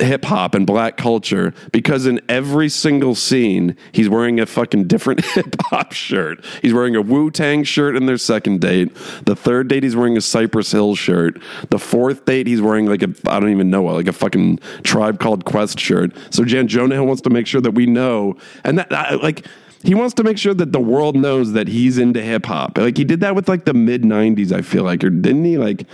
hip 0.00 0.24
hop 0.24 0.54
and 0.54 0.66
black 0.66 0.96
culture 0.96 1.54
because 1.72 2.06
in 2.06 2.20
every 2.28 2.68
single 2.68 3.14
scene 3.14 3.76
he's 3.92 4.08
wearing 4.08 4.40
a 4.40 4.46
fucking 4.46 4.86
different 4.86 5.24
hip 5.24 5.56
hop 5.60 5.92
shirt. 5.92 6.44
He's 6.60 6.74
wearing 6.74 6.96
a 6.96 7.02
Wu 7.02 7.30
Tang 7.30 7.64
shirt 7.64 7.96
in 7.96 8.06
their 8.06 8.18
second 8.18 8.60
date. 8.60 8.94
The 9.24 9.36
third 9.36 9.68
date 9.68 9.82
he's 9.82 9.96
wearing 9.96 10.16
a 10.16 10.20
Cypress 10.20 10.72
Hill 10.72 10.94
shirt. 10.94 11.40
The 11.70 11.78
fourth 11.78 12.24
date 12.24 12.46
he's 12.46 12.60
wearing 12.60 12.86
like 12.86 13.02
a 13.02 13.14
I 13.26 13.40
don't 13.40 13.50
even 13.50 13.70
know 13.70 13.82
what 13.82 13.94
like 13.94 14.08
a 14.08 14.12
fucking 14.12 14.58
Tribe 14.82 15.18
Called 15.18 15.44
Quest 15.44 15.78
shirt. 15.78 16.12
So 16.30 16.44
Jan 16.44 16.68
Jonah 16.68 16.94
Hill 16.94 17.06
wants 17.06 17.22
to 17.22 17.30
make 17.30 17.46
sure 17.46 17.60
that 17.60 17.72
we 17.72 17.86
know 17.86 18.36
and 18.64 18.78
that 18.78 19.22
like 19.22 19.46
he 19.84 19.94
wants 19.94 20.14
to 20.14 20.24
make 20.24 20.38
sure 20.38 20.54
that 20.54 20.72
the 20.72 20.80
world 20.80 21.16
knows 21.16 21.52
that 21.52 21.68
he's 21.68 21.98
into 21.98 22.22
hip 22.22 22.46
hop. 22.46 22.78
Like 22.78 22.96
he 22.96 23.04
did 23.04 23.20
that 23.20 23.34
with 23.34 23.48
like 23.48 23.64
the 23.64 23.74
mid 23.74 24.02
'90s, 24.02 24.52
I 24.52 24.62
feel 24.62 24.84
like, 24.84 25.02
or 25.02 25.10
didn't 25.10 25.44
he? 25.44 25.58
Like, 25.58 25.84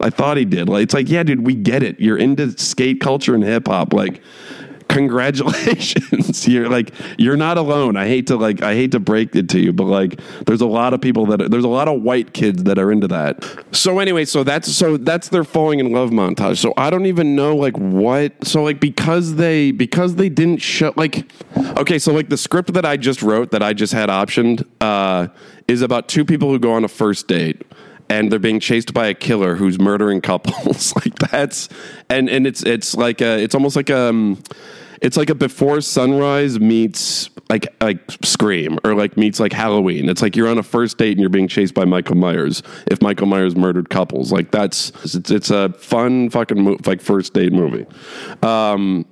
I 0.00 0.10
thought 0.10 0.36
he 0.36 0.44
did. 0.44 0.68
Like, 0.68 0.84
it's 0.84 0.94
like, 0.94 1.08
yeah, 1.08 1.22
dude, 1.22 1.46
we 1.46 1.54
get 1.54 1.82
it. 1.82 1.98
You're 1.98 2.18
into 2.18 2.56
skate 2.58 3.00
culture 3.00 3.34
and 3.34 3.42
hip 3.42 3.66
hop. 3.66 3.92
Like, 3.92 4.22
congratulations. 4.88 6.48
you're 6.48 6.68
like, 6.68 6.92
you're 7.18 7.36
not 7.36 7.58
alone. 7.58 7.96
I 7.96 8.06
hate 8.08 8.26
to 8.28 8.36
like, 8.36 8.62
I 8.62 8.74
hate 8.74 8.92
to 8.92 9.00
break 9.00 9.34
it 9.36 9.48
to 9.50 9.60
you, 9.60 9.72
but 9.72 9.84
like, 9.84 10.20
there's 10.46 10.60
a 10.60 10.66
lot 10.66 10.94
of 10.94 11.00
people 11.00 11.26
that 11.26 11.50
there's 11.50 11.64
a 11.64 11.68
lot 11.68 11.88
of 11.88 12.02
white 12.02 12.32
kids 12.32 12.64
that 12.64 12.78
are 12.78 12.90
into 12.90 13.08
that. 13.08 13.44
So 13.72 13.98
anyway, 13.98 14.24
so 14.24 14.44
that's 14.44 14.72
so 14.72 14.96
that's 14.96 15.28
their 15.28 15.44
falling 15.44 15.80
in 15.80 15.92
love 15.92 16.10
montage. 16.10 16.58
So 16.58 16.74
I 16.76 16.90
don't 16.90 17.06
even 17.06 17.36
know 17.36 17.54
like 17.54 17.76
what. 17.76 18.32
So 18.46 18.62
like 18.62 18.80
because 18.80 19.36
they 19.36 19.70
because 19.70 20.16
they 20.16 20.28
didn't 20.28 20.58
show 20.58 20.92
like 20.96 21.30
okay, 21.76 21.98
so 21.98 22.12
like 22.12 22.28
the 22.28 22.36
script 22.36 22.72
that 22.74 22.84
I 22.84 22.96
just 22.96 23.22
wrote 23.22 23.50
that 23.52 23.62
I 23.62 23.72
just 23.72 23.92
had 23.92 24.08
optioned 24.08 24.66
uh, 24.80 25.28
is 25.66 25.82
about 25.82 26.08
two 26.08 26.24
people 26.24 26.50
who 26.50 26.58
go 26.58 26.72
on 26.72 26.84
a 26.84 26.88
first 26.88 27.28
date 27.28 27.62
and 28.08 28.32
they're 28.32 28.38
being 28.38 28.60
chased 28.60 28.94
by 28.94 29.06
a 29.06 29.14
killer 29.14 29.56
who's 29.56 29.78
murdering 29.78 30.20
couples. 30.20 30.94
like 31.04 31.14
that's 31.16 31.68
and 32.08 32.28
and 32.28 32.46
it's 32.46 32.62
it's 32.62 32.94
like 32.94 33.20
a 33.20 33.42
it's 33.42 33.54
almost 33.54 33.76
like 33.76 33.90
um 33.90 34.42
it's 35.00 35.16
like 35.16 35.30
a 35.30 35.34
before 35.34 35.80
sunrise 35.80 36.60
meets 36.60 37.30
like 37.48 37.66
like 37.80 37.98
Scream 38.22 38.78
or 38.84 38.94
like 38.94 39.16
meets 39.16 39.40
like 39.40 39.52
Halloween. 39.52 40.08
It's 40.08 40.22
like 40.22 40.36
you're 40.36 40.48
on 40.48 40.58
a 40.58 40.62
first 40.62 40.98
date 40.98 41.12
and 41.12 41.20
you're 41.20 41.30
being 41.30 41.48
chased 41.48 41.74
by 41.74 41.84
Michael 41.84 42.16
Myers. 42.16 42.62
If 42.86 43.00
Michael 43.00 43.26
Myers 43.26 43.56
murdered 43.56 43.90
couples, 43.90 44.32
like 44.32 44.50
that's 44.50 44.92
it's, 45.04 45.30
it's 45.30 45.50
a 45.50 45.70
fun 45.70 46.30
fucking 46.30 46.62
mo- 46.62 46.76
like 46.84 47.00
first 47.00 47.34
date 47.34 47.52
movie. 47.52 47.86
Um, 48.42 49.06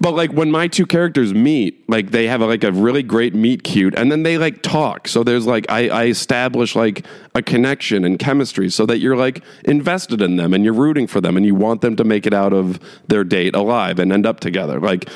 but 0.00 0.14
like 0.14 0.32
when 0.32 0.50
my 0.50 0.68
two 0.68 0.86
characters 0.86 1.32
meet, 1.32 1.88
like 1.88 2.10
they 2.10 2.26
have 2.26 2.40
a, 2.40 2.46
like 2.46 2.64
a 2.64 2.72
really 2.72 3.02
great 3.02 3.34
meet 3.34 3.64
cute, 3.64 3.94
and 3.96 4.10
then 4.10 4.22
they 4.22 4.38
like 4.38 4.62
talk. 4.62 5.08
So 5.08 5.22
there's 5.22 5.46
like 5.46 5.66
I, 5.68 5.88
I 5.88 6.06
establish 6.06 6.74
like 6.76 7.06
a 7.34 7.42
connection 7.42 8.04
and 8.04 8.18
chemistry, 8.18 8.70
so 8.70 8.86
that 8.86 8.98
you're 8.98 9.16
like 9.16 9.42
invested 9.64 10.20
in 10.22 10.36
them 10.36 10.54
and 10.54 10.64
you're 10.64 10.74
rooting 10.74 11.06
for 11.06 11.20
them 11.20 11.36
and 11.36 11.44
you 11.44 11.54
want 11.54 11.80
them 11.80 11.96
to 11.96 12.04
make 12.04 12.26
it 12.26 12.34
out 12.34 12.52
of 12.52 12.78
their 13.08 13.24
date 13.24 13.54
alive 13.54 13.98
and 13.98 14.12
end 14.12 14.26
up 14.26 14.40
together. 14.40 14.80
Like 14.80 15.08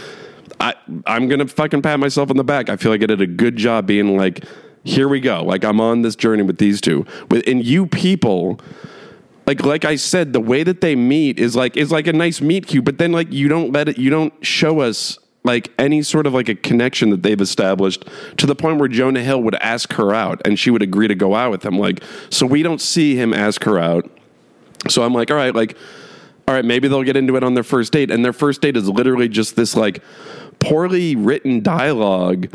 I 0.60 0.74
I'm 1.06 1.28
gonna 1.28 1.46
fucking 1.46 1.82
pat 1.82 2.00
myself 2.00 2.30
on 2.30 2.36
the 2.36 2.44
back. 2.44 2.68
I 2.68 2.76
feel 2.76 2.90
like 2.90 3.02
I 3.02 3.06
did 3.06 3.20
a 3.20 3.26
good 3.26 3.56
job 3.56 3.86
being 3.86 4.16
like, 4.16 4.44
here 4.84 5.08
we 5.08 5.20
go. 5.20 5.44
Like 5.44 5.64
I'm 5.64 5.80
on 5.80 6.02
this 6.02 6.16
journey 6.16 6.42
with 6.42 6.58
these 6.58 6.80
two. 6.80 7.06
With 7.30 7.46
and 7.46 7.64
you 7.64 7.86
people 7.86 8.60
like 9.48 9.64
like 9.64 9.86
I 9.86 9.96
said, 9.96 10.34
the 10.34 10.40
way 10.40 10.62
that 10.62 10.82
they 10.82 10.94
meet 10.94 11.38
is 11.38 11.56
like 11.56 11.74
is 11.78 11.90
like 11.90 12.06
a 12.06 12.12
nice 12.12 12.42
meet 12.42 12.66
cute, 12.66 12.84
but 12.84 12.98
then 12.98 13.12
like 13.12 13.32
you 13.32 13.48
don't 13.48 13.72
let 13.72 13.88
it 13.88 13.96
you 13.96 14.10
don't 14.10 14.34
show 14.44 14.80
us 14.80 15.18
like 15.42 15.72
any 15.78 16.02
sort 16.02 16.26
of 16.26 16.34
like 16.34 16.50
a 16.50 16.54
connection 16.54 17.08
that 17.08 17.22
they've 17.22 17.40
established 17.40 18.04
to 18.36 18.44
the 18.44 18.54
point 18.54 18.78
where 18.78 18.88
Jonah 18.88 19.22
Hill 19.22 19.42
would 19.42 19.54
ask 19.54 19.94
her 19.94 20.12
out 20.12 20.42
and 20.44 20.58
she 20.58 20.70
would 20.70 20.82
agree 20.82 21.08
to 21.08 21.14
go 21.14 21.34
out 21.34 21.50
with 21.50 21.64
him. 21.64 21.78
Like, 21.78 22.04
so 22.28 22.44
we 22.44 22.62
don't 22.62 22.82
see 22.82 23.16
him 23.16 23.32
ask 23.32 23.64
her 23.64 23.78
out. 23.78 24.10
So 24.88 25.02
I'm 25.02 25.14
like, 25.14 25.30
all 25.30 25.38
right, 25.38 25.54
like, 25.54 25.78
all 26.46 26.54
right, 26.54 26.64
maybe 26.64 26.86
they'll 26.86 27.02
get 27.02 27.16
into 27.16 27.34
it 27.36 27.42
on 27.42 27.54
their 27.54 27.64
first 27.64 27.90
date. 27.90 28.10
And 28.10 28.22
their 28.22 28.34
first 28.34 28.60
date 28.60 28.76
is 28.76 28.86
literally 28.90 29.28
just 29.28 29.56
this 29.56 29.74
like 29.74 30.02
poorly 30.58 31.16
written 31.16 31.62
dialogue. 31.62 32.48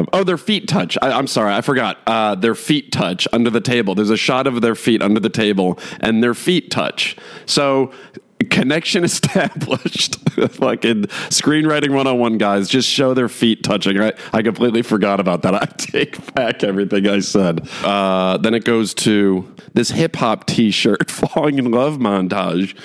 Of, 0.00 0.08
oh, 0.12 0.24
their 0.24 0.38
feet 0.38 0.68
touch. 0.68 0.98
I, 1.00 1.18
am 1.18 1.26
sorry, 1.26 1.54
I 1.54 1.60
forgot. 1.60 1.98
Uh, 2.06 2.34
their 2.34 2.54
feet 2.54 2.92
touch 2.92 3.28
under 3.32 3.50
the 3.50 3.60
table. 3.60 3.94
There's 3.94 4.10
a 4.10 4.16
shot 4.16 4.46
of 4.46 4.60
their 4.60 4.74
feet 4.74 5.02
under 5.02 5.20
the 5.20 5.30
table, 5.30 5.78
and 6.00 6.22
their 6.22 6.34
feet 6.34 6.70
touch. 6.70 7.16
So 7.46 7.92
connection 8.48 9.04
established. 9.10 10.16
Fucking 10.30 11.04
screenwriting 11.28 11.90
101 11.90 12.38
guys, 12.38 12.68
just 12.68 12.88
show 12.88 13.14
their 13.14 13.28
feet 13.28 13.62
touching, 13.62 13.96
right? 13.96 14.16
I 14.32 14.42
completely 14.42 14.82
forgot 14.82 15.20
about 15.20 15.42
that. 15.42 15.54
I 15.62 15.66
take 15.76 16.34
back 16.34 16.64
everything 16.64 17.06
I 17.06 17.20
said. 17.20 17.68
Uh, 17.82 18.38
then 18.38 18.54
it 18.54 18.64
goes 18.64 18.94
to 18.94 19.54
this 19.74 19.90
hip 19.90 20.16
hop 20.16 20.46
t 20.46 20.70
shirt 20.70 21.10
falling 21.10 21.58
in 21.58 21.70
love 21.70 21.98
montage. 21.98 22.76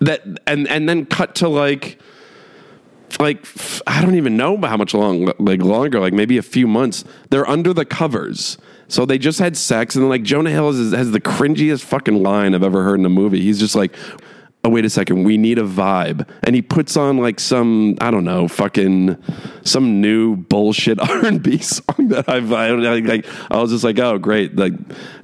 That 0.00 0.22
and 0.46 0.66
and 0.68 0.88
then 0.88 1.06
cut 1.06 1.34
to 1.36 1.48
like 1.48 1.98
like 3.18 3.44
I 3.86 4.02
don't 4.02 4.14
even 4.14 4.36
know 4.36 4.56
how 4.58 4.76
much 4.76 4.94
long 4.94 5.32
like 5.38 5.62
longer, 5.62 6.00
like 6.00 6.12
maybe 6.12 6.38
a 6.38 6.42
few 6.42 6.66
months. 6.66 7.04
They're 7.30 7.48
under 7.48 7.72
the 7.72 7.84
covers. 7.84 8.58
So 8.88 9.06
they 9.06 9.18
just 9.18 9.38
had 9.38 9.56
sex, 9.56 9.94
and 9.94 10.08
like 10.08 10.24
Jonah 10.24 10.50
Hill 10.50 10.72
has, 10.72 10.92
has 10.92 11.10
the 11.12 11.20
cringiest 11.20 11.84
fucking 11.84 12.22
line 12.22 12.54
I've 12.54 12.64
ever 12.64 12.82
heard 12.82 12.98
in 12.98 13.06
a 13.06 13.10
movie. 13.10 13.40
He's 13.40 13.60
just 13.60 13.76
like, 13.76 13.94
oh 14.62 14.68
wait 14.68 14.84
a 14.84 14.90
second 14.90 15.24
we 15.24 15.36
need 15.36 15.58
a 15.58 15.62
vibe 15.62 16.28
and 16.42 16.54
he 16.54 16.60
puts 16.60 16.96
on 16.96 17.16
like 17.16 17.40
some 17.40 17.96
i 18.00 18.10
don't 18.10 18.24
know 18.24 18.46
fucking 18.46 19.16
some 19.64 20.00
new 20.00 20.36
bullshit 20.36 21.00
r&b 21.10 21.58
song 21.58 22.08
that 22.08 22.28
i've 22.28 22.52
I, 22.52 22.70
like 22.70 23.26
i 23.50 23.60
was 23.60 23.70
just 23.70 23.84
like 23.84 23.98
oh 23.98 24.18
great 24.18 24.56
like 24.56 24.74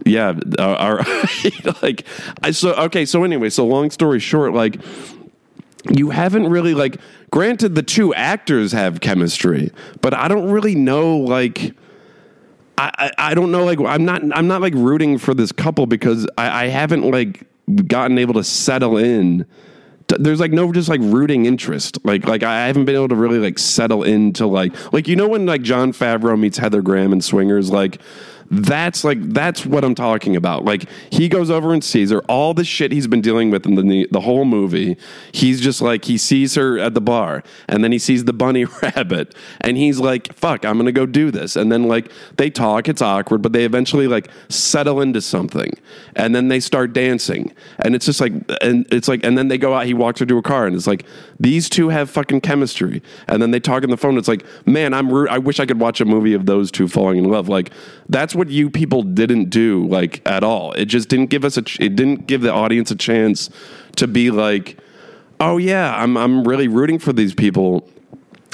yeah 0.04 0.32
uh, 0.58 1.04
like 1.82 2.06
i 2.42 2.50
so 2.50 2.72
okay 2.74 3.04
so 3.04 3.24
anyway 3.24 3.50
so 3.50 3.66
long 3.66 3.90
story 3.90 4.20
short 4.20 4.54
like 4.54 4.80
you 5.90 6.10
haven't 6.10 6.48
really 6.48 6.74
like 6.74 6.98
granted 7.36 7.74
the 7.74 7.82
two 7.82 8.14
actors 8.14 8.72
have 8.72 9.00
chemistry 9.00 9.70
but 10.00 10.14
i 10.14 10.26
don't 10.26 10.50
really 10.50 10.74
know 10.74 11.18
like 11.18 11.74
I, 12.78 12.90
I, 12.98 13.10
I 13.30 13.34
don't 13.34 13.52
know 13.52 13.62
like 13.62 13.78
I'm 13.80 14.06
not 14.06 14.22
I'm 14.34 14.48
not 14.48 14.62
like 14.62 14.72
rooting 14.74 15.18
for 15.18 15.34
this 15.34 15.52
couple 15.52 15.86
because 15.86 16.26
I, 16.38 16.64
I 16.64 16.68
haven't 16.68 17.10
like 17.10 17.46
gotten 17.86 18.16
able 18.18 18.34
to 18.34 18.44
settle 18.44 18.96
in 18.96 19.44
there's 20.08 20.40
like 20.40 20.52
no 20.52 20.72
just 20.72 20.88
like 20.88 21.00
rooting 21.02 21.46
interest. 21.46 21.98
Like 22.04 22.26
like 22.26 22.42
I 22.42 22.68
haven't 22.68 22.84
been 22.84 22.94
able 22.94 23.08
to 23.08 23.16
really 23.16 23.38
like 23.38 23.58
settle 23.58 24.02
into 24.02 24.46
like 24.46 24.72
like 24.92 25.08
you 25.08 25.16
know 25.16 25.28
when 25.28 25.46
like 25.46 25.62
Jon 25.62 25.92
Favreau 25.92 26.38
meets 26.38 26.58
Heather 26.58 26.80
Graham 26.80 27.12
and 27.12 27.22
Swingers 27.22 27.70
like 27.70 28.00
that's 28.50 29.04
like 29.04 29.20
that's 29.32 29.66
what 29.66 29.84
I'm 29.84 29.94
talking 29.94 30.36
about. 30.36 30.64
Like 30.64 30.88
he 31.10 31.28
goes 31.28 31.50
over 31.50 31.72
and 31.72 31.82
sees 31.82 32.10
her. 32.10 32.20
All 32.22 32.54
the 32.54 32.64
shit 32.64 32.92
he's 32.92 33.06
been 33.06 33.20
dealing 33.20 33.50
with 33.50 33.66
in 33.66 33.74
the 33.74 34.06
the 34.10 34.20
whole 34.20 34.44
movie. 34.44 34.96
He's 35.32 35.60
just 35.60 35.82
like 35.82 36.04
he 36.04 36.16
sees 36.16 36.54
her 36.54 36.78
at 36.78 36.94
the 36.94 37.00
bar, 37.00 37.42
and 37.68 37.82
then 37.82 37.92
he 37.92 37.98
sees 37.98 38.24
the 38.24 38.32
bunny 38.32 38.64
rabbit, 38.82 39.34
and 39.60 39.76
he's 39.76 39.98
like, 39.98 40.32
"Fuck, 40.34 40.64
I'm 40.64 40.76
gonna 40.76 40.92
go 40.92 41.06
do 41.06 41.30
this." 41.30 41.56
And 41.56 41.72
then 41.72 41.84
like 41.84 42.10
they 42.36 42.50
talk. 42.50 42.88
It's 42.88 43.02
awkward, 43.02 43.42
but 43.42 43.52
they 43.52 43.64
eventually 43.64 44.06
like 44.06 44.28
settle 44.48 45.00
into 45.00 45.20
something, 45.20 45.72
and 46.14 46.34
then 46.34 46.48
they 46.48 46.60
start 46.60 46.92
dancing, 46.92 47.52
and 47.80 47.94
it's 47.94 48.06
just 48.06 48.20
like, 48.20 48.32
and 48.60 48.86
it's 48.92 49.08
like, 49.08 49.24
and 49.24 49.36
then 49.36 49.48
they 49.48 49.58
go 49.58 49.74
out. 49.74 49.86
He 49.86 49.94
walks 49.94 50.20
her 50.20 50.26
to 50.26 50.38
a 50.38 50.42
car, 50.42 50.66
and 50.66 50.76
it's 50.76 50.86
like 50.86 51.04
these 51.40 51.68
two 51.68 51.88
have 51.88 52.10
fucking 52.10 52.42
chemistry, 52.42 53.02
and 53.26 53.42
then 53.42 53.50
they 53.50 53.60
talk 53.60 53.82
on 53.82 53.90
the 53.90 53.96
phone. 53.96 54.16
It's 54.18 54.28
like, 54.28 54.44
man, 54.66 54.94
I'm. 54.94 55.12
I 55.28 55.38
wish 55.38 55.58
I 55.58 55.66
could 55.66 55.80
watch 55.80 56.00
a 56.00 56.04
movie 56.04 56.34
of 56.34 56.46
those 56.46 56.70
two 56.70 56.86
falling 56.86 57.18
in 57.18 57.24
love. 57.24 57.48
Like 57.48 57.70
that's 58.08 58.35
what 58.36 58.48
you 58.48 58.70
people 58.70 59.02
didn't 59.02 59.50
do 59.50 59.86
like 59.86 60.22
at 60.26 60.44
all. 60.44 60.72
It 60.72 60.86
just 60.86 61.08
didn't 61.08 61.30
give 61.30 61.44
us 61.44 61.56
a. 61.56 61.62
It 61.80 61.96
didn't 61.96 62.26
give 62.26 62.42
the 62.42 62.52
audience 62.52 62.90
a 62.90 62.96
chance 62.96 63.50
to 63.96 64.06
be 64.06 64.30
like, 64.30 64.78
oh 65.40 65.56
yeah, 65.56 65.94
I'm 65.96 66.16
I'm 66.16 66.46
really 66.46 66.68
rooting 66.68 66.98
for 66.98 67.12
these 67.12 67.34
people. 67.34 67.88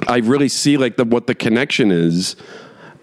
I 0.07 0.18
really 0.18 0.49
see 0.49 0.76
like 0.76 0.97
the 0.97 1.05
what 1.05 1.26
the 1.26 1.35
connection 1.35 1.91
is. 1.91 2.37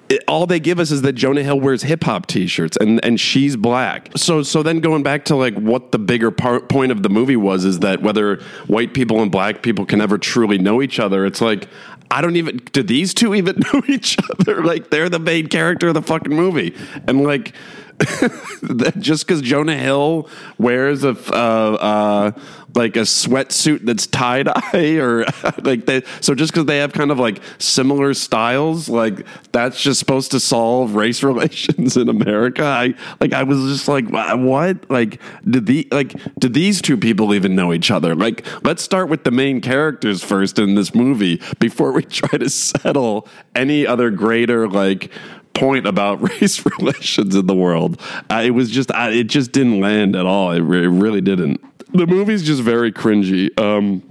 It, 0.09 0.23
all 0.27 0.47
they 0.47 0.59
give 0.59 0.79
us 0.79 0.89
is 0.89 1.03
that 1.03 1.13
Jonah 1.13 1.43
Hill 1.43 1.59
wears 1.59 1.83
hip 1.83 2.03
hop 2.03 2.25
t-shirts 2.25 2.77
and 2.77 3.03
and 3.05 3.19
she's 3.19 3.55
black. 3.55 4.09
So 4.15 4.41
so 4.41 4.63
then 4.63 4.79
going 4.79 5.03
back 5.03 5.25
to 5.25 5.35
like 5.35 5.53
what 5.55 5.91
the 5.91 5.99
bigger 5.99 6.31
part, 6.31 6.67
point 6.67 6.91
of 6.91 7.03
the 7.03 7.09
movie 7.09 7.35
was 7.35 7.63
is 7.63 7.79
that 7.79 8.01
whether 8.01 8.37
white 8.67 8.93
people 8.93 9.21
and 9.21 9.31
black 9.31 9.61
people 9.61 9.85
can 9.85 10.01
ever 10.01 10.17
truly 10.17 10.57
know 10.57 10.81
each 10.81 10.99
other. 10.99 11.25
It's 11.25 11.41
like 11.41 11.67
I 12.11 12.21
don't 12.21 12.35
even. 12.35 12.57
Do 12.71 12.83
these 12.83 13.13
two 13.13 13.35
even 13.35 13.61
know 13.73 13.81
each 13.87 14.17
other? 14.31 14.63
Like 14.63 14.89
they're 14.89 15.09
the 15.09 15.19
main 15.19 15.47
character 15.47 15.89
of 15.89 15.93
the 15.93 16.01
fucking 16.01 16.35
movie, 16.35 16.75
and 17.07 17.23
like 17.23 17.53
just 18.99 19.27
because 19.27 19.41
Jonah 19.41 19.77
Hill 19.77 20.29
wears 20.57 21.03
a 21.03 21.09
uh, 21.09 21.33
uh, 21.35 22.31
like 22.75 22.95
a 22.95 23.01
sweatsuit 23.01 23.85
that's 23.85 24.07
tie 24.07 24.43
dye 24.43 24.97
or 24.97 25.25
like 25.63 25.85
they 25.85 26.03
so 26.21 26.35
just 26.35 26.53
because 26.53 26.65
they 26.65 26.77
have 26.77 26.93
kind 26.93 27.11
of 27.11 27.19
like 27.19 27.41
similar 27.57 28.13
styles, 28.13 28.89
like 28.89 29.25
that's 29.51 29.81
just 29.81 29.99
supposed 29.99 30.31
to 30.31 30.39
solve 30.39 30.95
race 30.95 31.23
relations 31.29 31.97
in 31.97 32.09
America. 32.09 32.63
I 32.63 32.93
like 33.19 33.33
I 33.33 33.43
was 33.43 33.59
just 33.71 33.87
like 33.87 34.09
what 34.09 34.89
like 34.89 35.21
did 35.49 35.65
the 35.65 35.87
like 35.91 36.13
did 36.35 36.53
these 36.53 36.81
two 36.81 36.97
people 36.97 37.33
even 37.33 37.55
know 37.55 37.73
each 37.73 37.91
other? 37.91 38.15
Like 38.15 38.45
let's 38.63 38.83
start 38.83 39.09
with 39.09 39.23
the 39.23 39.31
main 39.31 39.61
characters 39.61 40.23
first 40.23 40.59
in 40.59 40.75
this 40.75 40.93
movie 40.93 41.41
before 41.59 41.91
we 41.91 42.03
try 42.03 42.37
to 42.37 42.49
settle 42.49 43.27
any 43.55 43.85
other 43.85 44.09
greater 44.09 44.67
like 44.67 45.11
point 45.53 45.85
about 45.85 46.21
race 46.21 46.65
relations 46.65 47.35
in 47.35 47.45
the 47.45 47.55
world. 47.55 47.99
Uh, 48.29 48.41
it 48.45 48.51
was 48.51 48.69
just, 48.69 48.91
uh, 48.91 49.09
it 49.11 49.25
just 49.25 49.51
didn't 49.51 49.79
land 49.79 50.15
at 50.15 50.25
all. 50.25 50.51
It, 50.51 50.61
re- 50.61 50.85
it, 50.85 50.87
really 50.87 51.21
didn't. 51.21 51.61
The 51.93 52.05
movie's 52.05 52.43
just 52.43 52.61
very 52.61 52.91
cringy. 52.91 53.57
Um, 53.59 54.03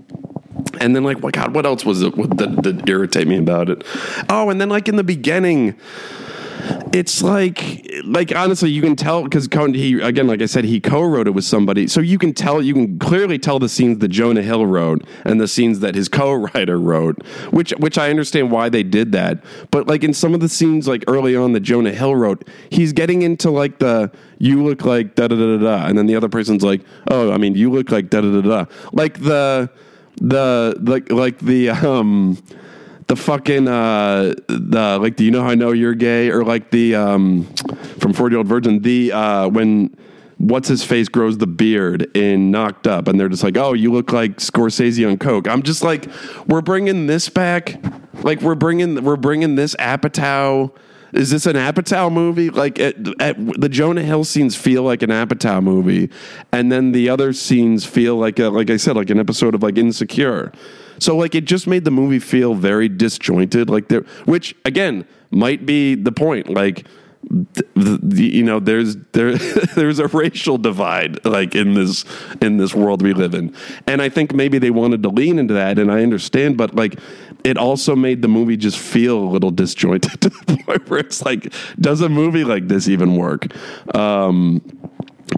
and 0.81 0.95
then 0.95 1.05
like, 1.05 1.21
what 1.21 1.35
God, 1.35 1.55
what 1.55 1.67
else 1.67 1.85
was 1.85 2.03
it 2.03 2.15
that, 2.17 2.63
that 2.63 2.89
irritate 2.89 3.27
me 3.29 3.39
about 3.39 3.71
it? 3.71 3.85
Oh, 4.29 4.51
and 4.51 4.61
then 4.61 4.69
like 4.69 4.89
in 4.89 4.97
the 4.97 5.05
beginning, 5.05 5.77
it's 6.93 7.23
like 7.23 7.89
like 8.05 8.35
honestly 8.35 8.71
you 8.71 8.83
can 8.83 8.97
tell 8.97 9.25
because 9.25 9.49
he 9.75 10.01
again 10.01 10.27
like 10.27 10.43
i 10.43 10.47
said 10.47 10.65
he 10.65 10.81
co-wrote 10.81 11.27
it 11.27 11.33
with 11.33 11.45
somebody. 11.45 11.87
So 11.89 12.01
you 12.01 12.19
can 12.19 12.33
tell 12.33 12.63
you 12.63 12.75
can 12.75 12.99
clearly 12.99 13.39
tell 13.39 13.59
the 13.59 13.69
scenes 13.69 13.99
that 13.99 14.09
jonah 14.09 14.43
hill 14.43 14.67
wrote 14.67 15.05
and 15.25 15.41
the 15.41 15.49
scenes 15.49 15.81
that 15.81 15.95
his 15.95 16.09
co-writer 16.19 16.79
wrote 16.79 17.23
which 17.51 17.71
which 17.79 17.99
i 17.99 18.11
understand 18.11 18.51
why 18.51 18.69
they 18.69 18.83
did 18.83 19.13
that. 19.13 19.43
But 19.71 19.87
like 19.87 20.05
in 20.05 20.15
some 20.15 20.35
of 20.35 20.41
the 20.41 20.49
scenes 20.49 20.89
like 20.89 21.05
early 21.07 21.37
on 21.37 21.53
that 21.53 21.61
jonah 21.61 21.93
hill 21.93 22.15
wrote 22.15 22.47
he's 22.71 22.93
getting 22.93 23.23
into 23.23 23.51
like 23.51 23.79
the 23.79 24.11
you 24.39 24.63
look 24.65 24.85
like 24.85 25.15
da 25.15 25.29
da 25.29 25.37
da 25.37 25.57
da 25.57 25.87
and 25.87 25.99
then 25.99 26.07
the 26.07 26.17
other 26.17 26.29
person's 26.29 26.63
like 26.63 26.83
oh 27.11 27.33
i 27.33 27.39
mean 27.39 27.55
you 27.55 27.71
look 27.71 27.91
like 27.91 28.11
da 28.11 28.21
da 28.21 28.41
da 28.41 28.41
da. 28.41 28.65
Like 28.93 29.21
the 29.21 29.71
the 30.21 30.77
like 30.81 31.11
like 31.11 31.39
the 31.39 31.71
um 31.71 32.39
the 33.09 33.17
fucking 33.17 33.67
uh 33.67 34.35
the 34.49 34.99
like 35.01 35.17
do 35.17 35.25
you 35.25 35.31
know 35.31 35.43
how 35.43 35.49
I 35.49 35.55
know 35.55 35.73
you're 35.73 35.95
gay 35.95 36.31
or 36.31 36.45
like 36.45 36.71
the 36.71 36.95
um 36.95 37.45
from 37.99 38.13
40 38.13 38.33
year 38.33 38.39
old 38.39 38.47
virgin 38.47 38.83
the 38.83 39.13
uh 39.13 39.49
when 39.49 39.97
what's 40.37 40.69
his 40.69 40.85
face 40.85 41.09
grows 41.09 41.39
the 41.39 41.47
beard 41.47 42.15
in 42.17 42.51
knocked 42.51 42.87
up 42.87 43.09
and 43.09 43.19
they're 43.19 43.31
just 43.31 43.43
like 43.43 43.57
oh 43.57 43.73
you 43.73 43.91
look 43.91 44.13
like 44.13 44.37
Scorsese 44.37 45.09
on 45.09 45.19
coke 45.19 45.49
I'm 45.49 45.63
just 45.63 45.83
like 45.83 46.07
we're 46.47 46.61
bringing 46.61 47.07
this 47.07 47.29
back 47.29 47.83
like 48.23 48.43
we're 48.43 48.55
bringing 48.55 49.03
we're 49.03 49.17
bringing 49.17 49.55
this 49.55 49.75
Apatow 49.77 50.73
is 51.13 51.31
this 51.31 51.47
an 51.47 51.57
Apatow 51.57 52.13
movie? 52.13 52.51
Like 52.51 52.79
at, 52.79 52.97
at, 53.19 53.37
the 53.59 53.71
Jonah 53.71 54.03
Hill 54.03 54.25
scenes 54.25 54.55
feel 54.55 54.83
like 54.83 55.03
an 55.03 55.09
Apatow 55.09 55.63
movie, 55.63 56.11
and 56.53 56.71
then 56.71 56.93
the 56.93 57.09
other 57.09 57.33
scenes 57.33 57.87
feel 57.87 58.17
like 58.17 58.39
a, 58.39 58.51
like 58.51 58.69
I 58.69 58.77
said, 58.77 58.95
like 58.95 59.09
an 59.09 59.19
episode 59.19 59.55
of 59.55 59.63
like 59.63 59.79
Insecure. 59.79 60.53
So 60.99 61.17
like 61.17 61.35
it 61.35 61.45
just 61.45 61.67
made 61.67 61.85
the 61.85 61.91
movie 61.91 62.19
feel 62.19 62.55
very 62.55 62.89
disjointed. 62.89 63.71
Like 63.71 63.89
there, 63.89 64.03
which 64.25 64.55
again 64.65 65.07
might 65.31 65.67
be 65.67 65.95
the 65.95 66.13
point. 66.13 66.51
Like 66.51 66.87
the, 67.75 68.31
you 68.33 68.43
know 68.43 68.61
there's 68.61 68.97
there 69.13 69.35
there's 69.75 69.99
a 69.99 70.07
racial 70.09 70.57
divide 70.57 71.25
like 71.25 71.55
in 71.55 71.75
this 71.75 72.05
in 72.41 72.57
this 72.57 72.75
world 72.75 73.03
we 73.03 73.13
live 73.13 73.35
in 73.35 73.55
and 73.87 74.01
i 74.01 74.09
think 74.09 74.33
maybe 74.33 74.59
they 74.59 74.71
wanted 74.71 75.03
to 75.03 75.09
lean 75.09 75.39
into 75.39 75.53
that 75.53 75.79
and 75.79 75.91
i 75.91 76.03
understand 76.03 76.57
but 76.57 76.75
like 76.75 76.99
it 77.45 77.59
also 77.59 77.95
made 77.95 78.23
the 78.23 78.29
movie 78.29 78.57
just 78.57 78.79
feel 78.79 79.19
a 79.19 79.29
little 79.31 79.51
disjointed 79.51 80.11
to 80.21 80.29
the 80.29 80.63
point 80.65 80.89
where 80.89 81.01
it's 81.01 81.25
like 81.25 81.53
does 81.81 82.01
a 82.01 82.09
movie 82.09 82.45
like 82.45 82.69
this 82.69 82.89
even 82.89 83.17
work 83.17 83.47
um 83.95 84.63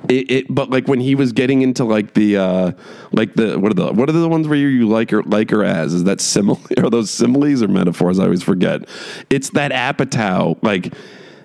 it, 0.09 0.31
it, 0.31 0.47
but 0.49 0.71
like 0.71 0.89
when 0.89 1.01
he 1.01 1.15
was 1.15 1.33
getting 1.33 1.63
into 1.63 1.85
like 1.85 2.15
the 2.15 2.37
uh 2.37 2.73
like 3.13 3.35
the 3.35 3.59
what 3.59 3.71
are 3.71 3.75
the 3.75 3.93
what 3.93 4.09
are 4.09 4.13
the 4.13 4.29
ones 4.29 4.47
where 4.49 4.59
you, 4.59 4.89
like 4.89 5.11
her 5.11 5.23
like 5.23 5.51
her 5.51 5.65
as? 5.65 5.95
Is 5.95 6.05
that 6.05 6.21
simile 6.21 6.61
are 6.79 6.91
those 6.91 7.11
similes 7.11 7.63
or 7.63 7.69
metaphors? 7.69 8.19
I 8.19 8.25
always 8.25 8.43
forget. 8.43 8.89
It's 9.31 9.51
that 9.51 9.73
apatow 9.73 10.59
like 10.63 10.93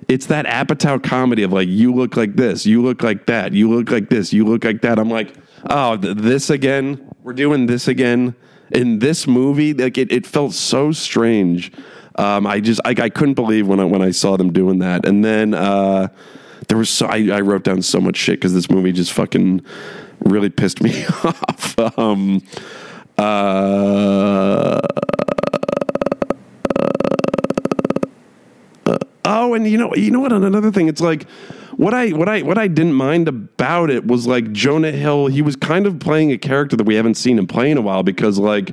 it's 0.08 0.28
that 0.28 0.46
apatow 0.46 1.02
comedy 1.02 1.44
of 1.44 1.52
like 1.54 1.68
you 1.68 1.94
look 1.94 2.16
like 2.16 2.36
this 2.36 2.66
you 2.66 2.84
look 2.84 3.02
like 3.02 3.26
that 3.26 3.54
you 3.54 3.70
look 3.70 3.90
like 3.90 4.10
this 4.10 4.34
you 4.34 4.46
look 4.46 4.64
like 4.64 4.82
that. 4.82 5.00
I'm 5.00 5.10
like 5.10 5.34
oh 5.70 5.98
th- 5.98 6.18
this 6.18 6.50
again? 6.50 7.12
We're 7.24 7.34
doing 7.34 7.66
this 7.66 7.88
again? 7.88 8.36
In 8.72 9.00
this 9.00 9.28
movie, 9.28 9.74
like 9.74 9.98
it, 9.98 10.12
it 10.12 10.26
felt 10.26 10.54
so 10.54 10.92
strange. 10.92 11.72
Um, 12.18 12.48
I 12.48 12.60
just 12.62 12.82
I, 12.86 12.96
I 12.98 13.10
couldn't 13.10 13.34
believe 13.34 13.68
when 13.68 13.80
I 13.80 13.86
when 13.86 14.02
I 14.02 14.12
saw 14.12 14.38
them 14.38 14.54
doing 14.54 14.80
that, 14.80 15.06
and 15.06 15.24
then 15.24 15.54
uh, 15.54 16.08
there 16.68 16.78
was 16.78 16.90
so 16.90 17.08
I, 17.08 17.30
I 17.32 17.42
wrote 17.42 17.64
down 17.64 17.82
so 17.82 18.00
much 18.00 18.18
shit 18.18 18.40
because 18.40 18.54
this 18.54 18.70
movie 18.70 18.92
just 18.92 19.14
fucking 19.14 19.64
really 20.20 20.50
pissed 20.50 20.82
me 20.82 21.06
off. 21.24 21.80
Um, 21.98 22.42
uh, 23.18 24.80
oh, 29.26 29.54
and 29.54 29.68
you 29.68 29.78
know, 29.78 29.94
you 29.96 30.12
know 30.12 30.20
what? 30.20 30.34
Another 30.34 30.72
thing, 30.72 30.88
it's 30.88 31.02
like 31.02 31.30
what 31.78 31.94
I 31.94 32.10
what 32.10 32.30
I 32.30 32.42
what 32.42 32.58
I 32.58 32.68
didn't 32.68 32.94
mind 32.94 33.28
about 33.28 33.90
it 33.90 34.06
was 34.08 34.28
like 34.28 34.52
Jonah 34.52 34.92
Hill. 34.92 35.28
He 35.28 35.42
was 35.42 35.56
kind 35.56 35.86
of 35.86 36.00
playing 36.00 36.32
a 36.32 36.38
character 36.38 36.76
that 36.76 36.86
we 36.86 36.96
haven't 36.96 37.16
seen 37.16 37.38
him 37.38 37.48
play 37.48 37.72
in 37.72 37.78
a 37.78 37.82
while 37.82 38.04
because 38.04 38.40
like 38.40 38.72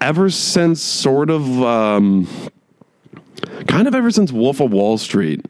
ever 0.00 0.30
since 0.30 0.80
sort 0.80 1.30
of 1.30 1.62
um, 1.62 2.28
kind 3.66 3.88
of 3.88 3.94
ever 3.94 4.10
since 4.10 4.32
Wolf 4.32 4.60
of 4.60 4.72
Wall 4.72 4.98
Street 4.98 5.46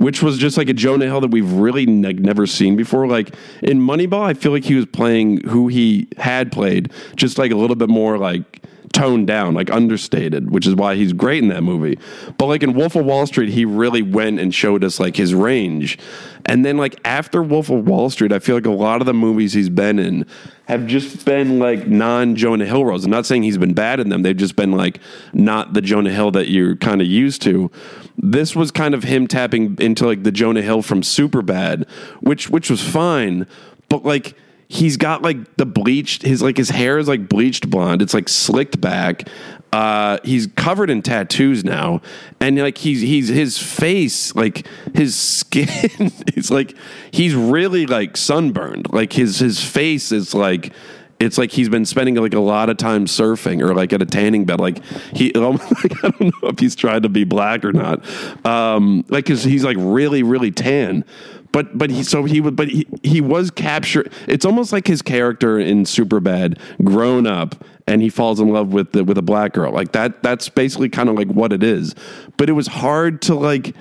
which 0.00 0.22
was 0.22 0.38
just 0.38 0.56
like 0.56 0.70
a 0.70 0.72
Jonah 0.72 1.04
Hill 1.04 1.20
that 1.20 1.30
we've 1.30 1.52
really 1.52 1.84
like 1.84 2.16
never 2.16 2.46
seen 2.46 2.74
before. 2.74 3.06
Like 3.06 3.34
in 3.62 3.78
Moneyball, 3.80 4.22
I 4.22 4.32
feel 4.32 4.50
like 4.50 4.64
he 4.64 4.74
was 4.74 4.86
playing 4.86 5.42
who 5.42 5.68
he 5.68 6.08
had 6.16 6.50
played, 6.50 6.90
just 7.16 7.36
like 7.36 7.50
a 7.50 7.54
little 7.54 7.76
bit 7.76 7.90
more 7.90 8.16
like 8.16 8.62
toned 8.92 9.26
down, 9.26 9.54
like 9.54 9.70
understated, 9.70 10.50
which 10.50 10.66
is 10.66 10.74
why 10.74 10.96
he's 10.96 11.12
great 11.12 11.42
in 11.42 11.48
that 11.48 11.62
movie. 11.62 11.98
But 12.38 12.46
like 12.46 12.62
in 12.62 12.74
Wolf 12.74 12.96
of 12.96 13.04
Wall 13.04 13.26
Street, 13.26 13.50
he 13.50 13.64
really 13.64 14.02
went 14.02 14.40
and 14.40 14.54
showed 14.54 14.82
us 14.82 14.98
like 14.98 15.16
his 15.16 15.34
range. 15.34 15.98
And 16.44 16.64
then 16.64 16.76
like 16.76 16.98
after 17.04 17.42
Wolf 17.42 17.70
of 17.70 17.86
Wall 17.86 18.10
Street, 18.10 18.32
I 18.32 18.40
feel 18.40 18.56
like 18.56 18.66
a 18.66 18.70
lot 18.70 19.00
of 19.00 19.06
the 19.06 19.14
movies 19.14 19.52
he's 19.52 19.68
been 19.68 19.98
in 19.98 20.26
have 20.66 20.86
just 20.86 21.24
been 21.24 21.58
like 21.58 21.86
non 21.86 22.34
Jonah 22.34 22.66
Hill 22.66 22.84
roles. 22.84 23.04
I'm 23.04 23.10
not 23.10 23.26
saying 23.26 23.44
he's 23.44 23.58
been 23.58 23.74
bad 23.74 24.00
in 24.00 24.08
them. 24.08 24.22
They've 24.22 24.36
just 24.36 24.56
been 24.56 24.72
like 24.72 25.00
not 25.32 25.72
the 25.74 25.80
Jonah 25.80 26.12
Hill 26.12 26.32
that 26.32 26.48
you're 26.48 26.76
kind 26.76 27.00
of 27.00 27.06
used 27.06 27.42
to. 27.42 27.70
This 28.18 28.56
was 28.56 28.70
kind 28.70 28.94
of 28.94 29.04
him 29.04 29.26
tapping 29.26 29.76
into 29.80 30.06
like 30.06 30.24
the 30.24 30.32
Jonah 30.32 30.62
Hill 30.62 30.82
from 30.82 31.02
Superbad, 31.02 31.88
which 32.20 32.50
which 32.50 32.68
was 32.68 32.82
fine, 32.82 33.46
but 33.88 34.04
like 34.04 34.36
he's 34.70 34.96
got 34.96 35.20
like 35.20 35.56
the 35.56 35.66
bleached 35.66 36.22
his 36.22 36.40
like 36.40 36.56
his 36.56 36.70
hair 36.70 36.96
is 36.98 37.08
like 37.08 37.28
bleached 37.28 37.68
blonde. 37.68 38.00
It's 38.00 38.14
like 38.14 38.28
slicked 38.28 38.80
back. 38.80 39.28
Uh 39.72 40.18
he's 40.22 40.46
covered 40.46 40.90
in 40.90 41.02
tattoos 41.02 41.64
now. 41.64 42.00
And 42.38 42.56
like 42.56 42.78
he's 42.78 43.00
he's 43.00 43.28
his 43.28 43.58
face 43.58 44.32
like 44.36 44.66
his 44.94 45.16
skin 45.18 46.12
is 46.36 46.52
like 46.52 46.76
he's 47.10 47.34
really 47.34 47.86
like 47.86 48.16
sunburned. 48.16 48.92
Like 48.92 49.12
his 49.12 49.40
his 49.40 49.62
face 49.62 50.12
is 50.12 50.34
like 50.34 50.72
it's 51.18 51.36
like 51.36 51.50
he's 51.50 51.68
been 51.68 51.84
spending 51.84 52.14
like 52.14 52.32
a 52.32 52.40
lot 52.40 52.70
of 52.70 52.76
time 52.76 53.06
surfing 53.06 53.60
or 53.60 53.74
like 53.74 53.92
at 53.92 54.00
a 54.00 54.06
tanning 54.06 54.44
bed. 54.44 54.60
Like 54.60 54.82
he, 55.12 55.32
like, 55.34 56.04
I 56.04 56.10
don't 56.10 56.20
know 56.20 56.48
if 56.48 56.60
he's 56.60 56.76
trying 56.76 57.02
to 57.02 57.08
be 57.08 57.24
black 57.24 57.64
or 57.64 57.72
not. 57.72 58.06
Um, 58.46 59.04
like 59.08 59.26
cause 59.26 59.42
he's 59.42 59.64
like 59.64 59.76
really, 59.78 60.22
really 60.22 60.52
tan 60.52 61.04
but 61.52 61.76
but 61.76 61.90
he 61.90 62.02
so 62.02 62.24
he 62.24 62.40
would 62.40 62.56
but 62.56 62.68
he, 62.68 62.86
he 63.02 63.20
was 63.20 63.50
captured 63.50 64.12
it's 64.26 64.44
almost 64.44 64.72
like 64.72 64.86
his 64.86 65.02
character 65.02 65.58
in 65.58 65.84
superbad 65.84 66.58
grown 66.84 67.26
up 67.26 67.64
and 67.86 68.02
he 68.02 68.08
falls 68.08 68.38
in 68.38 68.48
love 68.48 68.72
with 68.72 68.92
the, 68.92 69.04
with 69.04 69.18
a 69.18 69.22
black 69.22 69.52
girl 69.52 69.72
like 69.72 69.92
that 69.92 70.22
that's 70.22 70.48
basically 70.48 70.88
kind 70.88 71.08
of 71.08 71.14
like 71.14 71.28
what 71.28 71.52
it 71.52 71.62
is 71.62 71.94
but 72.36 72.48
it 72.48 72.52
was 72.52 72.66
hard 72.66 73.20
to 73.22 73.34
like 73.34 73.74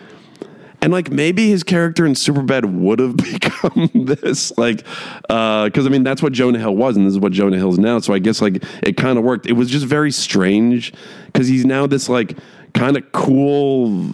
and 0.82 0.93
like 0.93 1.11
maybe 1.11 1.49
his 1.49 1.63
character 1.63 2.05
in 2.05 2.13
Superbad 2.13 2.65
would 2.65 2.99
have 2.99 3.17
become 3.17 3.89
this, 3.93 4.57
like, 4.57 4.78
because 4.78 5.30
uh, 5.30 5.70
I 5.86 5.89
mean 5.89 6.03
that's 6.03 6.24
what 6.24 6.34
Jonah 6.34 6.59
Hill 6.59 6.76
was, 6.76 6.95
and 6.95 7.05
this 7.05 7.11
is 7.11 7.20
what 7.20 7.32
Jonah 7.32 7.57
Hill 7.57 7.72
is 7.72 7.80
now. 7.80 7.99
So 7.99 8.13
I 8.13 8.20
guess 8.20 8.41
like 8.41 8.63
it 8.82 8.95
kind 8.95 9.17
of 9.17 9.24
worked. 9.24 9.45
It 9.45 9.53
was 9.53 9.70
just 9.70 9.86
very 9.86 10.11
strange 10.11 10.93
because 11.26 11.47
he's 11.47 11.65
now 11.65 11.86
this 11.86 12.07
like 12.07 12.38
kind 12.74 12.95
of 12.95 13.11
cool 13.11 14.09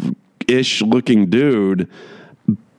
ish 0.48 0.82
looking 0.82 1.30
dude 1.30 1.90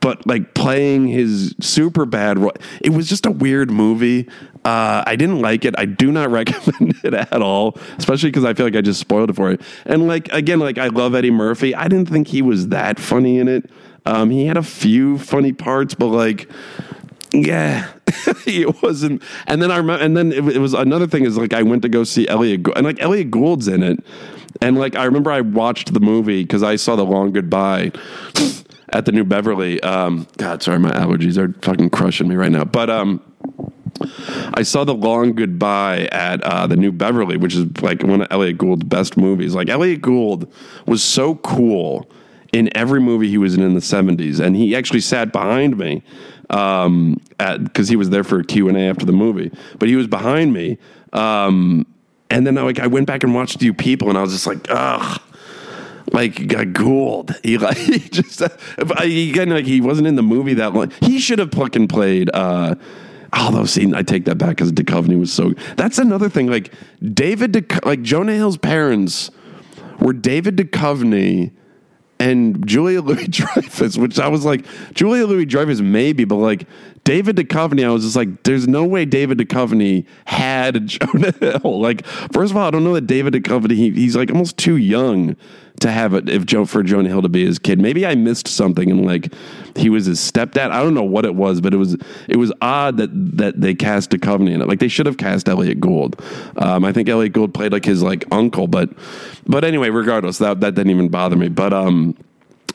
but 0.07 0.25
like 0.25 0.53
playing 0.53 1.09
his 1.09 1.53
super 1.59 2.05
bad 2.05 2.39
role. 2.39 2.53
It 2.79 2.91
was 2.91 3.09
just 3.09 3.25
a 3.25 3.31
weird 3.31 3.69
movie. 3.69 4.25
Uh, 4.63 5.03
I 5.05 5.17
didn't 5.17 5.41
like 5.41 5.65
it. 5.65 5.75
I 5.77 5.83
do 5.83 6.13
not 6.13 6.29
recommend 6.31 6.95
it 7.03 7.13
at 7.13 7.41
all, 7.41 7.77
especially 7.97 8.29
because 8.29 8.45
I 8.45 8.53
feel 8.53 8.65
like 8.65 8.77
I 8.77 8.79
just 8.79 9.01
spoiled 9.01 9.31
it 9.31 9.35
for 9.35 9.51
you. 9.51 9.57
And 9.85 10.07
like 10.07 10.31
again, 10.31 10.59
like 10.59 10.77
I 10.77 10.87
love 10.87 11.13
Eddie 11.13 11.29
Murphy. 11.29 11.75
I 11.75 11.89
didn't 11.89 12.07
think 12.07 12.29
he 12.29 12.41
was 12.41 12.69
that 12.69 13.01
funny 13.01 13.37
in 13.37 13.49
it. 13.49 13.69
Um, 14.05 14.29
he 14.29 14.45
had 14.45 14.55
a 14.55 14.63
few 14.63 15.17
funny 15.17 15.51
parts, 15.51 15.93
but 15.93 16.07
like 16.07 16.49
yeah, 17.33 17.91
it 18.45 18.81
wasn't. 18.81 19.21
And 19.45 19.61
then 19.61 19.71
I 19.71 19.75
remember, 19.75 20.01
and 20.01 20.15
then 20.15 20.31
it, 20.31 20.55
it, 20.55 20.59
was 20.59 20.73
another 20.73 21.07
thing 21.07 21.25
is 21.25 21.37
like 21.37 21.51
I 21.51 21.63
went 21.63 21.81
to 21.81 21.89
go 21.89 22.05
see 22.05 22.25
Elliot, 22.29 22.65
and 22.77 22.85
like 22.85 23.01
Elliot 23.01 23.29
Gould's 23.29 23.67
in 23.67 23.83
it, 23.83 24.01
and 24.61 24.77
like 24.77 24.95
I 24.95 25.03
remember 25.03 25.33
I 25.33 25.41
watched 25.41 25.93
the 25.93 25.99
movie 25.99 26.43
because 26.43 26.63
I 26.63 26.77
saw 26.77 26.95
the 26.95 27.03
Long 27.03 27.33
Goodbye, 27.33 27.91
at 28.89 29.05
the 29.05 29.11
New 29.11 29.23
Beverly. 29.23 29.81
Um, 29.81 30.27
God, 30.37 30.63
sorry, 30.63 30.79
my 30.79 30.91
allergies 30.91 31.37
are 31.37 31.53
fucking 31.61 31.89
crushing 31.89 32.27
me 32.27 32.35
right 32.35 32.51
now. 32.51 32.63
But 32.63 32.89
um, 32.89 33.21
I 34.53 34.63
saw 34.63 34.83
the 34.83 34.93
Long 34.93 35.33
Goodbye 35.33 36.07
at 36.11 36.41
uh, 36.43 36.67
the 36.67 36.75
New 36.75 36.91
Beverly, 36.91 37.37
which 37.37 37.55
is 37.55 37.65
like 37.81 38.03
one 38.03 38.21
of 38.21 38.27
Elliot 38.31 38.57
Gould's 38.57 38.83
best 38.83 39.17
movies. 39.17 39.55
Like 39.55 39.69
Elliot 39.69 40.01
Gould 40.01 40.51
was 40.85 41.03
so 41.03 41.35
cool 41.35 42.09
in 42.53 42.75
every 42.77 43.01
movie 43.01 43.29
he 43.29 43.37
was 43.37 43.55
in 43.55 43.61
in 43.61 43.73
the 43.73 43.81
'70s, 43.81 44.39
and 44.39 44.55
he 44.55 44.75
actually 44.75 45.01
sat 45.01 45.31
behind 45.31 45.77
me 45.77 46.03
um, 46.49 47.19
because 47.37 47.89
he 47.89 47.95
was 47.95 48.09
there 48.09 48.23
for 48.23 48.39
a 48.39 48.43
Q 48.43 48.69
and 48.69 48.77
A 48.77 48.81
after 48.81 49.05
the 49.05 49.11
movie. 49.11 49.51
But 49.79 49.89
he 49.89 49.95
was 49.95 50.07
behind 50.07 50.53
me. 50.53 50.77
Um, 51.13 51.85
and 52.29 52.45
then 52.45 52.57
I, 52.57 52.61
like 52.61 52.79
I 52.79 52.87
went 52.87 53.07
back 53.07 53.23
and 53.23 53.33
watched 53.33 53.55
a 53.55 53.59
few 53.59 53.73
people, 53.73 54.09
and 54.09 54.17
I 54.17 54.21
was 54.21 54.33
just 54.33 54.47
like, 54.47 54.67
ugh, 54.69 55.21
like 56.13 56.47
got 56.47 56.73
Gould. 56.73 57.35
He 57.43 57.57
like 57.59 57.77
he 57.77 57.99
just 57.99 58.41
uh, 58.41 58.49
like 58.77 59.65
he 59.65 59.81
wasn't 59.81 60.07
in 60.07 60.15
the 60.15 60.23
movie 60.23 60.55
that 60.55 60.73
long. 60.73 60.91
He 61.01 61.19
should 61.19 61.39
have 61.39 61.51
fucking 61.51 61.87
played. 61.87 62.29
uh 62.33 62.75
Although, 63.33 63.65
see, 63.65 63.91
I 63.93 64.03
take 64.03 64.25
that 64.25 64.37
back 64.37 64.51
because 64.51 64.71
Duchovny 64.71 65.19
was 65.19 65.31
so. 65.33 65.53
That's 65.75 65.97
another 65.97 66.29
thing. 66.29 66.47
Like 66.47 66.73
David, 67.03 67.51
Duch- 67.51 67.85
like 67.85 68.01
Jonah 68.01 68.33
Hill's 68.33 68.57
parents 68.57 69.31
were 69.99 70.13
David 70.13 70.55
Duchovny 70.55 71.51
and 72.19 72.65
Julia 72.65 73.01
Louis 73.01 73.27
Dreyfus, 73.27 73.97
which 73.97 74.19
I 74.19 74.27
was 74.27 74.45
like, 74.45 74.65
Julia 74.93 75.25
Louis 75.25 75.45
Dreyfus 75.45 75.81
maybe, 75.81 76.23
but 76.23 76.35
like 76.35 76.67
David 77.07 77.37
Duchovny, 77.37 77.85
I 77.85 77.89
was 77.89 78.03
just 78.03 78.17
like, 78.17 78.43
there's 78.43 78.67
no 78.67 78.83
way 78.83 79.05
David 79.05 79.37
Duchovny 79.37 80.05
had 80.25 80.85
Jonah 80.87 81.31
Hill. 81.39 81.79
Like, 81.79 82.05
first 82.05 82.51
of 82.51 82.57
all, 82.57 82.67
I 82.67 82.69
don't 82.69 82.83
know 82.83 82.95
that 82.95 83.07
David 83.07 83.33
Duchovny, 83.33 83.75
he, 83.75 83.91
he's 83.91 84.17
like 84.17 84.29
almost 84.29 84.57
too 84.57 84.75
young 84.75 85.37
to 85.79 85.89
have 85.89 86.13
it 86.13 86.27
if 86.27 86.45
Joe 86.45 86.65
for 86.65 86.83
Jonah 86.83 87.07
Hill 87.07 87.21
to 87.21 87.29
be 87.29 87.45
his 87.45 87.59
kid. 87.59 87.79
Maybe 87.79 88.05
I 88.05 88.15
missed 88.15 88.49
something 88.49 88.91
and 88.91 89.05
like 89.05 89.33
he 89.77 89.89
was 89.89 90.05
his 90.05 90.19
stepdad. 90.19 90.71
I 90.71 90.83
don't 90.83 90.95
know 90.95 91.03
what 91.03 91.23
it 91.23 91.35
was, 91.35 91.61
but 91.61 91.73
it 91.73 91.77
was 91.77 91.95
it 92.27 92.35
was 92.35 92.51
odd 92.61 92.97
that 92.97 93.09
that 93.37 93.61
they 93.61 93.73
cast 93.73 94.09
Duchovny 94.09 94.53
in 94.53 94.61
it. 94.61 94.67
Like 94.67 94.79
they 94.79 94.89
should 94.89 95.05
have 95.05 95.15
cast 95.15 95.47
Elliot 95.47 95.79
Gould. 95.79 96.21
Um, 96.57 96.83
I 96.83 96.91
think 96.91 97.07
Elliot 97.07 97.31
Gould 97.31 97.53
played 97.53 97.71
like 97.71 97.85
his 97.85 98.03
like 98.03 98.25
uncle, 98.33 98.67
but 98.67 98.89
but 99.45 99.63
anyway, 99.63 99.91
regardless, 99.91 100.39
that 100.39 100.59
that 100.59 100.75
didn't 100.75 100.91
even 100.91 101.07
bother 101.07 101.37
me. 101.37 101.47
But 101.47 101.71
um. 101.71 102.17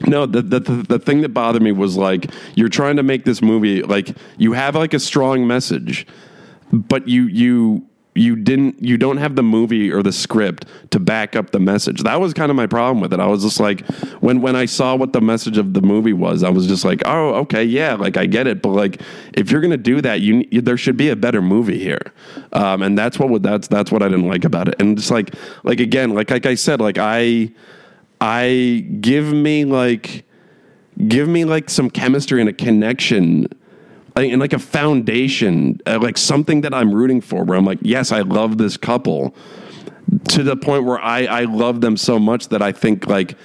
No, 0.06 0.26
the, 0.26 0.42
the 0.42 0.60
the 0.60 0.98
thing 0.98 1.20
that 1.22 1.30
bothered 1.30 1.62
me 1.62 1.72
was 1.72 1.96
like 1.96 2.30
you're 2.54 2.68
trying 2.68 2.96
to 2.96 3.02
make 3.02 3.24
this 3.24 3.42
movie 3.42 3.82
like 3.82 4.14
you 4.38 4.52
have 4.52 4.74
like 4.74 4.94
a 4.94 5.00
strong 5.00 5.46
message, 5.46 6.06
but 6.72 7.08
you 7.08 7.24
you 7.24 7.86
you 8.14 8.36
didn't 8.36 8.82
you 8.82 8.98
don't 8.98 9.16
have 9.16 9.36
the 9.36 9.42
movie 9.42 9.90
or 9.90 10.02
the 10.02 10.12
script 10.12 10.66
to 10.90 11.00
back 11.00 11.34
up 11.34 11.50
the 11.50 11.60
message. 11.60 12.02
That 12.02 12.20
was 12.20 12.34
kind 12.34 12.50
of 12.50 12.56
my 12.56 12.66
problem 12.66 13.00
with 13.00 13.12
it. 13.12 13.20
I 13.20 13.26
was 13.26 13.42
just 13.42 13.58
like 13.58 13.86
when 14.20 14.42
when 14.42 14.54
i 14.54 14.66
saw 14.66 14.94
what 14.94 15.12
the 15.12 15.20
message 15.20 15.56
of 15.56 15.72
the 15.72 15.80
movie 15.80 16.12
was 16.12 16.42
i 16.42 16.50
was 16.50 16.66
just 16.66 16.84
like 16.84 17.02
oh 17.06 17.34
okay 17.34 17.64
yeah 17.64 17.94
like 17.94 18.16
i 18.16 18.26
get 18.26 18.46
it. 18.46 18.60
But 18.60 18.70
like 18.70 19.00
if 19.34 19.50
you're 19.50 19.62
gonna 19.62 19.76
do 19.78 20.00
that 20.02 20.20
you, 20.20 20.46
you 20.50 20.60
there 20.60 20.76
should 20.76 20.96
be 20.96 21.08
a 21.08 21.16
better 21.16 21.40
movie 21.40 21.78
here. 21.78 22.12
Um, 22.52 22.82
and 22.82 22.98
that's 22.98 23.18
what 23.18 23.30
would 23.30 23.42
that's 23.42 23.68
that's 23.68 23.90
what 23.90 24.02
i 24.02 24.08
didn't 24.08 24.28
like 24.28 24.44
about 24.44 24.68
it. 24.68 24.74
And 24.78 24.96
just 24.96 25.10
like 25.10 25.34
like 25.64 25.80
again 25.80 26.14
like 26.14 26.30
like 26.30 26.44
i 26.44 26.54
said 26.54 26.80
like 26.80 26.98
i 26.98 27.50
i 28.22 28.86
give 29.00 29.32
me 29.32 29.64
like 29.64 30.24
give 31.08 31.28
me 31.28 31.44
like 31.44 31.68
some 31.68 31.90
chemistry 31.90 32.40
and 32.40 32.48
a 32.48 32.52
connection 32.52 33.48
and 34.14 34.40
like 34.40 34.52
a 34.52 34.58
foundation, 34.58 35.80
uh, 35.86 35.98
like 36.00 36.18
something 36.18 36.60
that 36.62 36.74
I'm 36.74 36.92
rooting 36.92 37.20
for, 37.20 37.44
where 37.44 37.56
I'm 37.56 37.64
like, 37.64 37.78
yes, 37.80 38.12
I 38.12 38.20
love 38.20 38.58
this 38.58 38.76
couple 38.76 39.34
to 40.28 40.42
the 40.42 40.56
point 40.56 40.84
where 40.84 41.00
I, 41.00 41.24
I 41.24 41.44
love 41.44 41.80
them 41.80 41.96
so 41.96 42.18
much 42.18 42.48
that 42.48 42.60
I 42.60 42.72
think 42.72 43.06
like 43.06 43.36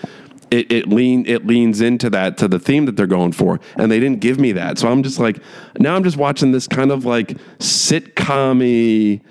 it, 0.51 0.71
it 0.71 0.89
lean 0.89 1.25
it 1.25 1.45
leans 1.45 1.81
into 1.81 2.09
that 2.09 2.37
to 2.37 2.47
the 2.47 2.59
theme 2.59 2.85
that 2.85 2.97
they're 2.97 3.07
going 3.07 3.31
for, 3.31 3.59
and 3.77 3.91
they 3.91 3.99
didn't 3.99 4.19
give 4.19 4.39
me 4.39 4.51
that, 4.53 4.77
so 4.77 4.89
I'm 4.89 5.03
just 5.03 5.19
like 5.19 5.39
now 5.79 5.95
I'm 5.95 6.03
just 6.03 6.17
watching 6.17 6.51
this 6.51 6.67
kind 6.67 6.91
of 6.91 7.05
like 7.05 7.29
sitcom 7.59 9.21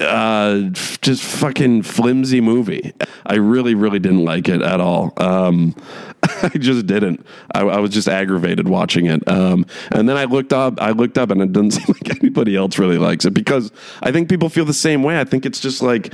uh, 0.00 0.70
just 1.02 1.22
fucking 1.22 1.82
flimsy 1.82 2.40
movie. 2.40 2.92
I 3.26 3.36
really, 3.36 3.74
really 3.74 3.98
didn't 3.98 4.24
like 4.24 4.48
it 4.48 4.62
at 4.62 4.80
all. 4.80 5.12
Um, 5.16 5.74
I 6.22 6.50
just 6.58 6.86
didn't. 6.86 7.24
I, 7.54 7.60
I, 7.60 7.78
was 7.78 7.90
just 7.90 8.08
aggravated 8.08 8.68
watching 8.68 9.06
it. 9.06 9.26
Um, 9.28 9.66
and 9.90 10.08
then 10.08 10.16
I 10.16 10.24
looked 10.24 10.52
up. 10.52 10.80
I 10.80 10.90
looked 10.90 11.18
up, 11.18 11.30
and 11.30 11.42
it 11.42 11.52
doesn't 11.52 11.70
seem 11.72 11.86
like 11.88 12.20
anybody 12.20 12.56
else 12.56 12.78
really 12.78 12.98
likes 12.98 13.24
it 13.24 13.32
because 13.32 13.70
I 14.02 14.12
think 14.12 14.28
people 14.28 14.48
feel 14.48 14.64
the 14.64 14.74
same 14.74 15.02
way. 15.02 15.20
I 15.20 15.24
think 15.24 15.46
it's 15.46 15.60
just 15.60 15.82
like, 15.82 16.12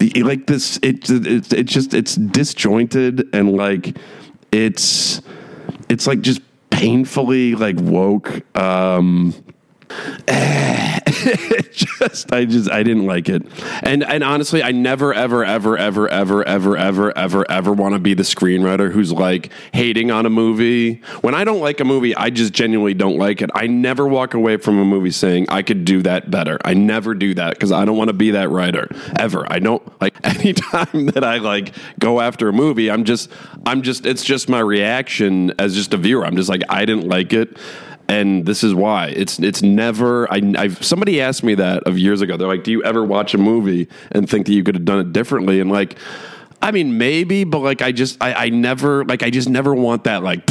like 0.00 0.46
this. 0.46 0.78
It, 0.82 1.08
it, 1.10 1.52
it 1.52 1.64
just 1.64 1.94
it's 1.94 2.16
disjointed 2.16 3.28
and 3.34 3.56
like 3.56 3.96
it's 4.52 5.20
it's 5.88 6.06
like 6.06 6.20
just 6.20 6.40
painfully 6.70 7.54
like 7.54 7.76
woke. 7.78 8.42
Um, 8.56 9.34
just 11.72 12.32
I 12.32 12.44
just 12.44 12.70
I 12.70 12.82
didn't 12.82 13.06
like 13.06 13.28
it. 13.28 13.42
And 13.82 14.04
and 14.04 14.22
honestly, 14.22 14.62
I 14.62 14.72
never 14.72 15.14
ever 15.14 15.44
ever 15.44 15.76
ever 15.76 16.08
ever 16.08 16.44
ever 16.44 16.76
ever 16.76 17.16
ever 17.16 17.50
ever 17.50 17.72
want 17.72 17.94
to 17.94 17.98
be 17.98 18.14
the 18.14 18.22
screenwriter 18.22 18.92
who's 18.92 19.12
like 19.12 19.50
hating 19.72 20.10
on 20.10 20.26
a 20.26 20.30
movie. 20.30 20.96
When 21.20 21.34
I 21.34 21.44
don't 21.44 21.60
like 21.60 21.80
a 21.80 21.84
movie, 21.84 22.14
I 22.14 22.30
just 22.30 22.52
genuinely 22.52 22.94
don't 22.94 23.16
like 23.16 23.42
it. 23.42 23.50
I 23.54 23.66
never 23.66 24.06
walk 24.06 24.34
away 24.34 24.56
from 24.56 24.78
a 24.78 24.84
movie 24.84 25.10
saying 25.10 25.46
I 25.48 25.62
could 25.62 25.84
do 25.84 26.02
that 26.02 26.30
better. 26.30 26.58
I 26.64 26.74
never 26.74 27.14
do 27.14 27.34
that 27.34 27.54
because 27.54 27.72
I 27.72 27.84
don't 27.84 27.96
want 27.96 28.08
to 28.08 28.14
be 28.14 28.32
that 28.32 28.50
writer 28.50 28.88
ever. 29.18 29.50
I 29.50 29.58
don't 29.58 29.82
like 30.00 30.14
anytime 30.38 31.06
that 31.06 31.24
I 31.24 31.38
like 31.38 31.74
go 31.98 32.20
after 32.20 32.48
a 32.48 32.52
movie, 32.52 32.90
I'm 32.90 33.04
just 33.04 33.30
I'm 33.64 33.82
just 33.82 34.06
it's 34.06 34.24
just 34.24 34.48
my 34.48 34.60
reaction 34.60 35.52
as 35.58 35.74
just 35.74 35.94
a 35.94 35.96
viewer. 35.96 36.26
I'm 36.26 36.36
just 36.36 36.48
like 36.48 36.62
I 36.68 36.84
didn't 36.84 37.08
like 37.08 37.32
it 37.32 37.56
and 38.08 38.46
this 38.46 38.62
is 38.62 38.74
why 38.74 39.08
it's 39.08 39.38
it's 39.38 39.62
never 39.62 40.32
I 40.32 40.40
I've, 40.56 40.84
somebody 40.84 41.20
asked 41.20 41.42
me 41.42 41.54
that 41.56 41.82
of 41.84 41.98
years 41.98 42.20
ago 42.20 42.36
they're 42.36 42.48
like 42.48 42.64
do 42.64 42.70
you 42.70 42.82
ever 42.84 43.04
watch 43.04 43.34
a 43.34 43.38
movie 43.38 43.88
and 44.12 44.28
think 44.28 44.46
that 44.46 44.52
you 44.52 44.62
could 44.62 44.74
have 44.74 44.84
done 44.84 45.00
it 45.00 45.12
differently 45.12 45.60
and 45.60 45.70
like 45.70 45.96
I 46.62 46.70
mean, 46.70 46.98
maybe, 46.98 47.44
but 47.44 47.60
like, 47.60 47.82
I 47.82 47.92
just, 47.92 48.16
I, 48.20 48.46
I 48.46 48.48
never, 48.48 49.04
like, 49.04 49.22
I 49.22 49.30
just 49.30 49.48
never 49.48 49.74
want 49.74 50.04
that, 50.04 50.22
like, 50.22 50.42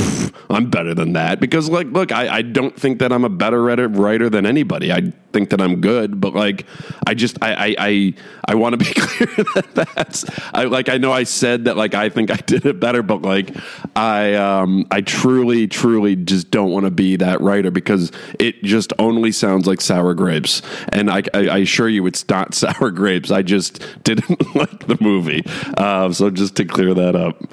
I'm 0.50 0.70
better 0.70 0.94
than 0.94 1.14
that. 1.14 1.40
Because, 1.40 1.70
like, 1.70 1.88
look, 1.88 2.12
I, 2.12 2.38
I 2.38 2.42
don't 2.42 2.80
think 2.80 3.00
that 3.00 3.12
I'm 3.12 3.26
a 3.26 3.30
better 3.30 3.62
writer, 3.62 3.88
writer 3.88 4.30
than 4.30 4.46
anybody. 4.46 4.94
I 4.94 5.12
think 5.36 5.50
that 5.50 5.60
I'm 5.60 5.82
good, 5.82 6.22
but 6.22 6.34
like, 6.34 6.66
I 7.06 7.14
just, 7.14 7.38
I, 7.42 7.54
I, 7.54 7.76
I, 7.78 8.14
I 8.46 8.56
want 8.56 8.72
to 8.72 8.78
be 8.78 8.86
clear 8.96 9.46
that 9.74 9.92
that's, 9.94 10.26
I 10.54 10.64
like, 10.64 10.88
I 10.88 10.98
know 10.98 11.12
I 11.12 11.24
said 11.24 11.66
that, 11.66 11.76
like, 11.76 11.94
I 11.94 12.08
think 12.08 12.32
I 12.32 12.38
did 12.38 12.66
it 12.66 12.80
better, 12.80 13.04
but 13.04 13.22
like, 13.22 13.54
I, 13.98 14.36
um, 14.36 14.88
I 14.92 15.02
truly, 15.02 15.68
truly 15.68 16.16
just 16.16 16.52
don't 16.52 16.72
want 16.72 16.86
to 16.86 16.92
be 16.92 17.18
that 17.18 17.42
writer 17.42 17.70
because 17.70 18.14
it 18.40 18.64
just 18.64 18.94
only 18.98 19.34
sounds 19.34 19.68
like 19.68 19.82
sour 19.82 20.14
grapes. 20.14 20.62
And 20.88 21.12
I, 21.12 21.24
I, 21.34 21.48
I 21.50 21.58
assure 21.58 21.90
you, 21.90 22.08
it's 22.08 22.28
not 22.30 22.54
sour 22.64 22.90
grapes. 22.92 23.30
I 23.30 23.42
just 23.42 23.84
didn't 24.04 24.56
like 24.56 24.88
the 24.88 24.98
movie. 25.02 25.44
Uh, 25.76 26.14
so 26.14 26.30
just 26.30 26.56
to 26.56 26.66
clear 26.66 26.94
that 26.94 27.18
up 27.18 27.44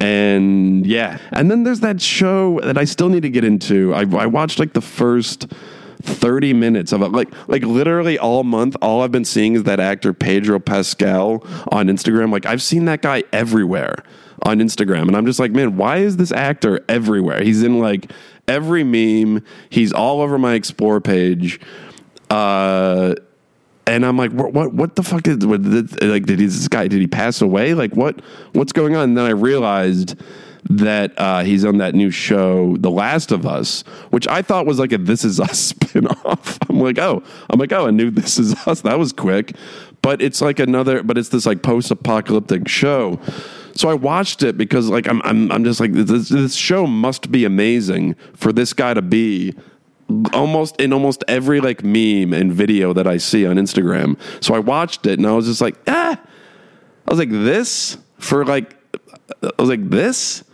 and 0.00 0.86
yeah 0.86 1.18
and 1.32 1.50
then 1.50 1.64
there's 1.64 1.80
that 1.80 2.00
show 2.00 2.60
that 2.60 2.78
i 2.78 2.84
still 2.84 3.08
need 3.08 3.22
to 3.22 3.30
get 3.30 3.42
into 3.42 3.92
i, 3.94 4.02
I 4.02 4.26
watched 4.26 4.60
like 4.60 4.72
the 4.72 4.80
first 4.80 5.52
30 6.02 6.52
minutes 6.52 6.92
of 6.92 7.02
it 7.02 7.08
like 7.08 7.28
like 7.48 7.62
literally 7.64 8.18
all 8.18 8.44
month 8.44 8.76
all 8.80 9.02
i've 9.02 9.12
been 9.12 9.24
seeing 9.24 9.54
is 9.54 9.64
that 9.64 9.80
actor 9.80 10.12
pedro 10.12 10.58
pascal 10.58 11.44
on 11.72 11.88
instagram 11.88 12.30
like 12.30 12.46
i've 12.46 12.62
seen 12.62 12.84
that 12.84 13.02
guy 13.02 13.24
everywhere 13.32 13.96
on 14.42 14.58
instagram 14.58 15.02
and 15.02 15.16
i'm 15.16 15.26
just 15.26 15.40
like 15.40 15.50
man 15.50 15.76
why 15.76 15.96
is 15.96 16.16
this 16.16 16.30
actor 16.32 16.84
everywhere 16.88 17.42
he's 17.42 17.62
in 17.62 17.80
like 17.80 18.12
every 18.46 18.84
meme 18.84 19.44
he's 19.70 19.92
all 19.92 20.20
over 20.20 20.38
my 20.38 20.54
explore 20.54 21.00
page 21.00 21.60
uh 22.30 23.14
and 23.88 24.04
I'm 24.04 24.18
like, 24.18 24.32
what, 24.32 24.52
what, 24.52 24.74
what 24.74 24.96
the 24.96 25.02
fuck 25.02 25.26
is, 25.26 25.46
what, 25.46 25.62
like, 25.62 26.26
did 26.26 26.38
this 26.38 26.68
guy, 26.68 26.88
did 26.88 27.00
he 27.00 27.06
pass 27.06 27.40
away? 27.40 27.72
Like, 27.72 27.96
what, 27.96 28.20
what's 28.52 28.70
going 28.70 28.94
on? 28.94 29.04
And 29.04 29.16
then 29.16 29.24
I 29.24 29.30
realized 29.30 30.14
that 30.70 31.18
uh, 31.18 31.40
he's 31.40 31.64
on 31.64 31.78
that 31.78 31.94
new 31.94 32.10
show, 32.10 32.76
The 32.76 32.90
Last 32.90 33.32
of 33.32 33.46
Us, 33.46 33.82
which 34.10 34.28
I 34.28 34.42
thought 34.42 34.66
was 34.66 34.78
like 34.78 34.92
a 34.92 34.98
This 34.98 35.24
Is 35.24 35.40
Us 35.40 35.72
spinoff. 35.74 36.58
I'm 36.68 36.80
like, 36.80 36.98
oh, 36.98 37.22
I'm 37.50 37.58
like, 37.58 37.72
oh, 37.72 37.86
a 37.86 37.92
new 37.92 38.10
This 38.10 38.38
Is 38.38 38.54
Us. 38.66 38.82
That 38.82 38.98
was 38.98 39.12
quick, 39.12 39.56
but 40.02 40.20
it's 40.20 40.40
like 40.40 40.58
another, 40.58 41.02
but 41.02 41.16
it's 41.16 41.30
this 41.30 41.46
like 41.46 41.62
post-apocalyptic 41.62 42.68
show. 42.68 43.18
So 43.72 43.88
I 43.88 43.94
watched 43.94 44.42
it 44.42 44.58
because 44.58 44.88
like 44.88 45.08
I'm, 45.08 45.22
I'm, 45.22 45.50
I'm 45.52 45.64
just 45.64 45.80
like 45.80 45.92
this, 45.92 46.28
this 46.28 46.54
show 46.54 46.86
must 46.86 47.30
be 47.30 47.44
amazing 47.44 48.14
for 48.34 48.52
this 48.52 48.72
guy 48.72 48.92
to 48.92 49.02
be 49.02 49.54
almost 50.32 50.80
in 50.80 50.92
almost 50.92 51.22
every 51.28 51.60
like 51.60 51.84
meme 51.84 52.32
and 52.32 52.52
video 52.52 52.92
that 52.92 53.06
I 53.06 53.18
see 53.18 53.46
on 53.46 53.56
Instagram. 53.56 54.18
So 54.42 54.54
I 54.54 54.58
watched 54.58 55.06
it 55.06 55.18
and 55.18 55.26
I 55.26 55.32
was 55.32 55.46
just 55.46 55.60
like, 55.60 55.76
ah, 55.86 56.20
I 56.20 57.10
was 57.10 57.18
like, 57.18 57.30
this 57.30 57.98
for 58.18 58.44
like, 58.44 58.74
I 59.42 59.50
was 59.58 59.68
like, 59.68 59.88
this, 59.88 60.44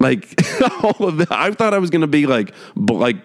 like, 0.00 0.26
all 0.82 1.08
of 1.08 1.18
that. 1.18 1.30
I 1.30 1.52
thought 1.52 1.74
I 1.74 1.78
was 1.78 1.90
gonna 1.90 2.06
be 2.06 2.26
like, 2.26 2.52
like 2.76 3.16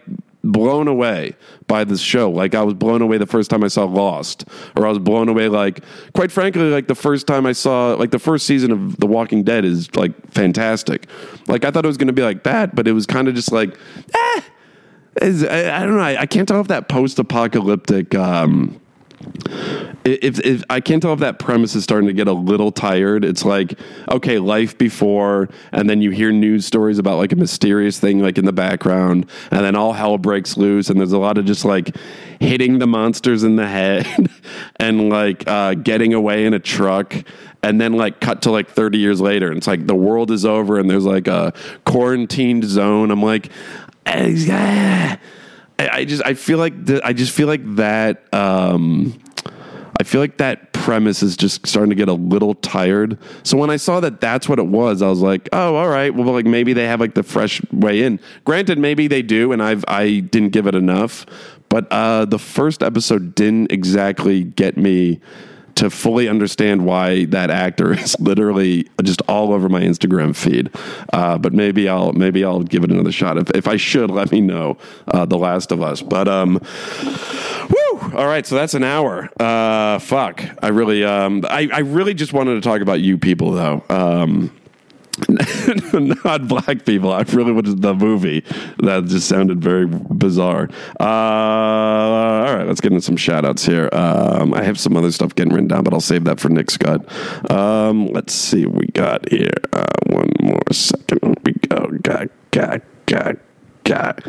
blown 0.44 0.88
away 0.88 1.36
by 1.68 1.84
this 1.84 2.00
show. 2.00 2.30
Like 2.30 2.54
I 2.54 2.62
was 2.62 2.76
blown 2.76 3.02
away 3.02 3.18
the 3.18 3.26
first 3.26 3.50
time 3.50 3.64
I 3.64 3.68
saw 3.68 3.86
Lost, 3.86 4.46
or 4.76 4.86
I 4.86 4.90
was 4.90 5.00
blown 5.00 5.28
away 5.28 5.50
like, 5.50 5.84
quite 6.14 6.32
frankly, 6.32 6.70
like 6.70 6.88
the 6.88 6.96
first 6.96 7.26
time 7.26 7.46
I 7.46 7.54
saw 7.54 7.96
like 7.96 8.12
the 8.12 8.20
first 8.20 8.46
season 8.46 8.72
of 8.72 8.98
The 8.98 9.08
Walking 9.08 9.44
Dead 9.44 9.66
is 9.66 9.94
like 9.96 10.14
fantastic. 10.32 11.08
Like 11.48 11.66
I 11.66 11.72
thought 11.72 11.84
it 11.84 11.88
was 11.88 11.98
gonna 11.98 12.14
be 12.14 12.22
like 12.22 12.44
that, 12.44 12.76
but 12.76 12.88
it 12.88 12.92
was 12.92 13.06
kind 13.06 13.28
of 13.28 13.34
just 13.34 13.52
like, 13.52 13.76
ah 14.14 14.44
is 15.22 15.44
I, 15.44 15.78
I 15.78 15.86
don't 15.86 15.96
know. 15.96 16.04
I, 16.04 16.22
I, 16.22 16.26
can't 16.26 16.48
tell 16.48 16.60
if 16.60 16.68
that 16.68 16.90
post-apocalyptic. 16.90 18.14
Um, 18.16 18.80
if, 20.06 20.40
if 20.40 20.64
I 20.70 20.80
can't 20.82 21.02
tell 21.02 21.14
if 21.14 21.20
that 21.20 21.40
premise 21.40 21.76
is 21.76 21.84
starting 21.84 22.08
to 22.08 22.14
get 22.14 22.28
a 22.28 22.34
little 22.34 22.72
tired, 22.72 23.26
it's 23.26 23.44
like 23.44 23.78
okay, 24.10 24.40
life 24.40 24.78
before, 24.78 25.50
and 25.72 25.90
then 25.90 26.02
you 26.02 26.12
hear 26.12 26.32
news 26.32 26.66
stories 26.66 27.00
about 27.00 27.18
like 27.18 27.32
a 27.32 27.36
mysterious 27.36 28.00
thing 28.00 28.20
like 28.20 28.38
in 28.38 28.46
the 28.46 28.54
background, 28.54 29.30
and 29.52 29.66
then 29.66 29.76
all 29.76 29.94
hell 29.94 30.18
breaks 30.18 30.58
loose, 30.58 30.90
and 30.90 31.00
there's 31.00 31.12
a 31.12 31.18
lot 31.18 31.38
of 31.38 31.46
just 31.46 31.66
like 31.66 31.96
hitting 32.40 32.80
the 32.80 32.88
monsters 32.88 33.44
in 33.44 33.56
the 33.56 33.68
head, 33.68 34.08
and 34.78 35.10
like 35.10 35.48
uh, 35.48 35.74
getting 35.74 36.14
away 36.14 36.46
in 36.46 36.54
a 36.54 36.60
truck, 36.60 37.16
and 37.64 37.82
then 37.82 37.94
like 37.94 38.20
cut 38.20 38.42
to 38.44 38.52
like 38.52 38.70
30 38.70 38.98
years 38.98 39.22
later, 39.22 39.48
and 39.48 39.58
it's 39.58 39.68
like 39.68 39.88
the 39.88 39.96
world 39.96 40.32
is 40.32 40.46
over, 40.46 40.78
and 40.78 40.90
there's 40.90 41.06
like 41.06 41.28
a 41.28 41.54
quarantined 41.86 42.64
zone. 42.64 43.12
I'm 43.12 43.24
like, 43.24 43.50
I, 45.80 45.90
I 45.90 46.06
just 46.06 46.24
I 46.26 46.34
feel 46.34 46.58
like 46.58 46.86
the, 46.86 47.06
I 47.06 47.14
just 47.14 47.32
feel 47.34 47.48
like 47.48 47.64
that 47.76 48.34
um, 48.34 49.20
I 50.00 50.04
feel 50.04 50.22
like 50.22 50.38
that 50.38 50.74
premise 50.74 51.24
is 51.24 51.36
just 51.38 51.66
starting 51.66 51.90
to 51.90 51.96
get 51.96 52.10
a 52.10 52.14
little 52.14 52.54
tired. 52.56 53.18
So 53.44 53.58
when 53.58 53.70
I 53.70 53.78
saw 53.78 54.00
that 54.02 54.22
that's 54.22 54.48
what 54.48 54.60
it 54.60 54.68
was, 54.68 55.02
I 55.02 55.08
was 55.08 55.22
like, 55.22 55.50
oh, 55.54 55.76
all 55.76 55.88
right. 55.88 56.14
Well, 56.14 56.32
like 56.32 56.46
maybe 56.46 56.74
they 56.74 56.86
have 56.86 57.00
like 57.00 57.16
the 57.16 57.24
fresh 57.24 57.62
way 57.72 58.04
in. 58.04 58.20
Granted, 58.44 58.78
maybe 58.78 59.08
they 59.08 59.22
do, 59.22 59.52
and 59.52 59.64
I've 59.64 59.86
I 59.88 60.20
didn't 60.20 60.50
give 60.50 60.68
it 60.68 60.76
enough. 60.76 61.26
But 61.70 61.92
uh, 61.92 62.26
the 62.26 62.40
first 62.40 62.84
episode 62.84 63.36
didn't 63.36 63.72
exactly 63.72 64.44
get 64.44 64.78
me 64.78 65.20
to 65.76 65.90
fully 65.90 66.28
understand 66.28 66.86
why 66.86 67.26
that 67.26 67.50
actor 67.50 67.94
is 68.00 68.20
literally 68.20 68.90
just 69.04 69.22
all 69.28 69.54
over 69.54 69.70
my 69.70 69.82
Instagram 69.82 70.36
feed. 70.36 70.72
Uh, 71.14 71.38
but 71.38 71.54
maybe 71.54 71.88
I'll 71.88 72.14
maybe 72.14 72.44
I'll 72.44 72.64
give 72.64 72.84
it 72.84 72.92
another 72.92 73.12
shot. 73.12 73.38
If, 73.38 73.52
if 73.52 73.68
I 73.68 73.78
should, 73.78 74.10
let 74.10 74.32
me 74.32 74.42
know. 74.42 74.78
Uh, 75.08 75.26
the 75.26 75.38
Last 75.38 75.72
of 75.72 75.82
Us. 75.82 76.02
But 76.02 76.28
um, 76.28 76.60
woo! 77.70 78.00
All 78.16 78.28
right, 78.28 78.46
so 78.46 78.56
that's 78.56 78.74
an 78.74 78.84
hour. 78.84 79.30
Uh, 79.40 80.00
fuck. 80.00 80.44
I 80.62 80.70
really 80.70 81.04
um, 81.04 81.44
I, 81.50 81.70
I 81.72 81.80
really 81.80 82.14
just 82.14 82.34
wanted 82.34 82.56
to 82.56 82.62
talk 82.62 82.82
about 82.82 83.02
you 83.02 83.18
people 83.18 83.52
though. 83.52 83.84
Um, 83.90 84.52
not 86.26 86.48
black 86.48 86.86
people. 86.86 87.12
I 87.12 87.22
really 87.22 87.52
wanted 87.52 87.82
the 87.82 87.94
movie. 87.94 88.44
That 88.80 89.06
just 89.06 89.28
sounded 89.28 89.62
very 89.62 89.86
bizarre. 89.88 90.70
Uh, 91.00 91.04
all 91.04 92.56
right, 92.56 92.68
let's 92.68 92.82
get 92.82 92.92
into 92.92 93.02
some 93.02 93.18
shout 93.18 93.46
outs 93.46 93.66
here. 93.66 93.90
Um, 93.94 94.54
I 94.54 94.64
have 94.64 94.80
some 94.80 94.96
other 94.98 95.12
stuff 95.12 95.36
getting 95.36 95.54
written 95.54 95.68
down, 95.68 95.84
but 95.84 95.94
I'll 95.94 96.02
save 96.02 96.26
that 96.26 96.40
for 96.40 96.50
Nick 96.50 96.72
Scott. 96.72 97.06
Um, 97.52 98.08
let's 98.08 98.34
see 98.34 98.66
what 98.66 98.76
we 98.76 98.88
got 98.88 99.30
here. 99.30 99.52
Uh, 99.74 99.86
one 100.08 100.32
more 100.42 100.60
second. 100.72 101.20
Here 101.22 101.34
we 101.46 101.54
go. 101.68 101.88
Got, 102.02 102.30
got, 102.52 102.82
got, 103.06 103.38
got. 103.84 104.22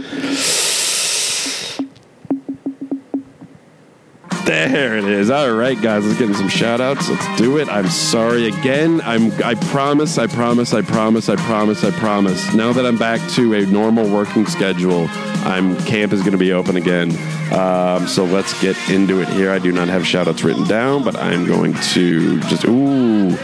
There 4.47 4.97
it 4.97 5.05
is. 5.05 5.29
All 5.29 5.51
right, 5.51 5.81
guys, 5.83 6.07
let's 6.07 6.21
get 6.21 6.33
some 6.37 6.49
shout 6.49 6.81
outs. 6.81 7.09
Let's 7.11 7.37
do 7.37 7.59
it. 7.59 7.69
I'm 7.69 7.89
sorry 7.89 8.47
again. 8.47 9.01
I'm 9.01 9.33
I 9.43 9.57
promise, 9.57 10.19
I 10.19 10.29
promise, 10.29 10.73
I 10.73 10.83
promise, 10.83 11.29
I 11.29 11.35
promise, 11.35 11.83
I 11.83 11.91
promise. 11.91 12.55
Now 12.55 12.73
that 12.73 12.87
I'm 12.87 12.97
back 12.97 13.21
to 13.33 13.55
a 13.55 13.67
normal 13.67 14.09
working 14.09 14.47
schedule, 14.47 15.09
I'm 15.45 15.77
camp 15.79 16.13
is 16.13 16.21
going 16.21 16.31
to 16.31 16.39
be 16.39 16.53
open 16.53 16.77
again. 16.77 17.11
Um, 17.53 18.07
so 18.07 18.25
let's 18.25 18.61
get 18.61 18.77
into 18.89 19.21
it 19.21 19.29
here. 19.31 19.51
I 19.51 19.59
do 19.59 19.73
not 19.73 19.89
have 19.89 20.07
shout 20.07 20.29
outs 20.29 20.45
written 20.45 20.65
down, 20.65 21.03
but 21.03 21.17
I'm 21.17 21.45
going 21.45 21.75
to 21.75 22.39
just 22.43 22.65
ooh. 22.67 23.37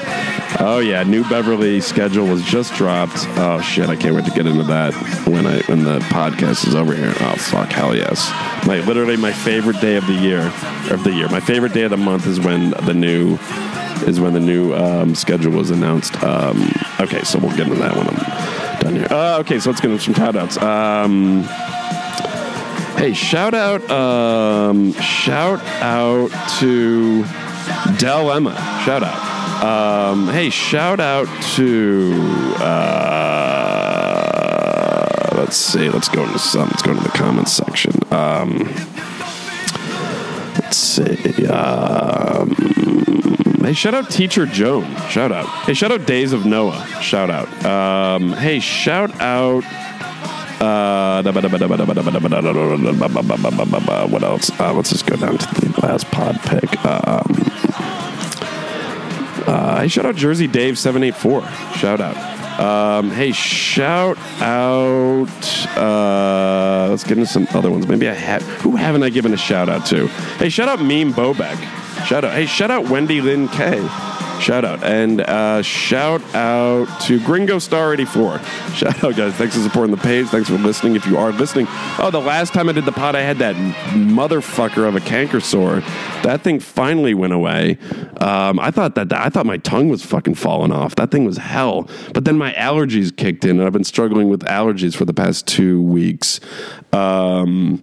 Oh 0.60 0.78
yeah, 0.78 1.02
New 1.02 1.28
Beverly 1.28 1.80
schedule 1.80 2.26
was 2.26 2.42
just 2.44 2.74
dropped. 2.74 3.26
Oh 3.38 3.60
shit, 3.60 3.88
I 3.88 3.96
can't 3.96 4.14
wait 4.14 4.26
to 4.26 4.30
get 4.30 4.46
into 4.46 4.62
that 4.64 4.94
when 5.26 5.46
I 5.46 5.62
when 5.62 5.82
the 5.82 5.98
podcast 6.00 6.68
is 6.68 6.76
over 6.76 6.94
here. 6.94 7.12
Oh 7.20 7.34
fuck, 7.36 7.70
hell 7.72 7.96
yes. 7.96 8.30
My 8.66 8.78
literally 8.80 9.16
my 9.16 9.32
favorite 9.32 9.80
day 9.80 9.96
of 9.96 10.06
the 10.06 10.12
year 10.12 10.52
of 10.92 11.04
the 11.04 11.12
year. 11.12 11.28
My 11.28 11.40
favorite 11.40 11.72
day 11.72 11.82
of 11.82 11.90
the 11.90 11.96
month 11.96 12.26
is 12.26 12.38
when 12.40 12.70
the 12.70 12.94
new 12.94 13.38
is 14.06 14.20
when 14.20 14.32
the 14.32 14.40
new 14.40 14.74
um, 14.74 15.14
schedule 15.14 15.52
was 15.52 15.70
announced. 15.70 16.20
Um, 16.22 16.72
okay, 17.00 17.22
so 17.22 17.38
we'll 17.38 17.56
get 17.56 17.68
into 17.68 17.76
that 17.76 17.96
one. 17.96 18.06
done 18.80 18.96
here. 18.96 19.06
Uh, 19.10 19.38
okay, 19.40 19.58
so 19.58 19.70
let's 19.70 19.80
get 19.80 19.90
into 19.90 20.02
some 20.02 20.14
shout 20.14 20.36
outs. 20.36 20.56
Um, 20.58 21.44
hey, 22.96 23.12
shout 23.12 23.54
out, 23.54 23.88
um, 23.90 24.92
shout 24.94 25.60
out 25.80 26.30
to 26.60 27.24
Del 27.98 28.32
Emma. 28.32 28.54
Shout 28.84 29.02
out. 29.04 29.32
Um, 29.62 30.28
hey, 30.28 30.50
shout 30.50 30.98
out 31.00 31.28
to. 31.54 32.12
Uh, 32.58 33.12
let's 35.36 35.56
see. 35.56 35.88
Let's 35.88 36.08
go 36.08 36.24
into 36.24 36.38
some. 36.40 36.68
Let's 36.68 36.82
go 36.82 36.90
into 36.90 37.04
the 37.04 37.10
comments 37.10 37.52
section. 37.52 37.92
Let's 40.54 40.76
see. 40.76 41.46
Um, 41.46 42.50
hey, 43.62 43.72
shout 43.72 43.94
out 43.94 44.10
Teacher 44.10 44.46
Joan. 44.46 44.94
Shout 45.08 45.32
out. 45.32 45.46
Hey, 45.64 45.74
shout 45.74 45.92
out 45.92 46.06
Days 46.06 46.32
of 46.32 46.44
Noah. 46.46 46.86
Shout 47.00 47.30
out. 47.30 47.48
Um, 47.64 48.32
hey, 48.32 48.60
shout 48.60 49.20
out. 49.20 49.64
Uh, 50.60 51.22
what 54.06 54.22
else? 54.22 54.50
Uh, 54.60 54.72
let's 54.72 54.90
just 54.90 55.06
go 55.06 55.16
down 55.16 55.36
to 55.38 55.54
the 55.60 55.80
last 55.82 56.06
pod 56.12 56.38
pick. 56.42 56.84
Um, 56.84 57.24
uh, 59.44 59.80
hey, 59.80 59.88
shout 59.88 60.06
out 60.06 60.14
Jersey 60.14 60.46
Dave 60.46 60.78
seven 60.78 61.02
eight 61.02 61.16
four. 61.16 61.42
Shout 61.76 62.00
out. 62.00 62.31
Um, 62.58 63.10
hey, 63.10 63.32
shout 63.32 64.18
out. 64.40 65.28
Uh, 65.76 66.88
let's 66.90 67.04
get 67.04 67.18
into 67.18 67.26
some 67.26 67.46
other 67.54 67.70
ones. 67.70 67.86
Maybe 67.88 68.08
I 68.08 68.14
have. 68.14 68.42
Who 68.60 68.76
haven't 68.76 69.02
I 69.02 69.10
given 69.10 69.32
a 69.32 69.36
shout 69.36 69.68
out 69.68 69.86
to? 69.86 70.06
Hey, 70.38 70.48
shout 70.48 70.68
out 70.68 70.80
Meme 70.80 71.12
Bobek. 71.12 71.56
Shout 72.06 72.24
out. 72.24 72.32
Hey, 72.32 72.46
shout 72.46 72.70
out 72.70 72.88
Wendy 72.88 73.20
Lynn 73.20 73.48
K. 73.48 73.86
Shout 74.42 74.64
out. 74.64 74.82
And 74.82 75.20
uh, 75.20 75.62
shout 75.62 76.20
out 76.34 76.88
to 77.02 77.20
Gringo 77.20 77.60
Star 77.60 77.94
84. 77.94 78.38
Shout 78.74 79.04
out, 79.04 79.14
guys. 79.14 79.34
Thanks 79.34 79.54
for 79.54 79.62
supporting 79.62 79.94
the 79.94 80.02
page. 80.02 80.26
Thanks 80.26 80.48
for 80.48 80.56
listening. 80.58 80.96
If 80.96 81.06
you 81.06 81.16
are 81.16 81.30
listening. 81.30 81.66
Oh, 81.98 82.10
the 82.10 82.20
last 82.20 82.52
time 82.52 82.68
I 82.68 82.72
did 82.72 82.84
the 82.84 82.90
pod, 82.92 83.14
I 83.14 83.20
had 83.20 83.38
that 83.38 83.54
motherfucker 83.94 84.88
of 84.88 84.96
a 84.96 85.00
canker 85.00 85.38
sore. 85.38 85.82
That 86.22 86.42
thing 86.42 86.60
finally 86.60 87.14
went 87.14 87.32
away. 87.32 87.78
Um, 88.20 88.58
I 88.60 88.70
thought 88.70 88.94
that 88.94 89.12
I 89.12 89.28
thought 89.28 89.46
my 89.46 89.58
tongue 89.58 89.88
was 89.88 90.04
fucking 90.04 90.34
falling 90.34 90.72
off. 90.72 90.94
That 90.96 91.10
thing 91.10 91.24
was 91.24 91.36
hell. 91.36 91.88
But 92.14 92.24
then 92.24 92.38
my 92.38 92.52
allergies 92.52 93.14
kicked 93.14 93.44
in, 93.44 93.58
and 93.58 93.66
I've 93.66 93.72
been 93.72 93.84
struggling 93.84 94.28
with 94.28 94.42
allergies 94.42 94.94
for 94.94 95.04
the 95.04 95.14
past 95.14 95.46
two 95.46 95.82
weeks. 95.82 96.40
Um, 96.92 97.82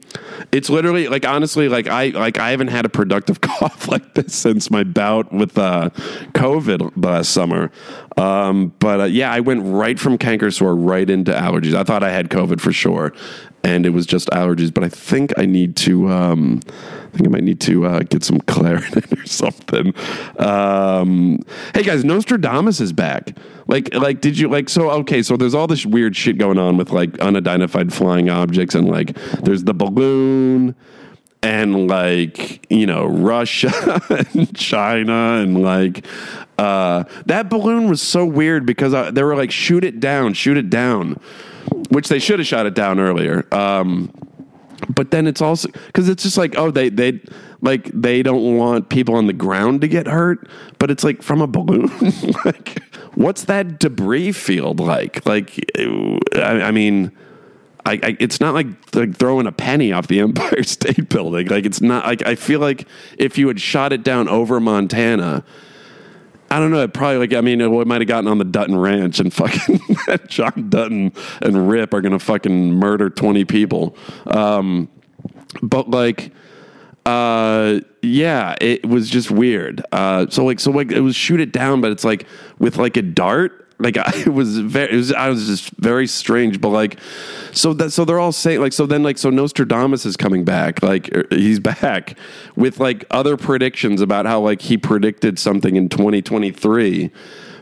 it's 0.51 0.69
literally 0.69 1.07
like 1.07 1.25
honestly, 1.25 1.69
like 1.69 1.87
I 1.87 2.07
like 2.07 2.37
I 2.37 2.51
haven't 2.51 2.69
had 2.69 2.85
a 2.85 2.89
productive 2.89 3.41
cough 3.41 3.87
like 3.87 4.13
this 4.13 4.33
since 4.33 4.71
my 4.71 4.83
bout 4.83 5.31
with 5.33 5.57
uh, 5.57 5.89
COVID 6.33 7.03
last 7.03 7.31
summer. 7.31 7.71
Um, 8.19 8.73
but 8.79 8.99
uh, 8.99 9.03
yeah, 9.05 9.31
I 9.31 9.39
went 9.39 9.63
right 9.63 9.97
from 9.97 10.17
canker 10.17 10.51
sore 10.51 10.75
right 10.75 11.09
into 11.09 11.31
allergies. 11.31 11.73
I 11.73 11.83
thought 11.83 12.03
I 12.03 12.11
had 12.11 12.29
COVID 12.29 12.59
for 12.59 12.73
sure, 12.73 13.13
and 13.63 13.85
it 13.85 13.91
was 13.91 14.05
just 14.05 14.29
allergies. 14.31 14.73
But 14.73 14.83
I 14.83 14.89
think 14.89 15.31
I 15.37 15.45
need 15.45 15.77
to. 15.77 16.09
Um, 16.09 16.59
I 16.67 17.17
think 17.17 17.27
I 17.27 17.31
might 17.31 17.43
need 17.43 17.61
to 17.61 17.85
uh, 17.85 17.99
get 17.99 18.25
some 18.25 18.39
Claritin 18.41 19.23
or 19.23 19.25
something. 19.25 19.93
Um, 20.37 21.39
hey 21.73 21.83
guys, 21.83 22.03
Nostradamus 22.03 22.81
is 22.81 22.91
back. 22.91 23.37
Like, 23.67 23.93
like, 23.95 24.19
did 24.19 24.37
you 24.37 24.49
like? 24.49 24.67
So 24.67 24.91
okay, 24.91 25.23
so 25.23 25.37
there's 25.37 25.55
all 25.55 25.67
this 25.67 25.85
weird 25.85 26.15
shit 26.15 26.37
going 26.37 26.57
on 26.57 26.75
with 26.75 26.91
like 26.91 27.17
unidentified 27.19 27.93
flying 27.93 28.29
objects, 28.29 28.75
and 28.75 28.89
like, 28.89 29.15
there's 29.43 29.63
the 29.63 29.73
balloon 29.73 30.75
and 31.41 31.87
like 31.87 32.65
you 32.69 32.85
know 32.85 33.05
Russia 33.05 34.01
and 34.35 34.55
China 34.55 35.41
and 35.41 35.61
like 35.61 36.05
uh, 36.57 37.05
that 37.25 37.49
balloon 37.49 37.89
was 37.89 38.01
so 38.01 38.25
weird 38.25 38.65
because 38.65 38.93
I, 38.93 39.11
they 39.11 39.23
were 39.23 39.35
like 39.35 39.51
shoot 39.51 39.83
it 39.83 39.99
down, 39.99 40.33
shoot 40.33 40.57
it 40.57 40.69
down, 40.69 41.19
which 41.89 42.09
they 42.09 42.19
should 42.19 42.39
have 42.39 42.47
shot 42.47 42.65
it 42.65 42.75
down 42.75 42.99
earlier. 42.99 43.47
Um, 43.53 44.11
but 44.89 45.11
then 45.11 45.27
it's 45.27 45.41
also 45.41 45.69
because 45.87 46.09
it's 46.09 46.23
just 46.23 46.37
like 46.37 46.57
oh 46.57 46.71
they 46.71 46.89
they 46.89 47.19
like 47.61 47.85
they 47.93 48.23
don't 48.23 48.57
want 48.57 48.89
people 48.89 49.15
on 49.15 49.27
the 49.27 49.33
ground 49.33 49.81
to 49.81 49.87
get 49.87 50.07
hurt 50.07 50.47
but 50.77 50.89
it's 50.89 51.03
like 51.03 51.21
from 51.21 51.41
a 51.41 51.47
balloon 51.47 51.89
like 52.45 52.81
what's 53.15 53.43
that 53.43 53.77
debris 53.77 54.31
field 54.31 54.79
like 54.79 55.25
like 55.25 55.59
i, 56.35 56.61
I 56.61 56.71
mean 56.71 57.11
I, 57.85 57.93
I, 57.93 58.17
it's 58.19 58.39
not 58.39 58.53
like 58.53 58.67
like 58.95 59.15
throwing 59.15 59.47
a 59.47 59.51
penny 59.51 59.91
off 59.91 60.07
the 60.07 60.19
empire 60.21 60.63
state 60.63 61.09
building 61.09 61.47
like 61.47 61.65
it's 61.65 61.81
not 61.81 62.05
like 62.05 62.25
i 62.25 62.35
feel 62.35 62.59
like 62.59 62.87
if 63.17 63.37
you 63.37 63.47
had 63.47 63.59
shot 63.59 63.93
it 63.93 64.03
down 64.03 64.27
over 64.27 64.59
montana 64.59 65.43
I 66.51 66.59
don't 66.59 66.71
know. 66.71 66.81
It 66.81 66.93
probably 66.93 67.17
like 67.17 67.33
I 67.33 67.41
mean, 67.41 67.61
it 67.61 67.87
might 67.87 68.01
have 68.01 68.07
gotten 68.07 68.27
on 68.27 68.37
the 68.39 68.45
Dutton 68.45 68.75
Ranch 68.75 69.19
and 69.19 69.33
fucking 69.33 69.79
John 70.27 70.69
Dutton 70.69 71.13
and 71.41 71.69
Rip 71.69 71.93
are 71.93 72.01
gonna 72.01 72.19
fucking 72.19 72.73
murder 72.73 73.09
twenty 73.09 73.45
people. 73.45 73.95
Um, 74.25 74.89
but 75.61 75.89
like, 75.89 76.31
uh, 77.05 77.79
yeah, 78.01 78.55
it 78.61 78.87
was 78.87 79.09
just 79.09 79.31
weird. 79.31 79.83
Uh, 79.91 80.27
so 80.29 80.45
like, 80.45 80.59
so 80.59 80.71
like, 80.71 80.91
it 80.91 81.01
was 81.01 81.15
shoot 81.15 81.39
it 81.39 81.51
down, 81.51 81.81
but 81.81 81.91
it's 81.91 82.03
like 82.03 82.25
with 82.57 82.77
like 82.77 82.97
a 82.97 83.01
dart. 83.01 83.67
Like 83.79 83.97
I, 83.97 84.11
it 84.25 84.33
was 84.33 84.59
very, 84.59 84.93
it 84.93 84.95
was, 84.95 85.13
I 85.13 85.29
was 85.29 85.47
just 85.47 85.69
very 85.77 86.07
strange. 86.07 86.61
But 86.61 86.69
like, 86.69 86.99
so 87.51 87.73
that 87.73 87.91
so 87.91 88.05
they're 88.05 88.19
all 88.19 88.31
saying 88.31 88.61
like, 88.61 88.73
so 88.73 88.85
then 88.85 89.03
like, 89.03 89.17
so 89.17 89.29
Nostradamus 89.29 90.05
is 90.05 90.17
coming 90.17 90.43
back. 90.43 90.83
Like 90.83 91.15
er, 91.15 91.25
he's 91.29 91.59
back 91.59 92.17
with 92.55 92.79
like 92.79 93.05
other 93.11 93.37
predictions 93.37 94.01
about 94.01 94.25
how 94.25 94.39
like 94.39 94.61
he 94.61 94.77
predicted 94.77 95.39
something 95.39 95.75
in 95.75 95.89
2023 95.89 97.11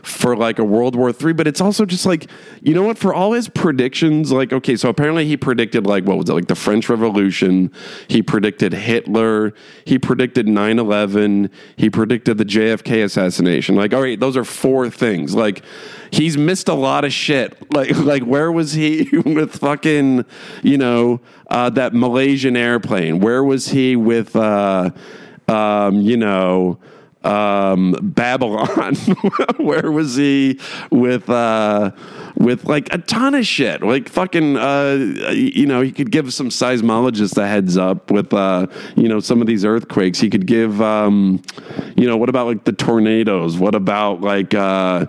for 0.02 0.36
like 0.36 0.58
a 0.58 0.64
World 0.64 0.96
War 0.96 1.12
Three, 1.12 1.32
but 1.32 1.46
it's 1.46 1.60
also 1.60 1.84
just 1.84 2.06
like 2.06 2.28
you 2.62 2.74
know 2.74 2.82
what? 2.82 2.98
For 2.98 3.12
all 3.12 3.32
his 3.32 3.48
predictions, 3.48 4.32
like 4.32 4.52
okay, 4.52 4.76
so 4.76 4.88
apparently 4.88 5.26
he 5.26 5.36
predicted 5.36 5.86
like 5.86 6.04
what 6.04 6.18
was 6.18 6.28
it 6.28 6.34
like 6.34 6.48
the 6.48 6.54
French 6.54 6.88
Revolution? 6.88 7.72
He 8.08 8.22
predicted 8.22 8.72
Hitler. 8.72 9.52
He 9.84 9.98
predicted 9.98 10.46
9-11. 10.46 11.50
He 11.76 11.90
predicted 11.90 12.38
the 12.38 12.44
JFK 12.44 13.04
assassination. 13.04 13.76
Like 13.76 13.92
all 13.92 14.02
right, 14.02 14.18
those 14.18 14.36
are 14.36 14.44
four 14.44 14.90
things. 14.90 15.34
Like 15.34 15.62
he's 16.10 16.36
missed 16.36 16.68
a 16.68 16.74
lot 16.74 17.04
of 17.04 17.12
shit. 17.12 17.72
Like 17.72 17.96
like 17.96 18.22
where 18.22 18.50
was 18.50 18.72
he 18.72 19.08
with 19.24 19.56
fucking 19.56 20.24
you 20.62 20.78
know 20.78 21.20
uh, 21.48 21.70
that 21.70 21.94
Malaysian 21.94 22.56
airplane? 22.56 23.20
Where 23.20 23.44
was 23.44 23.68
he 23.68 23.96
with 23.96 24.34
uh, 24.36 24.90
um, 25.48 26.00
you 26.00 26.16
know? 26.16 26.78
um, 27.24 27.96
Babylon. 28.00 28.94
Where 29.56 29.90
was 29.90 30.16
he 30.16 30.60
with 30.90 31.28
uh, 31.28 31.90
with 32.36 32.64
like 32.64 32.92
a 32.92 32.98
ton 32.98 33.34
of 33.34 33.46
shit? 33.46 33.82
Like 33.82 34.08
fucking, 34.08 34.56
uh, 34.56 34.98
you 35.32 35.66
know, 35.66 35.80
he 35.80 35.92
could 35.92 36.10
give 36.10 36.32
some 36.32 36.48
seismologists 36.48 37.36
a 37.36 37.46
heads 37.46 37.76
up 37.76 38.10
with 38.10 38.32
uh, 38.32 38.66
you 38.96 39.08
know 39.08 39.20
some 39.20 39.40
of 39.40 39.46
these 39.46 39.64
earthquakes. 39.64 40.20
He 40.20 40.30
could 40.30 40.46
give, 40.46 40.80
um, 40.80 41.42
you 41.96 42.06
know, 42.06 42.16
what 42.16 42.28
about 42.28 42.46
like 42.46 42.64
the 42.64 42.72
tornadoes? 42.72 43.58
What 43.58 43.74
about 43.74 44.20
like? 44.20 44.54
Uh, 44.54 45.06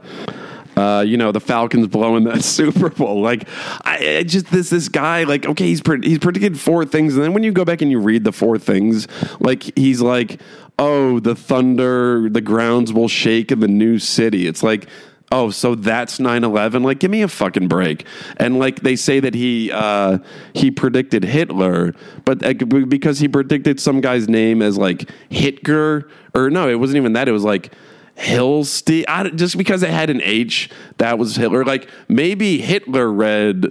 uh, 0.79 1.01
you 1.01 1.17
know 1.17 1.31
the 1.31 1.39
Falcons 1.41 1.87
blowing 1.87 2.23
that 2.23 2.43
Super 2.43 2.89
Bowl. 2.89 3.21
Like, 3.21 3.47
I, 3.83 4.17
I, 4.19 4.23
just 4.23 4.49
this 4.51 4.69
this 4.69 4.87
guy. 4.87 5.23
Like, 5.23 5.45
okay, 5.45 5.65
he's 5.65 5.81
he's 6.03 6.19
predicted 6.19 6.59
four 6.59 6.85
things, 6.85 7.15
and 7.15 7.23
then 7.23 7.33
when 7.33 7.43
you 7.43 7.51
go 7.51 7.65
back 7.65 7.81
and 7.81 7.91
you 7.91 7.99
read 7.99 8.23
the 8.23 8.31
four 8.31 8.57
things, 8.57 9.07
like 9.39 9.77
he's 9.77 10.01
like, 10.01 10.39
oh, 10.77 11.19
the 11.19 11.35
thunder, 11.35 12.29
the 12.29 12.41
grounds 12.41 12.93
will 12.93 13.09
shake 13.09 13.51
in 13.51 13.59
the 13.59 13.67
new 13.67 13.99
city. 13.99 14.47
It's 14.47 14.63
like, 14.63 14.87
oh, 15.31 15.49
so 15.49 15.75
that's 15.75 16.17
9-11? 16.17 16.83
Like, 16.83 16.99
give 16.99 17.11
me 17.11 17.21
a 17.21 17.27
fucking 17.27 17.67
break. 17.67 18.05
And 18.37 18.57
like 18.57 18.81
they 18.81 18.95
say 18.95 19.19
that 19.19 19.33
he 19.33 19.71
uh, 19.71 20.19
he 20.53 20.71
predicted 20.71 21.23
Hitler, 21.23 21.93
but 22.23 22.43
uh, 22.43 22.53
because 22.53 23.19
he 23.19 23.27
predicted 23.27 23.79
some 23.79 23.99
guy's 23.99 24.29
name 24.29 24.61
as 24.61 24.77
like 24.77 25.09
Hitler, 25.29 26.07
or 26.33 26.49
no, 26.49 26.69
it 26.69 26.75
wasn't 26.75 26.97
even 26.97 27.13
that. 27.13 27.27
It 27.27 27.33
was 27.33 27.43
like 27.43 27.73
Hillstein. 28.19 29.05
I, 29.07 29.29
just 29.29 29.57
because 29.57 29.81
it 29.81 29.89
had 29.89 30.09
an 30.09 30.21
H, 30.23 30.69
that 30.97 31.17
was 31.17 31.35
Hitler. 31.35 31.63
Like 31.63 31.89
maybe 32.07 32.59
Hitler 32.59 33.11
read. 33.11 33.67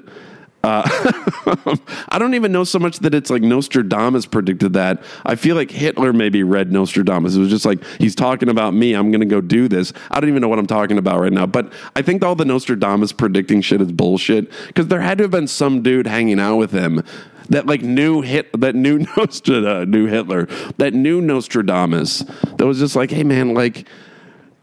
Uh, 0.65 0.83
I 2.09 2.19
don't 2.19 2.35
even 2.35 2.51
know 2.51 2.65
so 2.65 2.79
much 2.81 2.99
that 3.01 3.15
it's 3.15 3.31
like 3.31 3.43
Nostradamus 3.43 4.27
predicted 4.27 4.73
that. 4.73 5.03
I 5.25 5.37
feel 5.37 5.55
like 5.55 5.71
Hitler 5.71 6.13
maybe 6.13 6.43
read 6.43 6.73
Nostradamus. 6.73 7.37
It 7.37 7.41
was 7.41 7.51
just 7.51 7.65
like 7.65 7.85
he's 7.99 8.15
talking 8.15 8.49
about 8.49 8.75
me. 8.75 8.95
I'm 8.95 9.11
going 9.13 9.21
to 9.21 9.27
go 9.27 9.41
do 9.41 9.69
this. 9.69 9.93
I 10.11 10.19
don't 10.19 10.29
even 10.31 10.43
know 10.43 10.49
what 10.49 10.59
I'm 10.59 10.67
talking 10.67 10.99
about 10.99 11.21
right 11.21 11.33
now. 11.33 11.47
But 11.47 11.73
I 11.95 12.03
think 12.03 12.25
all 12.25 12.35
the 12.35 12.45
Nostradamus 12.45 13.13
predicting 13.13 13.61
shit 13.61 13.81
is 13.81 13.93
bullshit 13.93 14.51
because 14.67 14.89
there 14.89 15.01
had 15.01 15.19
to 15.19 15.25
have 15.25 15.31
been 15.31 15.47
some 15.47 15.83
dude 15.83 16.07
hanging 16.07 16.41
out 16.41 16.57
with 16.57 16.73
him 16.73 17.05
that 17.51 17.67
like 17.67 17.83
knew 17.83 18.23
hit 18.23 18.49
that 18.61 18.75
knew 18.75 18.99
Nostradamus, 19.17 19.89
knew 19.89 20.07
Hitler, 20.07 20.47
that 20.79 20.95
knew 20.95 21.21
Nostradamus. 21.21 22.21
That 22.57 22.67
was 22.67 22.79
just 22.79 22.97
like, 22.97 23.11
hey 23.11 23.25
man, 23.25 23.55
like 23.55 23.87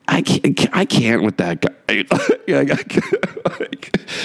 I 0.07 0.21
can't, 0.21 0.69
I 0.75 0.85
can't 0.85 1.23
with 1.23 1.37
that 1.37 1.61
guy. 1.61 1.69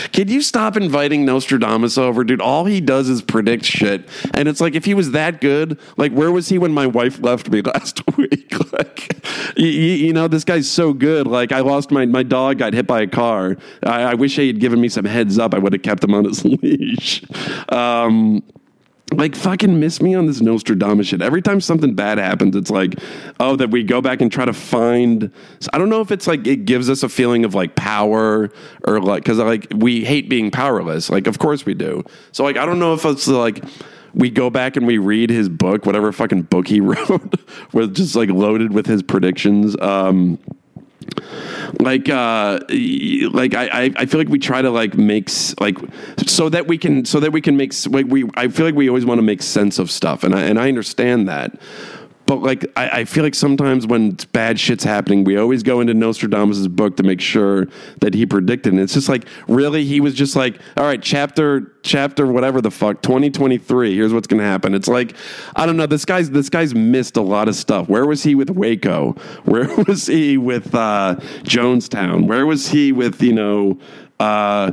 Can 0.12 0.28
you 0.28 0.42
stop 0.42 0.76
inviting 0.76 1.24
Nostradamus 1.24 1.96
over, 1.98 2.24
dude? 2.24 2.40
All 2.40 2.64
he 2.64 2.80
does 2.80 3.08
is 3.08 3.22
predict 3.22 3.64
shit, 3.64 4.08
and 4.34 4.48
it's 4.48 4.60
like 4.60 4.74
if 4.74 4.84
he 4.84 4.94
was 4.94 5.12
that 5.12 5.40
good, 5.40 5.78
like 5.96 6.12
where 6.12 6.30
was 6.32 6.48
he 6.48 6.58
when 6.58 6.72
my 6.72 6.86
wife 6.86 7.20
left 7.20 7.50
me 7.50 7.62
last 7.74 8.02
week? 8.16 8.72
Like, 8.72 9.26
you, 9.56 9.66
you 9.66 10.12
know, 10.12 10.28
this 10.28 10.44
guy's 10.44 10.70
so 10.70 10.92
good. 10.92 11.26
Like, 11.26 11.52
I 11.52 11.60
lost 11.60 11.90
my 11.90 12.06
my 12.06 12.22
dog 12.22 12.58
got 12.58 12.72
hit 12.72 12.86
by 12.86 13.02
a 13.02 13.06
car. 13.06 13.56
I, 13.82 14.02
I 14.02 14.14
wish 14.14 14.36
he 14.36 14.46
had 14.46 14.60
given 14.60 14.80
me 14.80 14.88
some 14.88 15.04
heads 15.04 15.38
up. 15.38 15.54
I 15.54 15.58
would 15.58 15.72
have 15.72 15.82
kept 15.82 16.04
him 16.04 16.14
on 16.14 16.24
his 16.24 16.44
leash. 16.44 17.22
Um, 17.68 18.42
like 19.12 19.34
fucking 19.34 19.80
miss 19.80 20.00
me 20.00 20.14
on 20.14 20.26
this 20.26 20.40
Nostradamus 20.40 21.08
shit. 21.08 21.22
Every 21.22 21.42
time 21.42 21.60
something 21.60 21.94
bad 21.94 22.18
happens, 22.18 22.54
it's 22.56 22.70
like, 22.70 22.94
oh, 23.38 23.56
that 23.56 23.70
we 23.70 23.82
go 23.82 24.00
back 24.00 24.20
and 24.20 24.30
try 24.30 24.44
to 24.44 24.52
find. 24.52 25.30
I 25.72 25.78
don't 25.78 25.88
know 25.88 26.00
if 26.00 26.10
it's 26.10 26.26
like 26.26 26.46
it 26.46 26.64
gives 26.64 26.88
us 26.88 27.02
a 27.02 27.08
feeling 27.08 27.44
of 27.44 27.54
like 27.54 27.74
power 27.74 28.50
or 28.86 29.00
like 29.00 29.22
because 29.24 29.38
like 29.38 29.66
we 29.74 30.04
hate 30.04 30.28
being 30.28 30.50
powerless. 30.50 31.10
Like, 31.10 31.26
of 31.26 31.38
course 31.38 31.66
we 31.66 31.74
do. 31.74 32.04
So 32.32 32.44
like, 32.44 32.56
I 32.56 32.64
don't 32.66 32.78
know 32.78 32.94
if 32.94 33.04
it's 33.04 33.26
like 33.26 33.64
we 34.14 34.30
go 34.30 34.50
back 34.50 34.76
and 34.76 34.86
we 34.86 34.98
read 34.98 35.30
his 35.30 35.48
book, 35.48 35.86
whatever 35.86 36.12
fucking 36.12 36.42
book 36.42 36.68
he 36.68 36.80
wrote, 36.80 37.34
was 37.72 37.88
just 37.88 38.16
like 38.16 38.30
loaded 38.30 38.72
with 38.72 38.86
his 38.86 39.02
predictions. 39.02 39.76
Um, 39.80 40.38
like 41.78 42.08
uh 42.08 42.60
like 43.32 43.54
I, 43.54 43.92
I 43.96 44.06
feel 44.06 44.20
like 44.20 44.28
we 44.28 44.38
try 44.38 44.60
to 44.60 44.70
like 44.70 44.94
make 44.94 45.30
like 45.60 45.78
so 46.26 46.48
that 46.48 46.66
we 46.66 46.78
can 46.78 47.04
so 47.04 47.20
that 47.20 47.32
we 47.32 47.40
can 47.40 47.56
make 47.56 47.72
like 47.86 48.06
we 48.06 48.28
I 48.34 48.48
feel 48.48 48.66
like 48.66 48.74
we 48.74 48.88
always 48.88 49.06
want 49.06 49.18
to 49.18 49.22
make 49.22 49.42
sense 49.42 49.78
of 49.78 49.90
stuff 49.90 50.24
and 50.24 50.34
I 50.34 50.42
and 50.42 50.58
I 50.58 50.68
understand 50.68 51.28
that 51.28 51.58
but 52.30 52.42
like 52.42 52.64
I, 52.76 53.00
I, 53.00 53.04
feel 53.06 53.24
like 53.24 53.34
sometimes 53.34 53.88
when 53.88 54.16
bad 54.30 54.60
shit's 54.60 54.84
happening, 54.84 55.24
we 55.24 55.36
always 55.36 55.64
go 55.64 55.80
into 55.80 55.94
Nostradamus' 55.94 56.68
book 56.68 56.96
to 56.98 57.02
make 57.02 57.20
sure 57.20 57.66
that 58.02 58.14
he 58.14 58.24
predicted. 58.24 58.72
And 58.72 58.80
it's 58.80 58.94
just 58.94 59.08
like 59.08 59.26
really, 59.48 59.84
he 59.84 60.00
was 60.00 60.14
just 60.14 60.36
like, 60.36 60.56
all 60.76 60.84
right, 60.84 61.02
chapter 61.02 61.74
chapter 61.82 62.28
whatever 62.28 62.60
the 62.60 62.70
fuck, 62.70 63.02
twenty 63.02 63.30
twenty 63.30 63.58
three. 63.58 63.96
Here's 63.96 64.12
what's 64.12 64.28
gonna 64.28 64.44
happen. 64.44 64.76
It's 64.76 64.86
like 64.86 65.16
I 65.56 65.66
don't 65.66 65.76
know. 65.76 65.86
This 65.86 66.04
guy's 66.04 66.30
this 66.30 66.48
guy's 66.48 66.72
missed 66.72 67.16
a 67.16 67.20
lot 67.20 67.48
of 67.48 67.56
stuff. 67.56 67.88
Where 67.88 68.06
was 68.06 68.22
he 68.22 68.36
with 68.36 68.50
Waco? 68.50 69.14
Where 69.44 69.74
was 69.86 70.06
he 70.06 70.38
with 70.38 70.72
uh, 70.72 71.16
Jonestown? 71.42 72.28
Where 72.28 72.46
was 72.46 72.68
he 72.68 72.92
with 72.92 73.20
you 73.20 73.32
know? 73.32 73.80
Uh, 74.20 74.70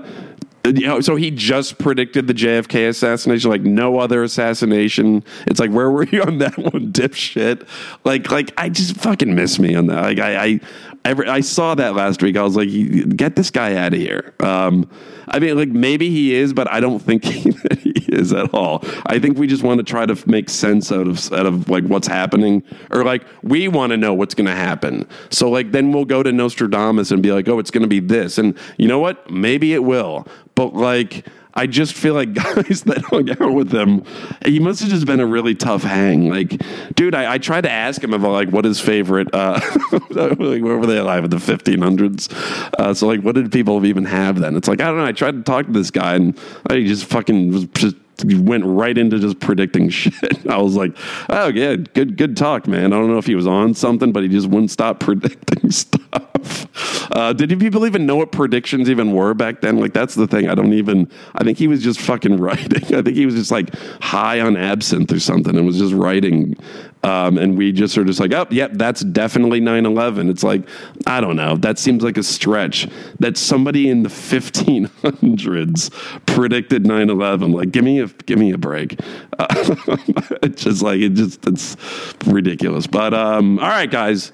you 0.70 0.88
know, 0.88 1.02
so 1.02 1.16
he 1.16 1.32
just 1.32 1.78
predicted 1.78 2.28
the 2.28 2.34
JFK 2.34 2.90
assassination, 2.90 3.50
like 3.50 3.62
no 3.62 4.00
other 4.00 4.24
assassination. 4.24 5.24
It's 5.46 5.60
like, 5.60 5.72
where 5.72 5.90
were 5.90 6.06
you 6.06 6.22
on 6.24 6.38
that 6.40 6.58
one, 6.58 6.92
dipshit? 6.92 7.68
Like, 8.04 8.32
like 8.32 8.54
I 8.58 8.70
just 8.70 8.98
fucking 8.98 9.34
miss 9.34 9.60
me 9.60 9.76
on 9.76 9.88
that. 9.88 10.02
Like, 10.02 10.20
I, 10.20 10.46
I, 10.46 10.60
I, 11.06 11.36
I 11.36 11.40
saw 11.42 11.76
that 11.76 11.96
last 11.96 12.22
week. 12.22 12.38
I 12.38 12.44
was 12.44 12.56
like, 12.56 12.70
get 13.16 13.36
this 13.36 13.52
guy 13.52 13.76
out 13.76 13.94
of 13.94 14.00
here. 14.00 14.34
Um, 14.40 14.90
I 15.30 15.40
mean, 15.40 15.58
like 15.58 15.70
maybe 15.70 16.10
he 16.10 16.34
is, 16.34 16.54
but 16.54 16.72
I 16.72 16.80
don't 16.80 17.00
think 17.00 17.24
he, 17.26 17.52
he 17.80 18.06
is 18.10 18.34
at 18.34 18.54
all. 18.54 18.84
I 19.06 19.20
think 19.20 19.38
we 19.38 19.48
just 19.48 19.64
want 19.64 19.80
to 19.80 19.84
try 19.84 20.06
to 20.06 20.30
make 20.30 20.50
sense 20.50 20.92
out 20.92 21.08
of 21.08 21.32
out 21.34 21.46
of 21.46 21.70
like 21.70 21.84
what's 21.86 22.08
happening, 22.08 22.64
or 22.92 23.04
like 23.04 23.26
we 23.44 23.68
want 23.68 23.92
to 23.92 23.98
know 23.98 24.14
what's 24.14 24.34
going 24.34 24.48
to 24.48 24.56
happen. 24.56 25.08
So 25.30 25.50
like 25.50 25.72
then 25.72 25.92
we'll 25.92 26.06
go 26.06 26.24
to 26.24 26.32
Nostradamus 26.32 27.12
and 27.12 27.22
be 27.22 27.32
like, 27.32 27.48
oh, 27.48 27.60
it's 27.60 27.72
going 27.72 27.84
to 27.84 27.90
be 27.90 28.00
this, 28.00 28.38
and 28.38 28.58
you 28.78 28.88
know 28.88 29.00
what? 29.00 29.30
Maybe 29.30 29.74
it 29.74 29.84
will, 29.84 30.28
but 30.58 30.74
like 30.74 31.24
I 31.54 31.68
just 31.68 31.94
feel 31.94 32.16
like 32.16 32.34
guys 32.34 32.82
that 32.84 33.04
hung 33.06 33.30
out 33.30 33.54
with 33.54 33.72
him, 33.72 34.04
he 34.46 34.60
must 34.60 34.82
have 34.82 34.90
just 34.90 35.06
been 35.06 35.20
a 35.20 35.26
really 35.26 35.56
tough 35.56 35.84
hang. 35.84 36.30
Like, 36.30 36.62
dude, 36.96 37.16
I, 37.16 37.34
I 37.34 37.38
tried 37.38 37.62
to 37.62 37.72
ask 37.72 38.04
him 38.04 38.14
about 38.14 38.32
like 38.32 38.50
what 38.50 38.66
his 38.66 38.80
favorite, 38.80 39.34
uh, 39.34 39.60
like 40.10 40.38
where 40.38 40.78
were 40.78 40.86
they 40.86 40.98
alive 40.98 41.24
in 41.24 41.30
the 41.30 41.38
1500s? 41.38 42.32
Uh, 42.78 42.94
so 42.94 43.08
like, 43.08 43.22
what 43.22 43.36
did 43.36 43.52
people 43.52 43.84
even 43.86 44.06
have 44.06 44.40
then? 44.40 44.56
It's 44.56 44.68
like, 44.68 44.82
I 44.82 44.86
don't 44.86 44.98
know. 44.98 45.06
I 45.06 45.14
tried 45.14 45.32
to 45.32 45.44
talk 45.44 45.68
to 45.68 45.72
this 45.72 45.90
guy 45.90 46.16
and 46.16 46.38
he 46.70 46.86
just 46.88 47.06
fucking 47.06 47.52
was 47.52 47.66
just 47.66 47.96
went 48.24 48.66
right 48.66 48.98
into 48.98 49.20
just 49.20 49.40
predicting 49.40 49.90
shit. 49.98 50.46
I 50.48 50.58
was 50.58 50.76
like, 50.76 50.96
oh 51.30 51.48
yeah, 51.48 51.76
good 51.76 52.18
good 52.18 52.36
talk, 52.38 52.68
man. 52.68 52.94
I 52.94 52.98
don't 52.98 53.08
know 53.08 53.18
if 53.18 53.26
he 53.26 53.36
was 53.36 53.48
on 53.48 53.74
something, 53.74 54.12
but 54.12 54.24
he 54.24 54.30
just 54.30 54.48
wouldn't 54.48 54.72
stop 54.72 55.00
predicting 55.08 55.72
stuff. 55.72 57.12
Uh, 57.12 57.34
did 57.34 57.60
people 57.60 57.86
even 57.86 58.06
know 58.06 58.16
what 58.16 58.32
predictions 58.32 58.90
even 58.90 59.14
were 59.14 59.34
back 59.34 59.62
then? 59.62 59.80
Like 59.80 59.94
that's 59.94 60.16
the 60.16 60.28
thing. 60.28 60.50
I 60.50 60.56
don't 60.56 60.74
even. 60.74 61.10
I 61.36 61.44
think 61.44 61.58
he 61.58 61.68
was 61.68 61.84
just 61.84 62.00
fucking 62.00 62.38
writing. 62.42 62.96
I 62.96 63.02
think 63.02 63.16
he 63.16 63.26
was 63.26 63.36
just 63.36 63.52
like 63.52 63.74
high 64.02 64.40
on 64.40 64.58
absinthe 64.58 65.12
or 65.12 65.20
something 65.20 65.56
and 65.56 65.66
was 65.66 65.78
just 65.78 65.94
writing 65.94 66.56
um, 67.04 67.38
and 67.38 67.58
we 67.58 67.72
just 67.72 67.98
are 67.98 68.04
just 68.04 68.20
like, 68.20 68.34
oh, 68.34 68.48
yep, 68.50 68.72
that's 68.74 69.02
definitely 69.02 69.60
9 69.60 69.86
11. 69.86 70.30
It's 70.30 70.44
like, 70.44 70.68
I 71.06 71.22
don't 71.22 71.36
know. 71.36 71.56
That 71.56 71.80
seems 71.80 72.04
like 72.04 72.18
a 72.18 72.24
stretch 72.24 72.88
that 73.20 73.38
somebody 73.38 73.90
in 73.90 74.04
the 74.04 74.10
1500s 74.10 76.26
predicted 76.26 76.86
9 76.86 77.10
11. 77.10 77.52
Like, 77.52 77.72
give 77.72 77.84
me 77.84 78.00
a, 78.00 78.08
give 78.08 78.40
me 78.40 78.52
a 78.52 78.58
break. 78.58 79.00
Uh, 79.38 79.48
it's 80.42 80.64
just 80.64 80.82
like, 80.82 81.00
it 81.00 81.14
just, 81.14 81.46
it's 81.48 81.78
ridiculous. 82.26 82.88
But, 82.88 83.14
um, 83.14 83.60
all 83.60 83.70
right, 83.70 83.90
guys. 83.90 84.32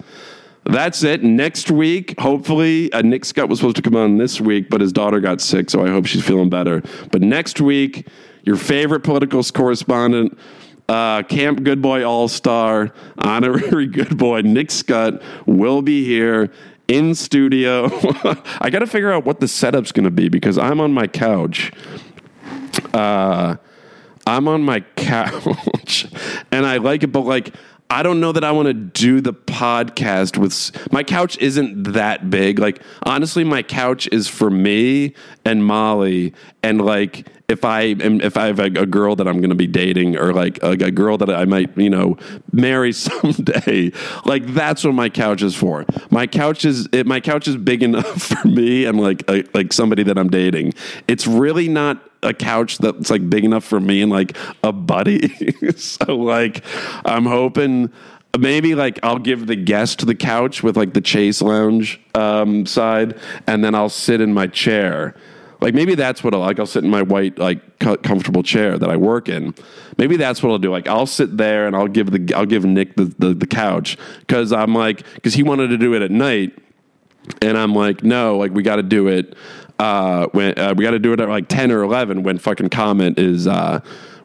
That's 0.66 1.04
it. 1.04 1.24
Next 1.24 1.70
week, 1.70 2.18
hopefully, 2.18 2.92
uh, 2.94 3.02
Nick 3.02 3.26
Scott 3.26 3.50
was 3.50 3.60
supposed 3.60 3.76
to 3.76 3.82
come 3.82 3.98
on 3.98 4.18
this 4.18 4.40
week, 4.40 4.70
but 4.70 4.80
his 4.80 4.94
daughter 4.94 5.20
got 5.20 5.42
sick, 5.42 5.70
so 5.70 5.86
I 5.86 5.90
hope 5.90 6.06
she's 6.06 6.24
feeling 6.24 6.50
better. 6.50 6.82
But 7.12 7.22
next 7.22 7.60
week, 7.60 8.08
your 8.44 8.56
favorite 8.56 9.02
political 9.02 9.44
correspondent, 9.44 10.38
uh, 10.90 11.24
Camp 11.24 11.64
Good 11.64 11.82
Boy 11.82 12.04
All 12.04 12.28
Star, 12.28 12.94
honorary 13.18 13.88
Good 13.88 14.18
Boy 14.18 14.42
Nick 14.42 14.72
Scott 14.72 15.22
will 15.46 15.82
be 15.82 16.04
here 16.04 16.52
in 16.88 17.16
studio. 17.16 17.86
I 18.62 18.70
got 18.70 18.80
to 18.80 18.88
figure 18.88 19.12
out 19.12 19.26
what 19.26 19.40
the 19.40 19.48
setup's 19.48 19.92
going 19.92 20.06
to 20.06 20.12
be 20.12 20.30
because 20.30 20.58
I'm 20.58 20.80
on 20.80 20.94
my 20.94 21.08
couch. 21.08 21.72
Uh, 22.94 23.56
I'm 24.26 24.48
on 24.48 24.62
my 24.62 24.82
couch 24.96 26.08
and 26.52 26.66
I 26.66 26.78
like 26.78 27.04
it, 27.04 27.08
but 27.08 27.22
like, 27.22 27.54
I 27.90 28.02
don't 28.02 28.20
know 28.20 28.32
that 28.32 28.44
I 28.44 28.52
want 28.52 28.68
to 28.68 28.74
do 28.74 29.22
the 29.22 29.34
podcast 29.34 30.38
with 30.38 30.92
my 30.92 31.04
couch 31.04 31.38
isn't 31.38 31.94
that 31.94 32.30
big. 32.30 32.58
Like 32.58 32.82
honestly, 33.04 33.44
my 33.44 33.62
couch 33.62 34.08
is 34.12 34.28
for 34.28 34.50
me 34.50 35.14
and 35.46 35.66
Molly 35.66 36.34
and 36.62 36.82
like 36.82 37.28
if 37.50 37.66
I 37.66 37.82
am 37.82 38.22
if 38.22 38.38
I 38.38 38.48
have 38.48 38.60
a, 38.60 38.66
a 38.66 38.86
girl 38.86 39.16
that 39.16 39.28
I'm 39.28 39.38
going 39.38 39.50
to 39.50 39.56
be 39.56 39.68
dating 39.68 40.18
or 40.18 40.34
like 40.34 40.62
a, 40.64 40.72
a, 40.72 40.92
girl 40.92 41.18
that 41.18 41.30
I 41.30 41.46
might 41.46 41.78
you 41.78 41.90
know 41.90 42.18
marry 42.52 42.92
someday, 42.94 43.92
like 44.26 44.46
that's 44.48 44.84
what 44.84 44.94
my 44.94 45.10
couch 45.10 45.42
is 45.42 45.56
for. 45.56 45.86
My 46.10 46.28
couch 46.28 46.66
is 46.66 46.88
it, 46.92 47.06
my 47.06 47.20
couch 47.20 47.48
is 47.48 47.58
big 47.58 47.84
enough 47.84 48.22
for 48.22 48.48
me 48.48 48.86
and 48.86 49.00
like 49.00 49.30
a, 49.30 49.44
like 49.54 49.74
somebody 49.74 50.04
that 50.04 50.18
I'm 50.18 50.30
dating. 50.30 50.74
It's 51.08 51.28
really 51.28 51.68
not 51.68 52.02
a 52.24 52.34
couch 52.34 52.78
that's 52.78 53.10
like 53.10 53.30
big 53.30 53.44
enough 53.44 53.66
for 53.66 53.80
me 53.80 54.02
and 54.02 54.12
like 54.12 54.38
a 54.64 54.72
buddy. 54.72 55.30
so 55.76 56.16
like 56.16 56.64
I'm 57.06 57.26
hoping 57.26 57.92
maybe 58.38 58.74
like 58.74 59.00
I'll 59.04 59.20
give 59.20 59.48
the 59.48 59.56
guest 59.56 60.06
the 60.06 60.16
couch 60.16 60.64
with 60.64 60.78
like 60.78 60.94
the 60.94 61.02
chase 61.02 61.42
lounge 61.42 62.02
um, 62.16 62.66
side, 62.66 63.20
and 63.48 63.64
then 63.64 63.76
I'll 63.76 63.90
sit 63.90 64.22
in 64.22 64.34
my 64.34 64.48
chair 64.48 65.16
like 65.64 65.74
maybe 65.74 65.96
that's 65.96 66.26
what 66.26 66.34
I'll 66.34 66.42
like. 66.42 66.60
I'll 66.60 66.66
sit 66.66 66.84
in 66.84 66.90
my 66.90 67.02
white 67.02 67.40
like 67.40 67.80
comfortable 67.80 68.44
chair 68.44 68.78
that 68.78 68.90
I 68.90 68.98
work 68.98 69.30
in. 69.30 69.56
Maybe 69.98 70.18
that's 70.18 70.44
what 70.44 70.52
I'll 70.52 70.58
do. 70.58 70.70
Like 70.70 70.90
I'll 70.90 71.06
sit 71.06 71.38
there 71.38 71.68
and 71.68 71.74
I'll 71.74 71.88
give 71.88 72.12
the 72.12 72.36
I'll 72.36 72.46
give 72.46 72.66
Nick 72.66 72.98
the 72.98 73.06
the, 73.18 73.34
the 73.34 73.48
couch 73.48 73.98
because 74.20 74.52
I'm 74.52 74.76
like 74.76 75.06
because 75.14 75.36
he 75.36 75.42
wanted 75.42 75.70
to 75.70 75.78
do 75.78 75.94
it 75.94 76.02
at 76.02 76.12
night, 76.12 76.52
and 77.42 77.58
I'm 77.58 77.74
like 77.74 78.04
no, 78.04 78.38
like 78.38 78.52
we 78.52 78.62
got 78.62 78.76
to 78.76 78.84
do 78.84 79.08
it. 79.08 79.38
Uh, 79.80 80.28
when 80.34 80.60
uh, 80.60 80.74
we 80.76 80.84
got 80.84 80.92
to 80.92 81.00
do 81.00 81.14
it 81.14 81.22
at 81.22 81.30
like 81.30 81.48
ten 81.48 81.72
or 81.72 81.82
eleven 81.82 82.24
when 82.24 82.38
fucking 82.38 82.68
Comet 82.68 83.18
is. 83.18 83.48
Uh, 83.48 83.80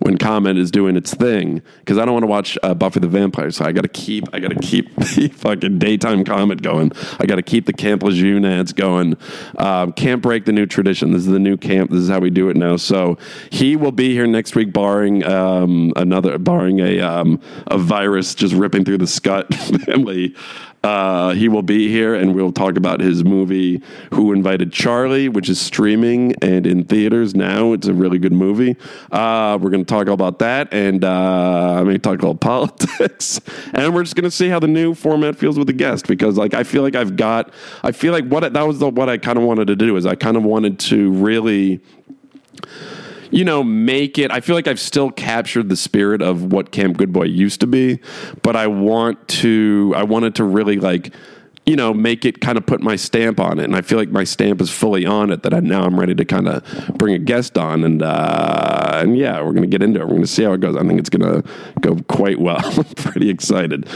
when 0.09 0.17
Comet 0.17 0.57
is 0.57 0.71
doing 0.71 0.97
its 0.97 1.13
thing 1.13 1.61
because 1.81 1.99
I 1.99 2.07
don't 2.07 2.15
want 2.15 2.23
to 2.23 2.29
watch 2.29 2.57
uh, 2.63 2.73
Buffy 2.73 2.99
the 2.99 3.09
Vampire. 3.09 3.51
So 3.51 3.67
I 3.67 3.73
got 3.73 3.83
to 3.83 3.89
keep 3.89 4.25
I 4.35 4.41
got 4.41 4.53
to 4.53 4.59
keep 4.59 4.97
the 4.97 5.29
fucking 5.29 5.79
daytime 5.79 6.25
Comet 6.25 6.63
going. 6.63 6.93
I 7.19 7.27
got 7.27 7.35
to 7.35 7.43
keep 7.43 7.67
the 7.67 7.75
Camp 7.75 8.03
Lejeune 8.03 8.47
ads 8.47 8.73
going. 8.73 9.19
Um, 9.59 9.93
can't 9.93 10.23
break 10.23 10.47
the 10.47 10.53
new 10.53 10.65
tradition. 10.65 11.13
This 11.13 11.27
is 11.27 11.27
the 11.27 11.39
new 11.39 11.59
camp. 11.59 11.91
This 11.91 12.01
is 12.01 12.09
how 12.09 12.21
we 12.21 12.31
do 12.31 12.49
it 12.49 12.57
now. 12.57 12.79
So 12.79 13.19
he 13.51 13.77
will 13.77 13.93
be 13.93 14.15
here 14.15 14.27
next 14.27 14.55
week, 14.55 14.73
barring 14.73 15.25
um, 15.25 15.93
another 15.95 16.39
barring 16.39 16.81
a 16.81 17.01
um, 17.01 17.39
a 17.67 17.77
virus 17.77 18.35
just 18.35 18.55
ripping 18.55 18.87
through 18.87 18.99
the 18.99 19.07
Scott 19.07 19.53
family. 19.85 20.35
Uh, 20.85 21.31
he 21.33 21.49
will 21.49 21.63
be 21.63 21.89
here 21.89 22.15
and 22.15 22.35
we'll 22.35 22.53
talk 22.53 22.77
about 22.77 23.01
his 23.01 23.25
movie 23.25 23.83
Who 24.15 24.33
Invited 24.33 24.73
Charlie, 24.73 25.29
which 25.29 25.49
is 25.49 25.61
streaming 25.61 26.35
and 26.41 26.67
in 26.67 26.85
theaters 26.85 27.35
now. 27.35 27.73
It's 27.73 27.89
a 27.89 27.95
really 27.95 28.19
good 28.19 28.33
movie. 28.33 28.77
Uh, 29.11 29.59
we're 29.61 29.71
going 29.71 29.85
to 29.85 29.89
talk 29.89 30.07
about 30.07 30.39
that 30.39 30.73
and 30.73 31.05
uh, 31.05 31.75
I'm 31.79 31.85
going 31.85 31.97
to 31.97 31.99
talk 31.99 32.21
about 32.21 32.41
politics. 32.41 33.41
and 33.75 33.95
we're 33.95 34.05
just 34.05 34.15
going 34.15 34.25
to 34.25 34.31
see 34.31 34.49
how 34.49 34.61
the 34.61 34.69
new 34.69 34.95
format 34.95 35.37
feels 35.37 35.59
with 35.59 35.67
the 35.67 35.73
guest 35.73 36.07
because 36.07 36.37
like 36.37 36.55
I 36.55 36.63
feel 36.63 36.83
like 36.83 36.95
I've 36.95 37.17
got, 37.17 37.53
I 37.83 37.93
feel 37.93 38.13
like 38.13 38.27
what 38.27 38.53
that 38.53 38.67
was 38.67 38.79
the, 38.79 38.89
what 38.89 39.09
I 39.09 39.19
kind 39.19 39.39
of 39.39 39.45
wanted 39.45 39.67
to 39.67 39.77
do 39.77 39.97
is 39.97 40.07
I 40.07 40.15
kind 40.15 40.37
of 40.37 40.45
wanted 40.45 40.79
to 40.81 41.11
really 41.11 41.81
you 43.31 43.45
know, 43.45 43.63
make 43.63 44.19
it. 44.19 44.31
I 44.31 44.41
feel 44.41 44.57
like 44.57 44.69
I've 44.69 44.81
still 44.81 45.11
captured 45.11 45.69
the 45.69 45.77
spirit 45.77 46.23
of 46.23 46.53
what 46.53 46.73
Camp 46.73 46.97
Good 46.97 47.13
Boy 47.13 47.25
used 47.25 47.61
to 47.61 47.67
be, 47.67 48.01
but 48.43 48.57
I 48.57 48.67
want 48.67 49.29
to, 49.29 49.93
I 49.97 50.03
wanted 50.05 50.35
to 50.37 50.45
really 50.45 50.77
like, 50.77 51.13
you 51.69 51.77
know, 51.77 51.93
make 51.93 52.25
it 52.25 52.41
kind 52.41 52.57
of 52.57 52.65
put 52.65 52.81
my 52.81 52.97
stamp 52.97 53.39
on 53.39 53.59
it. 53.59 53.65
And 53.65 53.77
I 53.77 53.83
feel 53.83 53.99
like 53.99 54.09
my 54.09 54.25
stamp 54.25 54.63
is 54.63 54.71
fully 54.71 55.05
on 55.05 55.31
it 55.31 55.43
that 55.43 55.53
I 55.53 55.61
now 55.61 55.83
I'm 55.83 56.01
ready 56.01 56.15
to 56.15 56.25
kind 56.25 56.49
of 56.49 56.65
bring 56.97 57.13
a 57.13 57.19
guest 57.19 57.59
on. 57.59 57.85
And, 57.85 58.01
uh, 58.01 59.01
and 59.03 59.19
yeah, 59.19 59.43
we're 59.43 59.53
going 59.53 59.63
to 59.63 59.69
get 59.69 59.83
into 59.83 60.01
it. 60.01 60.05
We're 60.05 60.13
going 60.13 60.23
to 60.23 60.27
see 60.27 60.45
how 60.45 60.55
it 60.55 60.63
goes. 60.63 60.77
I 60.77 60.81
think 60.81 60.99
it's 60.99 61.11
going 61.11 61.43
to 61.43 61.47
go 61.83 61.97
quite 62.09 62.41
well. 62.41 62.65
I'm 62.65 62.85
pretty 62.85 63.29
excited. 63.29 63.87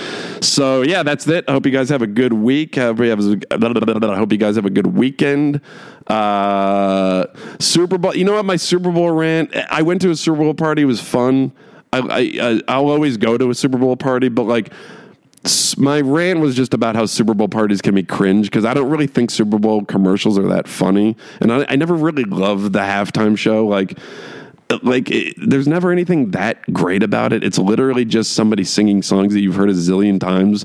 So 0.42 0.82
yeah, 0.82 1.02
that's 1.02 1.26
it. 1.26 1.46
I 1.48 1.52
hope 1.52 1.64
you 1.64 1.72
guys 1.72 1.88
have 1.88 2.02
a 2.02 2.06
good 2.06 2.34
week. 2.34 2.76
I 2.76 2.88
hope 2.88 2.98
you, 2.98 4.38
guys 4.38 4.56
have 4.56 4.66
a 4.66 4.70
good 4.70 4.88
weekend. 4.88 5.62
Uh, 6.08 7.24
Super 7.58 7.96
Bowl. 7.96 8.14
You 8.14 8.24
know 8.24 8.34
what? 8.34 8.44
My 8.44 8.56
Super 8.56 8.92
Bowl 8.92 9.12
rant. 9.12 9.50
I 9.70 9.80
went 9.80 10.02
to 10.02 10.10
a 10.10 10.16
Super 10.16 10.36
Bowl 10.36 10.52
party. 10.52 10.82
It 10.82 10.84
was 10.84 11.00
fun. 11.00 11.52
I, 11.94 12.00
I 12.38 12.60
I'll 12.68 12.88
always 12.88 13.16
go 13.16 13.38
to 13.38 13.48
a 13.48 13.54
Super 13.54 13.78
Bowl 13.78 13.96
party, 13.96 14.28
but 14.28 14.42
like 14.42 14.72
my 15.76 16.00
rant 16.00 16.40
was 16.40 16.54
just 16.54 16.72
about 16.72 16.94
how 16.94 17.06
Super 17.06 17.34
Bowl 17.34 17.48
parties 17.48 17.82
can 17.82 17.94
be 17.94 18.02
cringe 18.02 18.46
because 18.46 18.64
I 18.64 18.74
don't 18.74 18.88
really 18.88 19.08
think 19.08 19.30
Super 19.30 19.58
Bowl 19.58 19.84
commercials 19.84 20.38
are 20.38 20.46
that 20.48 20.68
funny, 20.68 21.16
and 21.40 21.52
I, 21.52 21.66
I 21.68 21.76
never 21.76 21.94
really 21.94 22.24
loved 22.24 22.72
the 22.72 22.80
halftime 22.80 23.36
show. 23.36 23.66
Like, 23.66 23.98
uh, 24.70 24.78
like 24.82 25.10
it, 25.10 25.34
there's 25.36 25.66
never 25.66 25.90
anything 25.90 26.30
that 26.30 26.72
great 26.72 27.02
about 27.02 27.32
it. 27.32 27.42
It's 27.42 27.58
literally 27.58 28.04
just 28.04 28.34
somebody 28.34 28.62
singing 28.62 29.02
songs 29.02 29.34
that 29.34 29.40
you've 29.40 29.56
heard 29.56 29.68
a 29.68 29.74
zillion 29.74 30.20
times. 30.20 30.64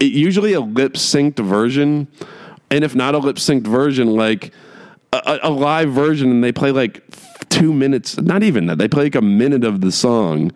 It, 0.00 0.12
usually 0.12 0.52
a 0.52 0.60
lip 0.60 0.94
synced 0.94 1.38
version, 1.38 2.08
and 2.70 2.82
if 2.82 2.96
not 2.96 3.14
a 3.14 3.18
lip 3.18 3.36
synced 3.36 3.68
version, 3.68 4.16
like 4.16 4.52
a, 5.12 5.38
a 5.44 5.50
live 5.50 5.92
version, 5.92 6.30
and 6.30 6.42
they 6.42 6.52
play 6.52 6.72
like 6.72 7.04
two 7.50 7.72
minutes. 7.72 8.20
Not 8.20 8.42
even 8.42 8.66
that. 8.66 8.78
They 8.78 8.88
play 8.88 9.04
like 9.04 9.14
a 9.14 9.22
minute 9.22 9.62
of 9.62 9.80
the 9.80 9.92
song. 9.92 10.50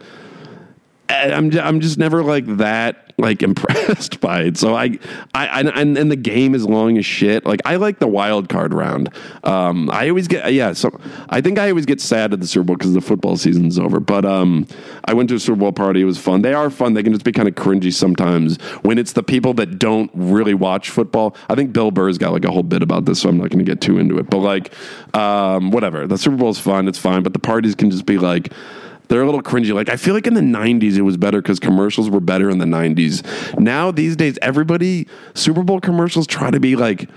I'm 1.09 1.57
I'm 1.57 1.81
just 1.81 1.99
never 1.99 2.25
like 2.25 2.45
that 2.57 3.06
like 3.19 3.43
impressed 3.43 4.21
by 4.21 4.43
it. 4.43 4.57
So 4.57 4.75
I, 4.75 4.99
I, 5.35 5.61
and, 5.61 5.97
and 5.97 6.11
the 6.11 6.17
game 6.17 6.55
is 6.55 6.67
long 6.67 6.99
as 6.99 7.07
shit. 7.07 7.47
Like 7.47 7.61
I 7.65 7.77
like 7.77 7.99
the 7.99 8.07
wild 8.07 8.49
card 8.49 8.75
round. 8.75 9.11
Um, 9.45 9.91
I 9.91 10.09
always 10.09 10.29
get 10.29 10.53
yeah. 10.53 10.73
So 10.73 10.99
I 11.29 11.41
think 11.41 11.59
I 11.59 11.71
always 11.71 11.87
get 11.87 12.01
sad 12.01 12.33
at 12.33 12.41
the 12.41 12.47
Super 12.47 12.65
Bowl 12.65 12.77
because 12.77 12.95
the 12.95 13.01
football 13.01 13.37
season's 13.37 13.79
over. 13.79 14.01
But 14.01 14.25
um, 14.25 14.67
I 15.05 15.15
went 15.15 15.29
to 15.31 15.35
a 15.37 15.41
Super 15.41 15.57
Bowl 15.57 15.73
party. 15.73 16.03
It 16.03 16.05
was 16.05 16.19
fun. 16.19 16.43
They 16.43 16.55
are 16.55 16.71
fun. 16.71 16.95
They 16.95 17.03
can 17.03 17.13
just 17.13 17.25
be 17.25 17.33
kind 17.33 17.49
of 17.49 17.55
cringy 17.55 17.93
sometimes 17.93 18.61
when 18.83 18.99
it's 18.99 19.13
the 19.13 19.23
people 19.23 19.55
that 19.55 19.79
don't 19.79 20.11
really 20.15 20.55
watch 20.55 20.91
football. 20.91 21.37
I 21.49 21.55
think 21.55 21.73
Bill 21.73 21.91
Burr's 21.91 22.19
got 22.19 22.33
like 22.33 22.45
a 22.45 22.51
whole 22.51 22.63
bit 22.63 22.83
about 22.83 23.05
this, 23.05 23.21
so 23.21 23.29
I'm 23.29 23.39
not 23.39 23.51
going 23.51 23.65
to 23.65 23.65
get 23.65 23.81
too 23.81 23.99
into 23.99 24.19
it. 24.19 24.29
But 24.29 24.39
like, 24.39 24.73
um, 25.15 25.71
whatever. 25.71 26.07
The 26.07 26.19
Super 26.19 26.37
Bowl's 26.37 26.59
fun. 26.59 26.89
It's 26.89 26.99
fine. 26.99 27.23
But 27.23 27.33
the 27.33 27.39
parties 27.39 27.75
can 27.75 27.91
just 27.91 28.07
be 28.07 28.19
like 28.19 28.53
they're 29.09 29.23
a 29.23 29.27
little 29.27 29.43
cringy. 29.43 29.73
Like 29.73 29.89
I 29.89 29.97
feel 29.97 30.15
like 30.15 30.27
in 30.27 30.35
the 30.35 30.41
'90s 30.41 30.97
it 30.97 31.03
was 31.03 31.17
better 31.17 31.41
because 31.41 31.59
commercials 31.59 32.11
were 32.11 32.21
better 32.21 32.51
in 32.51 32.59
the 32.59 32.65
'90s. 32.65 33.59
Now 33.59 33.91
these 33.91 34.17
days, 34.17 34.39
everybody 34.43 35.07
Super 35.35 35.63
Bowl 35.63 35.81
commercials 35.81 36.27
try 36.27 36.51
to 36.51 36.61
be 36.61 36.77
like. 36.77 37.09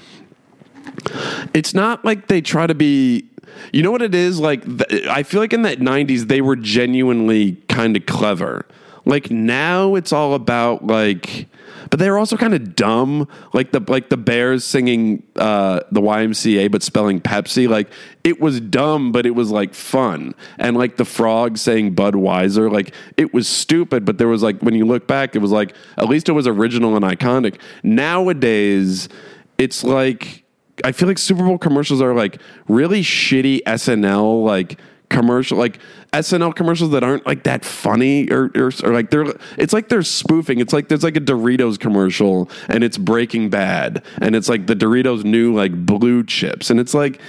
It's 1.53 1.73
not 1.73 2.03
like 2.03 2.27
they 2.27 2.41
try 2.41 2.67
to 2.67 2.75
be. 2.75 3.25
You 3.73 3.83
know 3.83 3.91
what 3.91 4.01
it 4.01 4.15
is 4.15 4.39
like? 4.39 4.63
I 5.07 5.23
feel 5.23 5.39
like 5.39 5.53
in 5.53 5.61
the 5.61 5.75
'90s 5.77 6.27
they 6.27 6.41
were 6.41 6.55
genuinely 6.55 7.53
kind 7.67 7.95
of 7.95 8.05
clever. 8.05 8.65
Like 9.05 9.31
now 9.31 9.95
it's 9.95 10.11
all 10.11 10.33
about 10.33 10.85
like 10.85 11.47
but 11.89 11.99
they 11.99 12.09
were 12.09 12.17
also 12.17 12.37
kind 12.37 12.53
of 12.53 12.75
dumb, 12.75 13.27
like 13.53 13.71
the 13.71 13.81
like 13.87 14.09
the 14.09 14.17
Bears 14.17 14.63
singing 14.63 15.23
uh, 15.35 15.81
the 15.91 16.01
YMCA 16.01 16.71
but 16.71 16.83
spelling 16.83 17.19
Pepsi. 17.19 17.67
Like 17.67 17.89
it 18.23 18.39
was 18.39 18.59
dumb, 18.59 19.11
but 19.11 19.25
it 19.25 19.31
was 19.31 19.51
like 19.51 19.73
fun, 19.73 20.35
and 20.57 20.77
like 20.77 20.97
the 20.97 21.05
frog 21.05 21.57
saying 21.57 21.95
Budweiser. 21.95 22.71
Like 22.71 22.93
it 23.17 23.33
was 23.33 23.47
stupid, 23.47 24.05
but 24.05 24.17
there 24.17 24.27
was 24.27 24.43
like 24.43 24.61
when 24.61 24.75
you 24.75 24.85
look 24.85 25.07
back, 25.07 25.35
it 25.35 25.39
was 25.39 25.51
like 25.51 25.75
at 25.97 26.07
least 26.07 26.29
it 26.29 26.33
was 26.33 26.47
original 26.47 26.95
and 26.95 27.05
iconic. 27.05 27.59
Nowadays, 27.83 29.09
it's 29.57 29.83
like 29.83 30.43
I 30.83 30.91
feel 30.91 31.07
like 31.07 31.17
Super 31.17 31.43
Bowl 31.43 31.57
commercials 31.57 32.01
are 32.01 32.13
like 32.13 32.41
really 32.67 33.01
shitty 33.01 33.63
SNL 33.63 34.43
like 34.43 34.79
commercial 35.09 35.57
like 35.57 35.79
SNL 36.13 36.55
commercials 36.55 36.91
that 36.91 37.03
aren't 37.03 37.25
like 37.25 37.43
that 37.43 37.65
funny 37.65 38.29
or, 38.31 38.51
or, 38.55 38.71
or 38.83 38.93
like 38.93 39.09
they're 39.11 39.33
it's 39.57 39.73
like 39.73 39.89
they're 39.89 40.03
spoofing. 40.03 40.59
It's 40.59 40.73
like 40.73 40.87
there's 40.87 41.03
like 41.03 41.17
a 41.17 41.21
Doritos 41.21 41.79
commercial 41.79 42.49
and 42.67 42.83
it's 42.83 42.97
Breaking 42.97 43.49
Bad 43.49 44.03
and 44.21 44.35
it's 44.35 44.49
like 44.49 44.67
the 44.67 44.75
Doritos 44.75 45.23
new 45.23 45.53
like 45.53 45.85
blue 45.85 46.23
chips 46.23 46.69
and 46.69 46.79
it's 46.79 46.93
like 46.93 47.19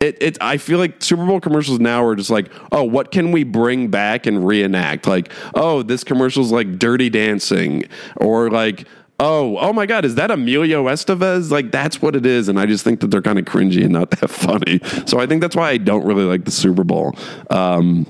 it, 0.00 0.20
it 0.22 0.38
I 0.40 0.58
feel 0.58 0.78
like 0.78 1.02
Super 1.02 1.24
Bowl 1.24 1.40
commercials 1.40 1.80
now 1.80 2.04
are 2.04 2.14
just 2.14 2.30
like, 2.30 2.50
oh, 2.72 2.82
what 2.82 3.12
can 3.12 3.32
we 3.32 3.44
bring 3.44 3.88
back 3.88 4.26
and 4.26 4.46
reenact? 4.46 5.06
Like, 5.06 5.32
oh, 5.54 5.82
this 5.82 6.04
commercial's 6.04 6.52
like 6.52 6.78
dirty 6.78 7.08
dancing 7.08 7.84
or 8.16 8.50
like 8.50 8.86
oh, 9.18 9.56
oh 9.58 9.72
my 9.72 9.86
God, 9.86 10.04
is 10.04 10.14
that 10.16 10.30
Emilio 10.30 10.84
Estevez? 10.86 11.50
Like, 11.50 11.70
that's 11.70 12.02
what 12.02 12.14
it 12.16 12.26
is. 12.26 12.48
And 12.48 12.58
I 12.58 12.66
just 12.66 12.84
think 12.84 13.00
that 13.00 13.08
they're 13.08 13.22
kind 13.22 13.38
of 13.38 13.44
cringy 13.44 13.82
and 13.82 13.92
not 13.92 14.10
that 14.20 14.28
funny. 14.28 14.80
So 15.06 15.18
I 15.18 15.26
think 15.26 15.40
that's 15.40 15.56
why 15.56 15.70
I 15.70 15.78
don't 15.78 16.04
really 16.04 16.24
like 16.24 16.44
the 16.44 16.50
Super 16.50 16.84
Bowl. 16.84 17.14
Um, 17.50 18.06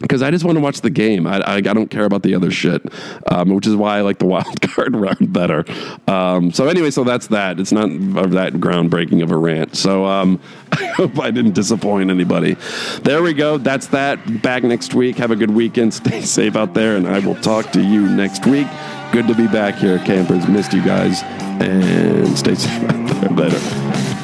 because 0.00 0.20
I 0.22 0.30
just 0.30 0.44
want 0.44 0.56
to 0.56 0.60
watch 0.60 0.82
the 0.82 0.90
game. 0.90 1.26
I, 1.26 1.40
I, 1.40 1.54
I, 1.56 1.60
don't 1.60 1.90
care 1.90 2.04
about 2.04 2.22
the 2.22 2.34
other 2.34 2.50
shit, 2.50 2.82
um, 3.30 3.54
which 3.54 3.66
is 3.66 3.74
why 3.74 3.96
I 3.96 4.02
like 4.02 4.18
the 4.18 4.26
wild 4.26 4.60
card 4.60 4.94
round 4.94 5.32
better. 5.32 5.64
Um, 6.06 6.52
so 6.52 6.68
anyway, 6.68 6.90
so 6.90 7.02
that's 7.02 7.28
that. 7.28 7.58
It's 7.58 7.72
not 7.72 7.88
that 7.88 8.54
groundbreaking 8.54 9.22
of 9.22 9.30
a 9.30 9.36
rant. 9.38 9.74
So 9.74 10.04
um, 10.04 10.40
I 10.72 10.84
hope 10.88 11.18
I 11.18 11.30
didn't 11.30 11.54
disappoint 11.54 12.10
anybody. 12.10 12.56
There 13.04 13.22
we 13.22 13.32
go. 13.32 13.56
That's 13.56 13.86
that. 13.88 14.42
Back 14.42 14.64
next 14.64 14.92
week. 14.92 15.16
Have 15.16 15.30
a 15.30 15.36
good 15.36 15.52
weekend. 15.52 15.94
Stay 15.94 16.20
safe 16.20 16.56
out 16.56 16.74
there, 16.74 16.96
and 16.96 17.08
I 17.08 17.20
will 17.20 17.36
talk 17.36 17.72
to 17.72 17.80
you 17.80 18.06
next 18.06 18.46
week. 18.46 18.66
Good 19.12 19.28
to 19.28 19.34
be 19.34 19.46
back 19.46 19.76
here, 19.76 19.98
campers. 19.98 20.46
Missed 20.46 20.72
you 20.72 20.84
guys, 20.84 21.22
and 21.62 22.36
stay 22.36 22.54
safe. 22.54 22.82
Later. 23.30 24.15